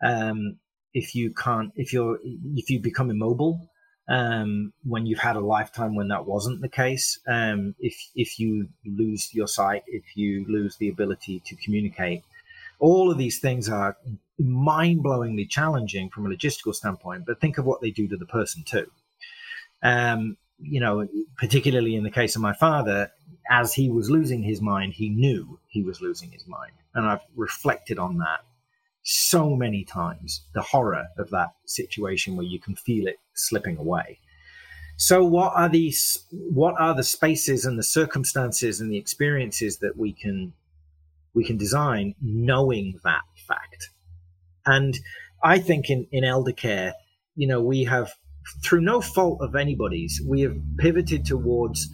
um, 0.06 0.60
if 0.94 1.16
you 1.16 1.34
can't, 1.34 1.72
if 1.78 1.94
you're, 1.94 2.20
if 2.22 2.70
you 2.70 2.82
become 2.82 3.10
immobile, 3.10 3.70
um, 4.08 4.74
when 4.84 5.06
you've 5.06 5.20
had 5.20 5.36
a 5.36 5.40
lifetime 5.40 5.96
when 5.96 6.10
that 6.10 6.26
wasn't 6.26 6.62
the 6.62 6.70
case. 6.70 7.20
Um, 7.28 7.76
if 7.80 7.96
if 8.16 8.40
you 8.40 8.70
lose 8.86 9.34
your 9.34 9.48
sight, 9.48 9.84
if 9.88 10.04
you 10.16 10.46
lose 10.48 10.78
the 10.78 10.90
ability 10.90 11.42
to 11.46 11.56
communicate, 11.56 12.24
all 12.80 13.12
of 13.12 13.18
these 13.18 13.40
things 13.40 13.70
are 13.70 13.98
mind-blowingly 14.40 15.48
challenging 15.50 16.10
from 16.10 16.26
a 16.26 16.30
logistical 16.30 16.74
standpoint. 16.74 17.26
But 17.26 17.40
think 17.40 17.58
of 17.58 17.66
what 17.66 17.82
they 17.82 17.92
do 17.92 18.08
to 18.08 18.18
the 18.18 18.26
person 18.26 18.64
too. 18.64 18.90
Um, 19.82 20.38
you 20.60 20.80
know, 20.80 21.08
particularly 21.38 21.96
in 21.96 22.04
the 22.04 22.12
case 22.12 22.36
of 22.36 22.42
my 22.42 22.54
father, 22.54 23.12
as 23.50 23.74
he 23.74 23.90
was 23.90 24.10
losing 24.10 24.44
his 24.44 24.62
mind, 24.62 24.94
he 24.94 25.10
knew 25.10 25.60
he 25.68 25.84
was 25.84 26.02
losing 26.02 26.32
his 26.32 26.48
mind, 26.48 26.72
and 26.94 27.06
I've 27.06 27.26
reflected 27.36 28.00
on 28.00 28.18
that 28.20 28.42
so 29.04 29.56
many 29.56 29.84
times 29.84 30.44
the 30.54 30.62
horror 30.62 31.08
of 31.18 31.30
that 31.32 31.50
situation 31.66 32.38
where 32.38 32.46
you 32.46 32.60
can 32.60 32.76
feel 32.76 33.06
it 33.08 33.18
slipping 33.36 33.78
away. 33.78 34.20
So 34.98 35.24
what 35.24 35.54
are 35.56 35.70
these 35.70 36.24
what 36.32 36.76
are 36.80 36.96
the 36.96 37.04
spaces 37.04 37.66
and 37.66 37.78
the 37.78 37.84
circumstances 37.84 38.80
and 38.80 38.92
the 38.92 38.98
experiences 38.98 39.80
that 39.80 39.98
we 39.98 40.14
can 40.14 40.54
we 41.34 41.44
can 41.44 41.58
design 41.58 42.16
knowing 42.22 43.00
that 43.04 43.24
fact? 43.48 43.90
And 44.66 44.98
I 45.44 45.60
think 45.60 45.90
in, 45.90 46.08
in 46.12 46.24
elder 46.24 46.54
care, 46.54 46.94
you 47.36 47.48
know, 47.48 47.62
we 47.62 47.84
have 47.86 48.14
through 48.64 48.82
no 48.82 49.02
fault 49.02 49.40
of 49.42 49.56
anybody's, 49.56 50.22
we 50.26 50.42
have 50.42 50.56
pivoted 50.78 51.26
towards 51.26 51.90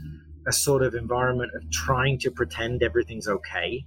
a 0.48 0.52
sort 0.52 0.84
of 0.84 0.94
environment 0.96 1.52
of 1.56 1.70
trying 1.72 2.18
to 2.20 2.32
pretend 2.32 2.84
everything's 2.84 3.28
okay 3.28 3.86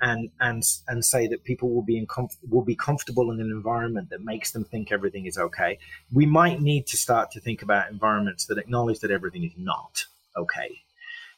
and 0.00 0.30
and 0.40 0.62
and 0.86 1.04
say 1.04 1.26
that 1.26 1.44
people 1.44 1.70
will 1.70 1.82
be 1.82 1.98
in 1.98 2.06
comf- 2.06 2.36
will 2.48 2.64
be 2.64 2.76
comfortable 2.76 3.30
in 3.30 3.40
an 3.40 3.50
environment 3.50 4.10
that 4.10 4.24
makes 4.24 4.52
them 4.52 4.64
think 4.64 4.92
everything 4.92 5.26
is 5.26 5.38
okay. 5.38 5.78
We 6.12 6.26
might 6.26 6.60
need 6.60 6.86
to 6.88 6.96
start 6.96 7.30
to 7.32 7.40
think 7.40 7.62
about 7.62 7.90
environments 7.90 8.46
that 8.46 8.58
acknowledge 8.58 9.00
that 9.00 9.10
everything 9.10 9.44
is 9.44 9.52
not 9.56 10.04
okay, 10.36 10.82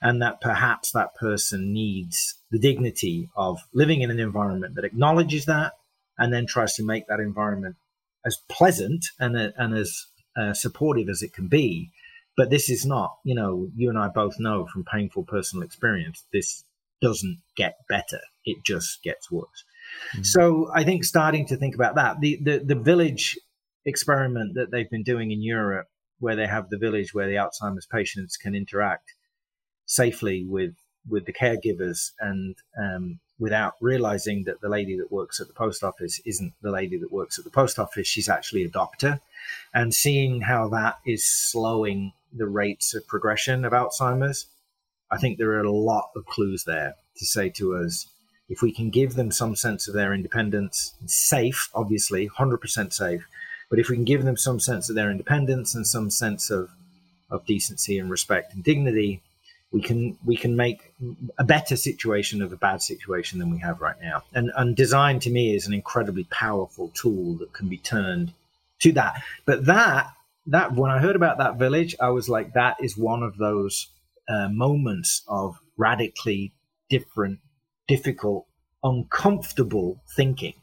and 0.02 0.20
that 0.22 0.40
perhaps 0.40 0.92
that 0.92 1.14
person 1.14 1.72
needs 1.72 2.34
the 2.50 2.58
dignity 2.58 3.30
of 3.36 3.60
living 3.72 4.02
in 4.02 4.10
an 4.10 4.20
environment 4.20 4.74
that 4.74 4.84
acknowledges 4.84 5.46
that, 5.46 5.72
and 6.18 6.32
then 6.32 6.46
tries 6.46 6.74
to 6.74 6.84
make 6.84 7.06
that 7.06 7.20
environment 7.20 7.76
as 8.26 8.38
pleasant 8.48 9.06
and 9.18 9.36
and 9.36 9.74
as 9.74 10.06
uh, 10.36 10.52
supportive 10.52 11.08
as 11.08 11.22
it 11.22 11.32
can 11.32 11.48
be. 11.48 11.90
But 12.36 12.50
this 12.50 12.70
is 12.70 12.86
not, 12.86 13.16
you 13.24 13.34
know, 13.34 13.68
you 13.76 13.88
and 13.90 13.98
I 13.98 14.08
both 14.08 14.38
know 14.38 14.66
from 14.72 14.84
painful 14.84 15.24
personal 15.24 15.64
experience, 15.64 16.24
this 16.32 16.64
doesn't 17.00 17.38
get 17.56 17.76
better 17.88 18.20
it 18.44 18.64
just 18.64 19.02
gets 19.02 19.30
worse. 19.30 19.64
Mm-hmm. 20.12 20.22
So 20.22 20.70
I 20.74 20.84
think 20.84 21.04
starting 21.04 21.46
to 21.46 21.56
think 21.56 21.74
about 21.74 21.94
that, 21.96 22.20
the, 22.20 22.38
the, 22.42 22.58
the 22.58 22.74
village 22.74 23.38
experiment 23.84 24.54
that 24.54 24.70
they've 24.70 24.90
been 24.90 25.02
doing 25.02 25.30
in 25.30 25.42
Europe, 25.42 25.88
where 26.18 26.36
they 26.36 26.46
have 26.46 26.68
the 26.68 26.78
village 26.78 27.14
where 27.14 27.28
the 27.28 27.36
Alzheimer's 27.36 27.86
patients 27.86 28.36
can 28.36 28.54
interact 28.54 29.14
safely 29.86 30.44
with 30.44 30.74
with 31.08 31.24
the 31.24 31.32
caregivers 31.32 32.10
and 32.20 32.56
um, 32.78 33.18
without 33.38 33.72
realizing 33.80 34.44
that 34.44 34.60
the 34.60 34.68
lady 34.68 34.98
that 34.98 35.10
works 35.10 35.40
at 35.40 35.46
the 35.46 35.54
post 35.54 35.82
office 35.82 36.20
isn't 36.26 36.52
the 36.60 36.70
lady 36.70 36.98
that 36.98 37.10
works 37.10 37.38
at 37.38 37.44
the 37.44 37.50
post 37.50 37.78
office 37.78 38.06
she's 38.06 38.28
actually 38.28 38.62
a 38.62 38.68
doctor 38.68 39.18
and 39.72 39.94
seeing 39.94 40.42
how 40.42 40.68
that 40.68 40.98
is 41.06 41.24
slowing 41.24 42.12
the 42.34 42.46
rates 42.46 42.94
of 42.94 43.04
progression 43.08 43.64
of 43.64 43.72
alzheimer's 43.72 44.44
i 45.10 45.18
think 45.18 45.38
there 45.38 45.52
are 45.52 45.64
a 45.64 45.70
lot 45.70 46.10
of 46.16 46.26
clues 46.26 46.64
there 46.64 46.94
to 47.16 47.24
say 47.24 47.48
to 47.48 47.76
us 47.76 48.06
if 48.50 48.62
we 48.62 48.72
can 48.72 48.90
give 48.90 49.14
them 49.14 49.30
some 49.30 49.54
sense 49.54 49.86
of 49.86 49.94
their 49.94 50.12
independence, 50.12 50.92
safe, 51.06 51.70
obviously, 51.72 52.28
100% 52.28 52.92
safe, 52.92 53.26
but 53.70 53.78
if 53.78 53.88
we 53.88 53.94
can 53.94 54.04
give 54.04 54.24
them 54.24 54.36
some 54.36 54.58
sense 54.58 54.90
of 54.90 54.96
their 54.96 55.10
independence 55.10 55.72
and 55.74 55.86
some 55.86 56.10
sense 56.10 56.50
of, 56.50 56.68
of 57.30 57.46
decency 57.46 57.96
and 57.96 58.10
respect 58.10 58.52
and 58.52 58.64
dignity, 58.64 59.22
we 59.70 59.80
can 59.80 60.18
we 60.24 60.36
can 60.36 60.56
make 60.56 60.92
a 61.38 61.44
better 61.44 61.76
situation 61.76 62.42
of 62.42 62.52
a 62.52 62.56
bad 62.56 62.82
situation 62.82 63.38
than 63.38 63.50
we 63.50 63.58
have 63.58 63.80
right 63.80 63.94
now. 64.02 64.24
And 64.34 64.50
and 64.56 64.74
design 64.74 65.20
to 65.20 65.30
me 65.30 65.54
is 65.54 65.68
an 65.68 65.72
incredibly 65.72 66.24
powerful 66.24 66.90
tool 66.92 67.34
that 67.34 67.52
can 67.52 67.68
be 67.68 67.76
turned 67.76 68.32
to 68.80 68.90
that. 68.94 69.22
But 69.44 69.66
that 69.66 70.08
that 70.48 70.72
when 70.72 70.90
I 70.90 70.98
heard 70.98 71.14
about 71.14 71.38
that 71.38 71.54
village, 71.54 71.94
I 72.00 72.08
was 72.08 72.28
like, 72.28 72.54
that 72.54 72.78
is 72.80 72.96
one 72.96 73.22
of 73.22 73.36
those 73.36 73.86
uh, 74.28 74.48
moments 74.48 75.22
of 75.28 75.56
radically 75.76 76.52
different 76.88 77.40
difficult, 77.90 78.46
uncomfortable 78.84 80.00
thinking. 80.16 80.54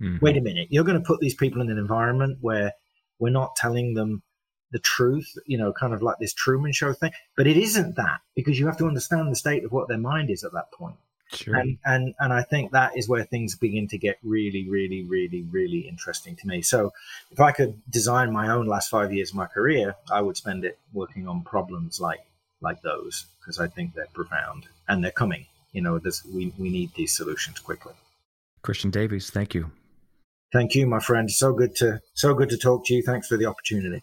Mm-hmm. 0.00 0.24
Wait 0.24 0.36
a 0.36 0.40
minute, 0.40 0.68
you're 0.70 0.84
going 0.84 0.98
to 0.98 1.04
put 1.04 1.18
these 1.18 1.34
people 1.34 1.60
in 1.60 1.68
an 1.68 1.78
environment 1.78 2.38
where 2.40 2.74
we're 3.18 3.30
not 3.30 3.56
telling 3.56 3.94
them 3.94 4.22
the 4.70 4.78
truth, 4.78 5.32
you 5.46 5.58
know, 5.58 5.72
kind 5.72 5.92
of 5.92 6.00
like 6.00 6.16
this 6.20 6.32
Truman 6.32 6.72
Show 6.72 6.92
thing. 6.92 7.10
But 7.36 7.48
it 7.48 7.56
isn't 7.56 7.96
that 7.96 8.20
because 8.36 8.58
you 8.58 8.66
have 8.66 8.76
to 8.78 8.86
understand 8.86 9.32
the 9.32 9.36
state 9.36 9.64
of 9.64 9.72
what 9.72 9.88
their 9.88 9.98
mind 9.98 10.30
is 10.30 10.44
at 10.44 10.52
that 10.52 10.70
point. 10.70 10.96
Sure. 11.32 11.56
And, 11.56 11.78
and 11.84 12.14
and 12.20 12.32
I 12.32 12.42
think 12.42 12.70
that 12.70 12.96
is 12.96 13.08
where 13.08 13.24
things 13.24 13.56
begin 13.56 13.88
to 13.88 13.98
get 13.98 14.18
really, 14.22 14.68
really, 14.68 15.02
really, 15.02 15.42
really 15.50 15.88
interesting 15.88 16.36
to 16.36 16.46
me. 16.46 16.62
So, 16.62 16.92
if 17.32 17.40
I 17.40 17.50
could 17.50 17.82
design 17.90 18.32
my 18.32 18.48
own 18.48 18.66
last 18.66 18.90
five 18.90 19.12
years 19.12 19.30
of 19.30 19.36
my 19.36 19.46
career, 19.46 19.96
I 20.08 20.20
would 20.20 20.36
spend 20.36 20.64
it 20.64 20.78
working 20.92 21.26
on 21.26 21.42
problems 21.42 22.00
like 22.00 22.20
like 22.68 22.82
those 22.82 23.26
because 23.38 23.58
I 23.60 23.68
think 23.68 23.94
they're 23.94 24.14
profound 24.20 24.66
and 24.88 25.02
they're 25.02 25.20
coming. 25.22 25.46
You 25.72 25.82
know, 25.82 25.98
this, 25.98 26.24
we 26.24 26.52
we 26.58 26.68
need 26.70 26.90
these 26.94 27.14
solutions 27.16 27.58
quickly. 27.60 27.94
Christian 28.62 28.90
Davies, 28.90 29.30
thank 29.30 29.54
you. 29.54 29.70
Thank 30.52 30.74
you, 30.74 30.86
my 30.86 31.00
friend. 31.00 31.30
So 31.30 31.52
good 31.52 31.74
to 31.76 32.00
so 32.14 32.34
good 32.34 32.50
to 32.50 32.58
talk 32.58 32.86
to 32.86 32.94
you. 32.94 33.02
Thanks 33.02 33.28
for 33.28 33.36
the 33.36 33.46
opportunity. 33.46 34.02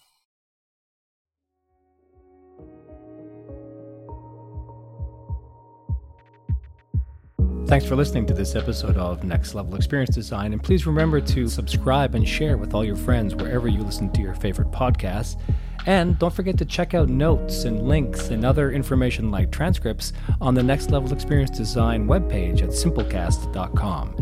Thanks 7.65 7.87
for 7.87 7.95
listening 7.95 8.27
to 8.27 8.35
this 8.35 8.55
episode 8.55 8.97
of 8.97 9.23
Next 9.23 9.55
Level 9.55 9.75
Experience 9.75 10.13
Design. 10.13 10.53
And 10.53 10.61
please 10.61 10.85
remember 10.85 11.19
to 11.19 11.47
subscribe 11.47 12.13
and 12.13 12.27
share 12.27 12.55
with 12.57 12.75
all 12.75 12.85
your 12.85 12.95
friends 12.95 13.33
wherever 13.33 13.67
you 13.67 13.81
listen 13.81 14.11
to 14.11 14.21
your 14.21 14.35
favorite 14.35 14.69
podcasts. 14.69 15.39
And 15.85 16.17
don't 16.17 16.33
forget 16.33 16.57
to 16.59 16.65
check 16.65 16.93
out 16.93 17.09
notes 17.09 17.65
and 17.65 17.87
links 17.87 18.29
and 18.29 18.45
other 18.45 18.71
information 18.71 19.31
like 19.31 19.51
transcripts 19.51 20.13
on 20.39 20.53
the 20.53 20.63
Next 20.63 20.91
Level 20.91 21.11
Experience 21.11 21.57
Design 21.57 22.07
webpage 22.07 22.61
at 22.61 22.69
simplecast.com. 22.69 24.15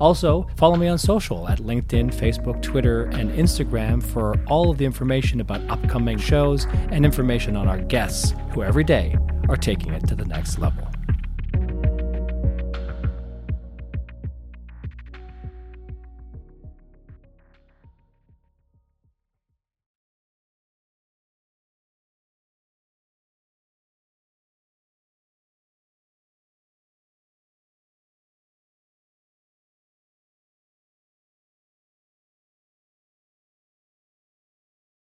Also, 0.00 0.46
follow 0.56 0.76
me 0.76 0.86
on 0.86 0.96
social 0.96 1.48
at 1.48 1.58
LinkedIn, 1.58 2.14
Facebook, 2.14 2.62
Twitter, 2.62 3.04
and 3.06 3.30
Instagram 3.32 4.02
for 4.02 4.36
all 4.46 4.70
of 4.70 4.78
the 4.78 4.84
information 4.84 5.40
about 5.40 5.60
upcoming 5.68 6.18
shows 6.18 6.66
and 6.90 7.04
information 7.04 7.56
on 7.56 7.66
our 7.66 7.78
guests 7.78 8.34
who 8.52 8.62
every 8.62 8.84
day 8.84 9.16
are 9.48 9.56
taking 9.56 9.92
it 9.92 10.06
to 10.06 10.14
the 10.14 10.24
next 10.24 10.58
level. 10.58 10.86